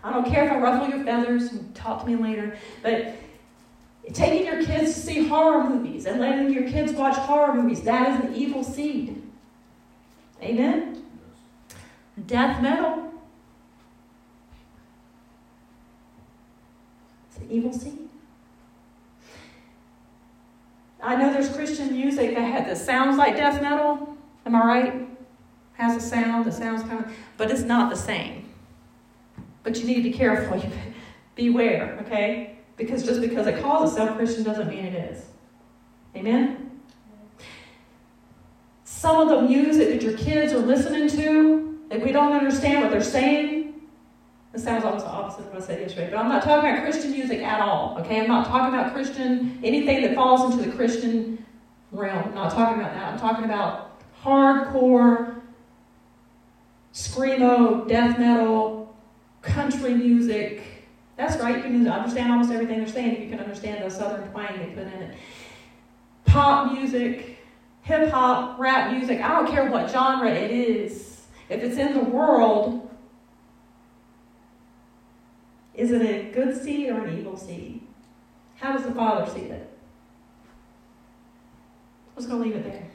I 0.05 0.13
don't 0.13 0.27
care 0.27 0.45
if 0.45 0.51
I 0.51 0.59
ruffle 0.59 0.87
your 0.87 1.03
feathers 1.03 1.51
and 1.51 1.73
talk 1.73 2.01
to 2.01 2.07
me 2.07 2.15
later, 2.15 2.55
but 2.83 3.15
taking 4.13 4.45
your 4.45 4.63
kids 4.63 4.93
to 4.93 4.99
see 4.99 5.27
horror 5.27 5.67
movies 5.67 6.05
and 6.05 6.19
letting 6.19 6.53
your 6.53 6.69
kids 6.69 6.93
watch 6.93 7.15
horror 7.15 7.55
movies, 7.55 7.81
that 7.81 8.11
is 8.11 8.25
an 8.29 8.35
evil 8.35 8.63
seed. 8.63 9.19
Amen? 10.43 11.03
Death 12.27 12.61
metal. 12.61 13.11
It's 17.31 17.39
an 17.39 17.49
evil 17.49 17.73
seed. 17.73 18.07
I 21.01 21.15
know 21.15 21.33
there's 21.33 21.49
Christian 21.49 21.91
music 21.91 22.35
that, 22.35 22.67
that 22.67 22.77
sounds 22.77 23.17
like 23.17 23.37
death 23.37 23.59
metal. 23.59 24.15
Am 24.45 24.55
I 24.55 24.65
right? 24.65 25.07
Has 25.73 25.97
a 25.97 26.07
sound 26.07 26.45
that 26.45 26.53
sounds 26.53 26.83
kind 26.83 27.03
of, 27.03 27.11
but 27.37 27.49
it's 27.49 27.61
not 27.61 27.89
the 27.89 27.97
same. 27.97 28.44
But 29.65 29.77
you 29.79 29.85
need 29.85 29.95
to 29.95 30.03
be 30.03 30.13
careful. 30.13 30.63
Beware, 31.35 31.97
okay? 32.03 32.59
Because 32.77 33.03
just 33.03 33.19
because 33.19 33.47
it 33.47 33.61
calls 33.61 33.91
itself 33.91 34.15
Christian 34.15 34.43
doesn't 34.43 34.69
mean 34.69 34.85
it 34.85 35.11
is. 35.11 35.25
Amen? 36.15 36.79
Some 38.85 39.17
of 39.17 39.29
the 39.29 39.41
music 39.41 39.89
that 39.89 40.01
your 40.01 40.17
kids 40.17 40.53
are 40.53 40.59
listening 40.59 41.09
to, 41.09 41.79
if 41.89 42.03
we 42.03 42.11
don't 42.11 42.31
understand 42.31 42.81
what 42.81 42.91
they're 42.91 43.01
saying, 43.01 43.81
it 44.53 44.59
sounds 44.59 44.85
almost 44.85 45.05
the 45.05 45.11
opposite 45.11 45.41
of 45.41 45.53
what 45.53 45.63
I 45.63 45.65
said 45.65 45.81
yesterday. 45.81 46.09
But 46.11 46.19
I'm 46.19 46.29
not 46.29 46.43
talking 46.43 46.69
about 46.69 46.83
Christian 46.83 47.11
music 47.11 47.41
at 47.41 47.59
all, 47.59 47.97
okay? 47.99 48.21
I'm 48.21 48.27
not 48.27 48.47
talking 48.47 48.73
about 48.73 48.93
Christian, 48.93 49.59
anything 49.63 50.03
that 50.03 50.15
falls 50.15 50.53
into 50.53 50.69
the 50.69 50.75
Christian 50.75 51.43
realm. 51.91 52.29
I'm 52.29 52.35
not 52.35 52.51
talking 52.51 52.79
about 52.79 52.93
that. 52.93 53.13
I'm 53.13 53.19
talking 53.19 53.45
about 53.45 53.99
hardcore, 54.23 55.41
screamo, 56.93 57.87
death 57.87 58.17
metal, 58.17 58.74
country 59.45 59.93
music. 59.93 60.63
That's 61.17 61.41
right, 61.41 61.57
you 61.57 61.63
can 61.63 61.87
understand 61.87 62.31
almost 62.31 62.51
everything 62.51 62.79
they're 62.79 62.87
saying 62.87 63.15
if 63.15 63.19
you 63.21 63.29
can 63.29 63.39
understand 63.39 63.83
the 63.83 63.89
southern 63.89 64.29
twang 64.31 64.57
they 64.57 64.65
put 64.67 64.83
in 64.93 65.01
it. 65.01 65.17
Pop 66.25 66.73
music, 66.73 67.37
hip 67.83 68.09
hop, 68.09 68.59
rap 68.59 68.91
music, 68.91 69.21
I 69.21 69.29
don't 69.29 69.47
care 69.49 69.69
what 69.69 69.89
genre 69.89 70.29
it 70.29 70.51
is. 70.51 71.21
If 71.47 71.61
it's 71.61 71.77
in 71.77 71.93
the 71.93 72.03
world, 72.03 72.89
is 75.73 75.91
it 75.91 76.01
a 76.01 76.31
good 76.31 76.61
seed 76.61 76.89
or 76.89 77.05
an 77.05 77.17
evil 77.17 77.37
seed? 77.37 77.81
How 78.55 78.73
does 78.73 78.83
the 78.83 78.91
Father 78.91 79.29
see 79.31 79.45
it? 79.45 79.69
I'm 82.09 82.15
just 82.15 82.29
going 82.29 82.41
to 82.41 82.47
leave 82.47 82.57
it 82.57 82.63
there. 82.63 82.87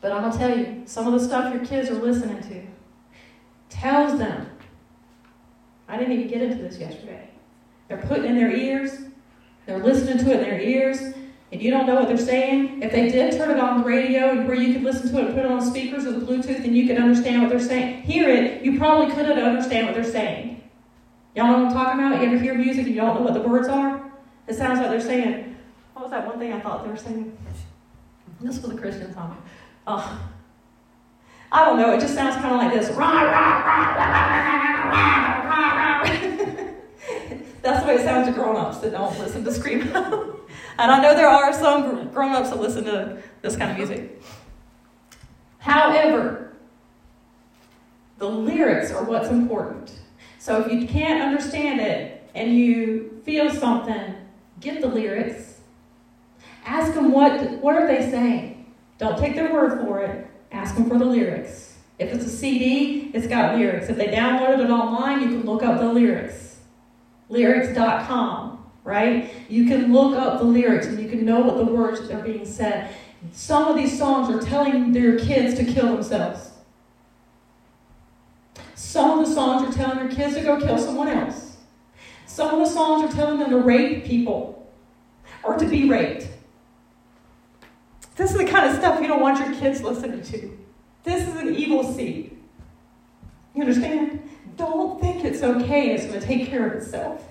But 0.00 0.12
I'm 0.12 0.22
going 0.22 0.32
to 0.32 0.38
tell 0.38 0.58
you, 0.58 0.82
some 0.86 1.06
of 1.06 1.12
the 1.12 1.26
stuff 1.26 1.52
your 1.52 1.64
kids 1.64 1.90
are 1.90 1.94
listening 1.94 2.42
to 2.42 2.66
tells 3.68 4.18
them 4.18 4.49
I 5.90 5.98
didn't 5.98 6.12
even 6.12 6.28
get 6.28 6.40
into 6.42 6.62
this 6.62 6.78
yesterday. 6.78 7.28
They're 7.88 7.98
putting 7.98 8.26
in 8.26 8.36
their 8.36 8.54
ears, 8.54 8.92
they're 9.66 9.82
listening 9.82 10.18
to 10.18 10.30
it 10.30 10.36
in 10.36 10.42
their 10.42 10.60
ears, 10.60 11.00
and 11.52 11.60
you 11.60 11.72
don't 11.72 11.86
know 11.86 11.96
what 11.96 12.06
they're 12.06 12.16
saying, 12.16 12.80
if 12.80 12.92
they 12.92 13.10
did 13.10 13.32
turn 13.36 13.50
it 13.50 13.58
on 13.58 13.80
the 13.80 13.84
radio 13.84 14.30
and 14.30 14.46
where 14.46 14.56
you 14.56 14.72
could 14.72 14.84
listen 14.84 15.10
to 15.10 15.18
it 15.18 15.26
and 15.26 15.34
put 15.34 15.44
it 15.44 15.50
on 15.50 15.60
speakers 15.60 16.04
the 16.04 16.12
Bluetooth 16.12 16.62
and 16.62 16.76
you 16.76 16.86
could 16.86 16.96
understand 16.96 17.42
what 17.42 17.50
they're 17.50 17.58
saying, 17.58 18.02
hear 18.02 18.28
it, 18.28 18.62
you 18.62 18.78
probably 18.78 19.12
couldn't 19.12 19.36
understand 19.36 19.86
what 19.86 19.96
they're 19.96 20.04
saying. 20.04 20.62
Y'all 21.34 21.46
know 21.46 21.64
what 21.64 21.66
I'm 21.66 21.72
talking 21.72 22.06
about? 22.06 22.20
You 22.20 22.28
ever 22.28 22.38
hear 22.38 22.54
music 22.54 22.86
and 22.86 22.94
you 22.94 23.00
don't 23.00 23.16
know 23.16 23.22
what 23.22 23.34
the 23.34 23.40
words 23.40 23.66
are? 23.66 24.12
It 24.46 24.54
sounds 24.54 24.78
like 24.78 24.90
they're 24.90 25.00
saying, 25.00 25.56
what 25.94 26.02
was 26.02 26.12
that 26.12 26.24
one 26.26 26.38
thing 26.38 26.52
I 26.52 26.60
thought 26.60 26.84
they 26.84 26.90
were 26.90 26.96
saying? 26.96 27.36
This 28.40 28.62
was 28.62 28.70
a 28.72 28.76
Christian 28.76 29.12
song. 29.12 29.42
Oh, 29.88 30.20
I 31.52 31.64
don't 31.64 31.78
know, 31.78 31.92
it 31.92 32.00
just 32.00 32.14
sounds 32.14 32.36
kind 32.36 32.54
of 32.54 32.60
like 32.60 32.72
this. 32.72 32.88
That's 37.62 37.82
the 37.82 37.88
way 37.88 37.96
it 37.96 38.04
sounds 38.04 38.26
to 38.28 38.32
grown 38.32 38.56
that 38.80 38.92
don't 38.92 39.18
listen 39.18 39.44
to 39.44 39.50
Screamo. 39.50 40.36
and 40.78 40.90
I 40.90 41.00
know 41.02 41.14
there 41.14 41.28
are 41.28 41.52
some 41.52 42.08
grown 42.08 42.32
ups 42.32 42.50
that 42.50 42.60
listen 42.60 42.84
to 42.84 43.22
this 43.42 43.56
kind 43.56 43.70
of 43.70 43.76
music. 43.76 44.20
However, 45.58 46.52
the 48.18 48.28
lyrics 48.28 48.90
are 48.92 49.04
what's 49.04 49.28
important. 49.28 49.92
So 50.38 50.60
if 50.60 50.72
you 50.72 50.86
can't 50.86 51.22
understand 51.22 51.80
it 51.80 52.28
and 52.34 52.56
you 52.56 53.20
feel 53.24 53.50
something, 53.50 54.14
get 54.60 54.80
the 54.80 54.88
lyrics. 54.88 55.60
Ask 56.64 56.94
them 56.94 57.12
what, 57.12 57.50
what 57.62 57.74
are 57.74 57.86
they 57.86 58.10
saying. 58.10 58.72
Don't 58.98 59.18
take 59.18 59.34
their 59.34 59.52
word 59.52 59.80
for 59.80 60.00
it. 60.00 60.26
Ask 60.52 60.74
them 60.74 60.88
for 60.88 60.98
the 60.98 61.04
lyrics. 61.04 61.76
If 61.98 62.12
it's 62.14 62.24
a 62.24 62.30
CD, 62.30 63.10
it's 63.12 63.26
got 63.26 63.56
lyrics. 63.56 63.88
If 63.88 63.96
they 63.96 64.08
downloaded 64.08 64.64
it 64.64 64.70
online, 64.70 65.20
you 65.20 65.28
can 65.28 65.44
look 65.44 65.62
up 65.62 65.78
the 65.78 65.92
lyrics. 65.92 66.58
Lyrics.com, 67.28 68.49
right? 68.84 69.32
You 69.48 69.66
can 69.66 69.92
look 69.92 70.18
up 70.18 70.38
the 70.38 70.44
lyrics 70.44 70.86
and 70.86 71.00
you 71.00 71.08
can 71.08 71.24
know 71.24 71.40
what 71.40 71.56
the 71.56 71.64
words 71.64 72.00
that 72.08 72.18
are 72.18 72.22
being 72.22 72.46
said. 72.46 72.94
Some 73.32 73.68
of 73.68 73.76
these 73.76 73.96
songs 73.96 74.34
are 74.34 74.40
telling 74.40 74.92
their 74.92 75.18
kids 75.18 75.54
to 75.58 75.64
kill 75.64 75.92
themselves. 75.92 76.50
Some 78.74 79.18
of 79.18 79.28
the 79.28 79.34
songs 79.34 79.68
are 79.68 79.78
telling 79.78 79.98
their 79.98 80.16
kids 80.16 80.34
to 80.36 80.42
go 80.42 80.58
kill 80.60 80.78
someone 80.78 81.08
else. 81.08 81.58
Some 82.26 82.54
of 82.54 82.60
the 82.60 82.74
songs 82.74 83.12
are 83.12 83.16
telling 83.16 83.38
them 83.38 83.50
to 83.50 83.58
rape 83.58 84.04
people 84.04 84.72
or 85.42 85.56
to 85.56 85.66
be 85.66 85.88
raped. 85.88 86.28
This 88.16 88.32
is 88.32 88.38
the 88.38 88.46
kind 88.46 88.68
of 88.68 88.76
stuff 88.76 89.00
you 89.00 89.08
don't 89.08 89.20
want 89.20 89.38
your 89.38 89.54
kids 89.58 89.82
listening 89.82 90.22
to. 90.22 90.58
This 91.04 91.28
is 91.28 91.36
an 91.36 91.54
evil 91.54 91.92
seed. 91.92 92.36
You 93.54 93.62
understand? 93.62 94.28
Don't 94.56 95.00
think 95.00 95.24
it's 95.24 95.42
okay 95.42 95.94
it's 95.94 96.06
going 96.06 96.20
to 96.20 96.26
take 96.26 96.48
care 96.48 96.66
of 96.66 96.74
itself. 96.74 97.29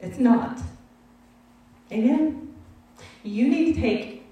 It's 0.00 0.18
not. 0.18 0.58
Amen? 1.92 2.54
You 3.22 3.48
need 3.48 3.74
to 3.74 3.80
take 3.80 4.24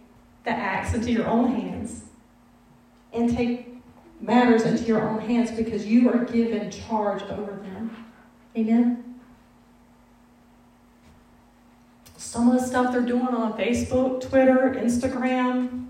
the 0.45 0.51
axe 0.51 0.95
into 0.95 1.11
your 1.13 1.27
own 1.27 1.55
hands 1.55 2.05
and 3.13 3.35
take 3.35 3.69
matters 4.21 4.63
into 4.63 4.85
your 4.85 5.09
own 5.09 5.21
hands 5.21 5.51
because 5.51 5.87
you 5.87 6.11
are 6.11 6.25
given 6.25 6.71
charge 6.71 7.23
over 7.23 7.53
them. 7.53 8.05
Amen? 8.57 9.21
Some 12.17 12.51
of 12.51 12.61
the 12.61 12.67
stuff 12.67 12.93
they're 12.93 13.03
doing 13.03 13.29
on 13.29 13.53
Facebook, 13.55 14.29
Twitter, 14.29 14.75
Instagram, 14.77 15.87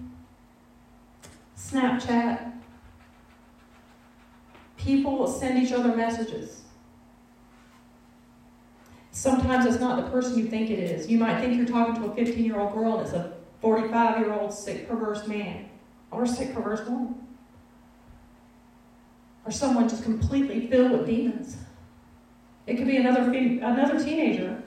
Snapchat, 1.57 2.53
people 4.77 5.27
send 5.27 5.63
each 5.63 5.73
other 5.73 5.95
messages. 5.97 6.63
Sometimes 9.19 9.67
it's 9.67 9.81
not 9.81 9.97
the 9.97 10.09
person 10.13 10.39
you 10.39 10.47
think 10.47 10.71
it 10.71 10.79
is. 10.79 11.09
You 11.09 11.19
might 11.19 11.41
think 11.41 11.57
you're 11.57 11.67
talking 11.67 11.97
to 11.97 12.09
a 12.09 12.15
15 12.15 12.45
year 12.45 12.61
old 12.61 12.73
girl 12.73 12.99
and 12.99 13.05
it's 13.05 13.17
a 13.17 13.33
45 13.61 14.21
year 14.21 14.33
old 14.33 14.55
sick, 14.55 14.89
perverse 14.89 15.27
man 15.27 15.69
or 16.13 16.23
a 16.23 16.29
sick, 16.29 16.55
perverse 16.55 16.87
woman. 16.87 17.17
Or 19.45 19.51
someone 19.51 19.89
just 19.89 20.05
completely 20.05 20.69
filled 20.69 20.93
with 20.93 21.07
demons. 21.07 21.57
It 22.69 22.77
could 22.77 22.87
be 22.87 22.97
another, 22.97 23.23
another 23.23 23.99
teenager 23.99 24.63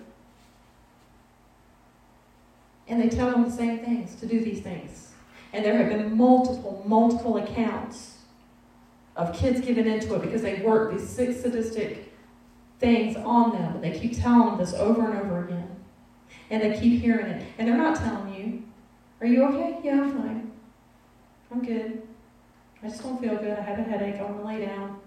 and 2.90 3.02
they 3.02 3.08
tell 3.08 3.32
them 3.32 3.46
the 3.46 3.52
same 3.52 3.80
things 3.80 4.16
to 4.16 4.26
do 4.26 4.44
these 4.44 4.60
things. 4.60 5.12
And 5.54 5.64
there 5.64 5.78
have 5.78 5.88
been 5.88 6.18
multiple, 6.18 6.84
multiple 6.86 7.38
accounts 7.38 8.18
of 9.16 9.34
kids 9.34 9.62
giving 9.62 9.88
into 9.88 10.14
it 10.16 10.22
because 10.22 10.42
they 10.42 10.56
work 10.56 10.92
these 10.92 11.08
sick, 11.08 11.38
sadistic 11.38 12.11
things 12.82 13.16
on 13.16 13.54
them. 13.54 13.80
They 13.80 13.98
keep 13.98 14.20
telling 14.20 14.50
them 14.50 14.58
this 14.58 14.74
over 14.74 15.10
and 15.10 15.22
over 15.22 15.46
again. 15.46 15.70
And 16.50 16.62
they 16.62 16.78
keep 16.78 17.02
hearing 17.02 17.28
it. 17.28 17.46
And 17.58 17.68
they're 17.68 17.78
not 17.78 17.98
telling 17.98 18.34
you, 18.34 18.64
Are 19.22 19.28
you 19.28 19.46
okay? 19.46 19.80
Yeah, 19.84 20.02
I'm 20.02 20.12
fine. 20.12 20.52
I'm 21.52 21.64
good. 21.64 22.02
I 22.84 22.88
just 22.88 23.04
don't 23.04 23.22
feel 23.22 23.38
good. 23.38 23.58
I 23.58 23.62
have 23.62 23.80
a 23.80 23.84
headache. 23.84 24.16
I 24.20 24.24
want 24.24 24.40
to 24.40 24.46
lay 24.46 24.66
down. 24.66 25.00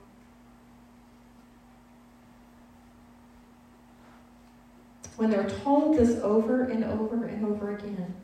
when 5.16 5.30
they're 5.30 5.48
told 5.48 5.96
this 5.96 6.20
over 6.22 6.64
and 6.64 6.84
over 6.84 7.24
and 7.24 7.46
over 7.46 7.76
again, 7.76 8.14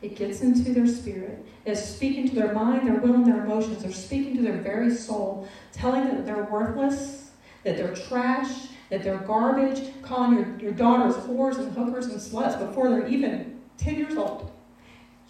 it 0.00 0.16
gets 0.16 0.40
into 0.40 0.72
their 0.72 0.86
spirit. 0.86 1.44
It's 1.64 1.84
speaking 1.84 2.28
to 2.30 2.34
their 2.34 2.52
mind, 2.52 2.88
their 2.88 3.00
will, 3.00 3.14
and 3.14 3.26
their 3.26 3.44
emotions. 3.44 3.82
They're 3.82 3.92
speaking 3.92 4.36
to 4.36 4.42
their 4.42 4.58
very 4.58 4.92
soul, 4.94 5.46
telling 5.72 6.04
them 6.06 6.16
that 6.16 6.26
they're 6.26 6.44
worthless, 6.44 7.30
that 7.64 7.76
they're 7.76 7.94
trash, 7.94 8.68
that 8.92 9.02
they're 9.02 9.16
garbage, 9.16 9.84
calling 10.02 10.36
your, 10.36 10.58
your 10.58 10.72
daughters 10.72 11.14
whores 11.24 11.56
and 11.56 11.74
hookers 11.74 12.08
and 12.08 12.20
sluts 12.20 12.58
before 12.58 12.90
they're 12.90 13.08
even 13.08 13.58
10 13.78 13.96
years 13.96 14.18
old. 14.18 14.52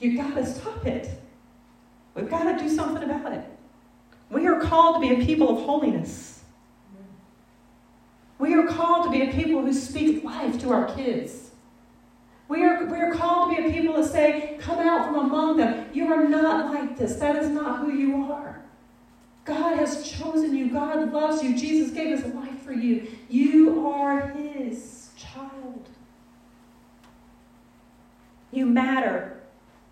You've 0.00 0.16
got 0.16 0.34
to 0.34 0.44
stop 0.44 0.84
it. 0.84 1.08
We've 2.16 2.28
got 2.28 2.42
to 2.42 2.58
do 2.58 2.68
something 2.68 3.08
about 3.08 3.32
it. 3.32 3.44
We 4.30 4.48
are 4.48 4.58
called 4.58 4.96
to 4.96 5.08
be 5.08 5.14
a 5.14 5.24
people 5.24 5.56
of 5.56 5.64
holiness. 5.64 6.42
We 8.40 8.52
are 8.54 8.66
called 8.66 9.04
to 9.04 9.10
be 9.12 9.30
a 9.30 9.32
people 9.32 9.62
who 9.62 9.72
speak 9.72 10.24
life 10.24 10.60
to 10.62 10.72
our 10.72 10.92
kids. 10.96 11.52
We 12.48 12.64
are, 12.64 12.84
we 12.86 12.98
are 12.98 13.14
called 13.14 13.54
to 13.54 13.62
be 13.62 13.68
a 13.68 13.72
people 13.72 13.94
that 13.94 14.08
say, 14.08 14.56
Come 14.58 14.80
out 14.80 15.06
from 15.06 15.14
among 15.14 15.58
them. 15.58 15.88
You 15.92 16.12
are 16.12 16.26
not 16.26 16.74
like 16.74 16.98
this. 16.98 17.14
That 17.14 17.36
is 17.36 17.48
not 17.48 17.78
who 17.78 17.92
you 17.92 18.24
are. 18.24 18.60
God 19.44 19.78
has 19.78 20.10
chosen 20.10 20.56
you. 20.56 20.68
God 20.68 21.12
loves 21.12 21.44
you. 21.44 21.56
Jesus 21.56 21.92
gave 21.92 22.18
his 22.18 22.34
life 22.34 22.51
for 22.62 22.72
you. 22.72 23.06
You 23.28 23.86
are 23.88 24.28
his 24.28 25.10
child. 25.16 25.88
You 28.50 28.66
matter. 28.66 29.40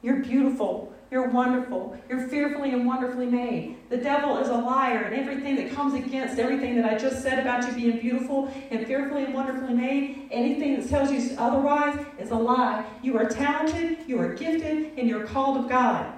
You're 0.03 0.21
beautiful. 0.21 0.93
You're 1.11 1.29
wonderful. 1.29 1.99
You're 2.09 2.29
fearfully 2.29 2.71
and 2.71 2.87
wonderfully 2.87 3.27
made. 3.27 3.77
The 3.89 3.97
devil 3.97 4.39
is 4.39 4.49
a 4.49 4.55
liar, 4.55 4.99
and 4.99 5.15
everything 5.17 5.57
that 5.57 5.73
comes 5.73 5.95
against 5.95 6.39
everything 6.39 6.77
that 6.77 6.85
I 6.85 6.97
just 6.97 7.21
said 7.21 7.41
about 7.41 7.67
you 7.67 7.73
being 7.73 7.99
beautiful 7.99 8.53
and 8.71 8.87
fearfully 8.87 9.25
and 9.25 9.35
wonderfully 9.35 9.75
made, 9.75 10.29
anything 10.31 10.79
that 10.79 10.89
tells 10.89 11.11
you 11.11 11.37
otherwise 11.37 11.99
is 12.21 12.31
a 12.31 12.37
lie. 12.37 12.85
You 13.03 13.19
are 13.19 13.29
talented, 13.29 13.99
you 14.07 14.21
are 14.21 14.35
gifted, 14.35 14.93
and 14.97 15.09
you're 15.09 15.25
called 15.25 15.57
of 15.57 15.69
God. 15.69 16.13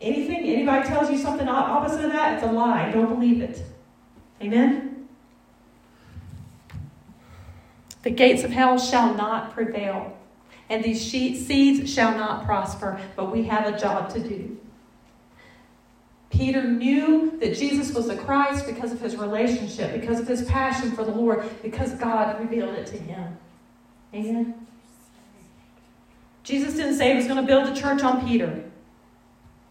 Anything, 0.00 0.48
anybody 0.48 0.88
tells 0.88 1.10
you 1.10 1.18
something 1.18 1.48
opposite 1.48 2.04
of 2.06 2.12
that, 2.12 2.34
it's 2.34 2.44
a 2.44 2.50
lie. 2.50 2.90
Don't 2.90 3.08
believe 3.08 3.42
it. 3.42 3.62
Amen? 4.40 4.87
The 8.02 8.10
gates 8.10 8.44
of 8.44 8.50
hell 8.50 8.78
shall 8.78 9.14
not 9.14 9.52
prevail 9.52 10.18
and 10.70 10.84
these 10.84 11.00
seeds 11.10 11.92
shall 11.92 12.16
not 12.16 12.44
prosper, 12.44 13.00
but 13.16 13.32
we 13.32 13.44
have 13.44 13.72
a 13.72 13.78
job 13.78 14.10
to 14.10 14.20
do. 14.20 14.58
Peter 16.30 16.62
knew 16.62 17.38
that 17.40 17.56
Jesus 17.56 17.94
was 17.94 18.06
the 18.06 18.16
Christ 18.16 18.66
because 18.66 18.92
of 18.92 19.00
his 19.00 19.16
relationship, 19.16 19.98
because 19.98 20.20
of 20.20 20.28
his 20.28 20.44
passion 20.44 20.92
for 20.92 21.04
the 21.04 21.10
Lord, 21.10 21.48
because 21.62 21.94
God 21.94 22.38
revealed 22.38 22.74
it 22.74 22.86
to 22.88 22.98
him. 22.98 23.36
Amen. 24.12 24.66
Jesus 26.44 26.74
didn't 26.74 26.96
say 26.96 27.10
he 27.10 27.16
was 27.16 27.26
going 27.26 27.40
to 27.40 27.46
build 27.46 27.68
a 27.68 27.74
church 27.74 28.02
on 28.02 28.26
Peter. 28.26 28.64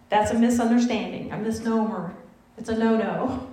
That's 0.10 0.32
a 0.32 0.36
misunderstanding, 0.36 1.32
a 1.32 1.38
misnomer. 1.38 2.16
It's 2.58 2.70
a 2.70 2.78
no 2.78 2.98
no. 2.98 3.48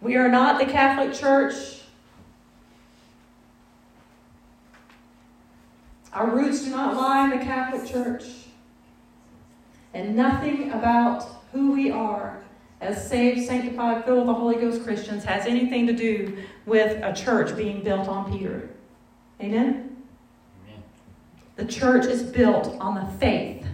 We 0.00 0.14
are 0.14 0.28
not 0.28 0.60
the 0.60 0.70
Catholic 0.70 1.14
Church. 1.14 1.54
Our 6.16 6.30
roots 6.30 6.64
do 6.64 6.70
not 6.70 6.96
lie 6.96 7.24
in 7.24 7.38
the 7.38 7.44
Catholic 7.44 7.86
Church. 7.86 8.24
And 9.92 10.16
nothing 10.16 10.72
about 10.72 11.26
who 11.52 11.72
we 11.72 11.90
are 11.90 12.42
as 12.80 13.06
saved, 13.06 13.46
sanctified, 13.46 14.06
filled 14.06 14.20
with 14.20 14.28
the 14.28 14.34
Holy 14.34 14.56
Ghost 14.56 14.82
Christians 14.82 15.24
has 15.24 15.44
anything 15.44 15.86
to 15.86 15.92
do 15.92 16.38
with 16.64 17.02
a 17.02 17.12
church 17.12 17.54
being 17.54 17.82
built 17.82 18.08
on 18.08 18.32
Peter. 18.32 18.70
Amen? 19.42 19.94
Amen? 20.64 20.82
The 21.56 21.66
church 21.66 22.06
is 22.06 22.22
built 22.22 22.74
on 22.80 22.94
the 22.94 23.18
faith 23.18 23.66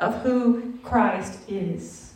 of 0.00 0.22
who 0.22 0.78
Christ 0.82 1.40
is, 1.46 2.14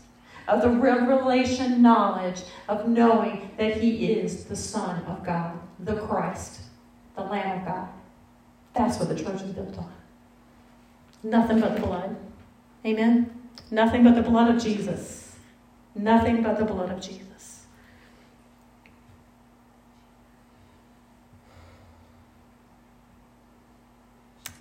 of 0.49 0.63
the 0.63 0.71
revelation 0.71 1.83
knowledge 1.83 2.45
of 2.67 2.89
knowing 2.89 3.51
that 3.59 3.77
He 3.77 4.11
is 4.13 4.45
the 4.45 4.57
Son 4.57 5.05
of 5.05 5.23
God, 5.23 5.59
the 5.81 5.97
Christ, 5.97 6.61
the 7.15 7.23
Lamb 7.23 7.61
of 7.61 7.67
God. 7.67 7.89
That's 8.77 8.99
what 8.99 9.09
the 9.09 9.15
church 9.15 9.41
is 9.43 9.53
built 9.53 9.77
on. 9.79 9.93
Nothing 11.23 11.61
but 11.61 11.77
the 11.77 11.81
blood. 11.81 12.17
Amen? 12.85 13.49
Nothing 13.71 14.05
but 14.05 14.15
the 14.15 14.23
blood 14.23 14.55
of 14.55 14.63
Jesus. 14.63 15.37
Nothing 15.95 16.43
but 16.43 16.59
the 16.59 16.65
blood 16.65 16.91
of 16.91 17.01
Jesus. 17.01 17.65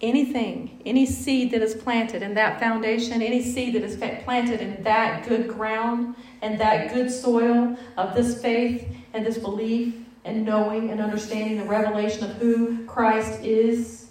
Anything, 0.02 0.82
any 0.86 1.06
seed 1.06 1.52
that 1.52 1.62
is 1.62 1.74
planted 1.74 2.22
in 2.22 2.34
that 2.36 2.60
foundation, 2.60 3.22
any 3.22 3.42
seed 3.42 3.76
that 3.76 3.84
is 3.84 3.96
planted 3.96 4.62
in 4.62 4.84
that 4.84 5.28
good 5.28 5.48
ground 5.48 6.16
and 6.42 6.60
that 6.60 6.94
good 6.94 7.10
soil 7.10 7.78
of 7.98 8.16
this 8.16 8.42
faith 8.42 8.88
and 9.14 9.26
this 9.26 9.38
belief 9.38 9.96
and 10.26 10.44
knowing 10.46 10.90
and 10.90 11.00
understanding 11.00 11.58
the 11.58 11.66
revelation 11.66 12.24
of 12.24 12.36
who 12.38 12.86
Christ 12.86 13.42
is, 13.44 14.05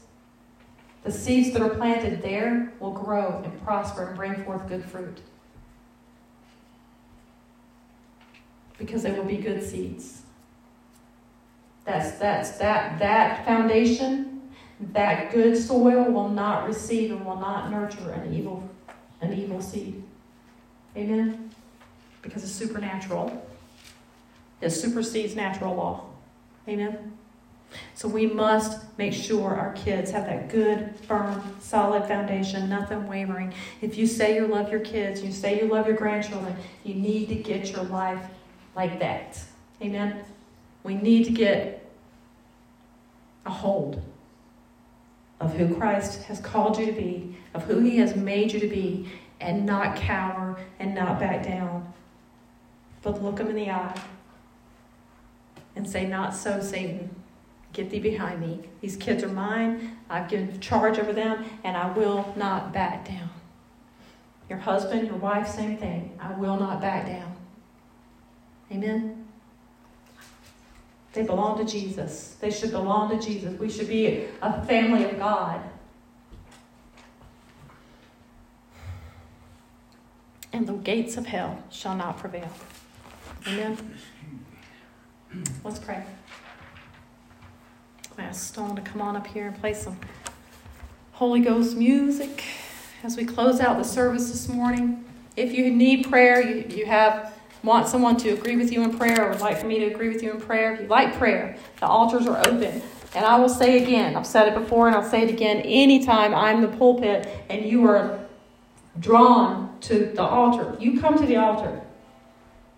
the 1.05 1.12
seeds 1.12 1.52
that 1.52 1.61
are 1.61 1.68
planted 1.68 2.22
there 2.22 2.72
will 2.80 2.92
grow 2.92 3.42
and 3.44 3.62
prosper 3.62 4.09
and 4.09 4.16
bring 4.16 4.42
forth 4.44 4.66
good 4.66 4.84
fruit. 4.84 5.20
Because 8.78 9.02
they 9.02 9.12
will 9.12 9.24
be 9.24 9.36
good 9.36 9.62
seeds. 9.62 10.22
That's 11.84 12.18
that's 12.18 12.52
that 12.52 12.98
that 12.98 13.44
foundation, 13.44 14.50
that 14.80 15.30
good 15.30 15.57
soil 15.57 16.05
will 16.05 16.30
not 16.30 16.66
receive 16.66 17.11
and 17.11 17.24
will 17.24 17.38
not 17.38 17.70
nurture 17.70 18.11
an 18.11 18.34
evil 18.34 18.68
an 19.20 19.34
evil 19.34 19.61
seed. 19.61 20.02
Amen. 20.96 21.50
Because 22.22 22.42
it's 22.42 22.52
supernatural. 22.52 23.46
It 24.62 24.70
supersedes 24.70 25.36
natural 25.36 25.74
law. 25.74 26.07
Amen. 26.66 27.13
So 27.94 28.08
we 28.08 28.26
must 28.26 28.82
make 28.98 29.12
sure 29.12 29.54
our 29.54 29.72
kids 29.72 30.10
have 30.10 30.26
that 30.26 30.48
good, 30.48 30.94
firm, 31.06 31.56
solid 31.60 32.06
foundation, 32.06 32.68
nothing 32.68 33.06
wavering. 33.06 33.54
If 33.80 33.96
you 33.96 34.06
say 34.06 34.36
you 34.36 34.46
love 34.46 34.70
your 34.70 34.80
kids, 34.80 35.22
you 35.22 35.32
say 35.32 35.60
you 35.60 35.66
love 35.66 35.86
your 35.86 35.96
grandchildren, 35.96 36.56
you 36.82 36.94
need 36.94 37.28
to 37.28 37.34
get 37.34 37.70
your 37.70 37.84
life 37.84 38.22
like 38.74 38.98
that. 39.00 39.38
Amen. 39.82 40.24
We 40.82 40.94
need 40.94 41.24
to 41.24 41.30
get 41.30 41.90
a 43.46 43.50
hold 43.50 44.02
of 45.40 45.54
who 45.54 45.74
Christ 45.74 46.22
has 46.24 46.40
called 46.40 46.78
you 46.78 46.86
to 46.86 46.92
be, 46.92 47.36
of 47.54 47.64
who 47.64 47.80
He 47.80 47.98
has 47.98 48.16
made 48.16 48.52
you 48.52 48.60
to 48.60 48.68
be, 48.68 49.10
and 49.40 49.66
not 49.66 49.96
cower 49.96 50.58
and 50.78 50.94
not 50.94 51.20
back 51.20 51.44
down, 51.44 51.92
but 53.02 53.22
look 53.22 53.36
them 53.36 53.48
in 53.48 53.56
the 53.56 53.70
eye 53.70 54.00
and 55.76 55.88
say, 55.88 56.06
Not 56.06 56.34
so, 56.34 56.60
Satan. 56.60 57.14
Get 57.74 57.90
thee 57.90 57.98
behind 57.98 58.40
me. 58.40 58.60
These 58.80 58.96
kids 58.96 59.24
are 59.24 59.28
mine. 59.28 59.98
I've 60.08 60.28
given 60.28 60.60
charge 60.60 60.98
over 60.98 61.12
them, 61.12 61.44
and 61.64 61.76
I 61.76 61.90
will 61.90 62.32
not 62.36 62.72
back 62.72 63.06
down. 63.06 63.28
Your 64.48 64.58
husband, 64.58 65.08
your 65.08 65.16
wife, 65.16 65.48
same 65.48 65.76
thing. 65.76 66.16
I 66.20 66.32
will 66.34 66.56
not 66.56 66.80
back 66.80 67.06
down. 67.06 67.34
Amen. 68.70 69.26
They 71.14 71.22
belong 71.22 71.58
to 71.58 71.64
Jesus. 71.64 72.36
They 72.40 72.50
should 72.50 72.70
belong 72.70 73.10
to 73.10 73.24
Jesus. 73.24 73.58
We 73.58 73.68
should 73.68 73.88
be 73.88 74.26
a 74.40 74.64
family 74.66 75.04
of 75.04 75.18
God. 75.18 75.60
And 80.52 80.66
the 80.66 80.74
gates 80.74 81.16
of 81.16 81.26
hell 81.26 81.60
shall 81.70 81.96
not 81.96 82.18
prevail. 82.18 82.50
Amen. 83.48 83.98
Let's 85.64 85.80
pray. 85.80 86.04
I 88.16 88.22
ask 88.22 88.48
Stone 88.48 88.76
to 88.76 88.82
come 88.82 89.02
on 89.02 89.16
up 89.16 89.26
here 89.26 89.48
and 89.48 89.60
play 89.60 89.74
some 89.74 89.98
Holy 91.12 91.40
Ghost 91.40 91.76
music 91.76 92.44
as 93.02 93.16
we 93.16 93.24
close 93.24 93.58
out 93.58 93.76
the 93.76 93.84
service 93.84 94.30
this 94.30 94.48
morning. 94.48 95.04
If 95.36 95.52
you 95.52 95.68
need 95.70 96.08
prayer, 96.08 96.40
you, 96.40 96.64
you 96.76 96.86
have 96.86 97.34
want 97.64 97.88
someone 97.88 98.16
to 98.18 98.30
agree 98.30 98.56
with 98.56 98.70
you 98.70 98.82
in 98.82 98.96
prayer 98.96 99.26
or 99.26 99.30
would 99.30 99.40
like 99.40 99.58
for 99.58 99.66
me 99.66 99.80
to 99.80 99.86
agree 99.86 100.10
with 100.10 100.22
you 100.22 100.30
in 100.32 100.40
prayer, 100.40 100.74
if 100.74 100.82
you 100.82 100.86
like 100.86 101.18
prayer, 101.18 101.56
the 101.80 101.86
altars 101.86 102.26
are 102.26 102.38
open. 102.46 102.82
And 103.16 103.24
I 103.24 103.38
will 103.38 103.48
say 103.48 103.82
again, 103.82 104.14
I've 104.16 104.26
said 104.26 104.46
it 104.48 104.54
before 104.54 104.86
and 104.86 104.94
I'll 104.94 105.08
say 105.08 105.22
it 105.22 105.30
again, 105.30 105.58
anytime 105.62 106.34
I'm 106.34 106.60
the 106.60 106.68
pulpit 106.68 107.28
and 107.48 107.64
you 107.64 107.84
are 107.86 108.20
drawn 109.00 109.76
to 109.80 110.12
the 110.14 110.22
altar, 110.22 110.76
you 110.78 111.00
come 111.00 111.18
to 111.18 111.26
the 111.26 111.36
altar. 111.36 111.80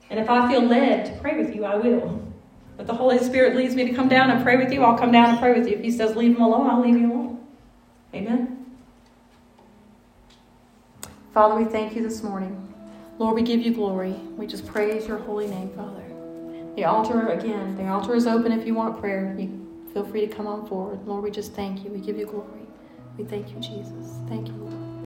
And 0.09 0.19
if 0.21 0.31
I 0.31 0.51
feel 0.51 0.63
led 0.63 1.07
to 1.07 1.21
pray 1.21 1.37
with 1.37 1.55
you, 1.55 1.65
I 1.65 1.75
will. 1.75 2.26
If 2.79 2.87
the 2.87 2.95
Holy 2.95 3.19
Spirit 3.19 3.57
leads 3.57 3.75
me 3.75 3.85
to 3.89 3.95
come 3.95 4.09
down 4.09 4.31
and 4.31 4.43
pray 4.43 4.57
with 4.57 4.73
you, 4.73 4.83
I'll 4.83 4.99
come 4.99 5.13
down 5.13 5.31
and 5.31 5.39
pray 5.39 5.59
with 5.59 5.69
you. 5.69 5.77
If 5.77 5.83
He 5.83 5.91
says 5.91 6.15
leave 6.15 6.37
him 6.37 6.43
alone, 6.43 6.69
I'll 6.69 6.81
leave 6.81 6.99
you 6.99 7.13
alone. 7.13 7.47
Amen. 8.15 8.67
Father, 11.33 11.55
we 11.55 11.65
thank 11.65 11.95
you 11.95 12.03
this 12.03 12.23
morning. 12.23 12.63
Lord, 13.19 13.35
we 13.35 13.43
give 13.43 13.61
you 13.61 13.73
glory. 13.73 14.13
We 14.37 14.47
just 14.47 14.67
praise 14.67 15.07
your 15.07 15.19
holy 15.19 15.47
name, 15.47 15.71
Father. 15.71 16.03
The 16.77 16.85
altar, 16.85 17.29
again, 17.29 17.77
the 17.77 17.89
altar 17.89 18.15
is 18.15 18.27
open 18.27 18.53
if 18.53 18.67
you 18.67 18.75
want 18.75 19.01
prayer. 19.01 19.35
You 19.39 19.67
feel 19.95 20.05
free 20.05 20.27
to 20.27 20.35
come 20.35 20.47
on 20.47 20.67
forward. 20.67 21.07
Lord, 21.07 21.23
we 21.25 21.31
just 21.31 21.55
thank 21.55 21.83
you. 21.85 21.91
We 21.91 22.01
give 22.01 22.19
you 22.19 22.27
glory. 22.27 22.67
We 23.17 23.25
thank 23.25 23.51
you, 23.51 23.61
Jesus. 23.61 24.19
Thank 24.29 24.49
you, 24.49 24.55
Lord. 24.55 24.76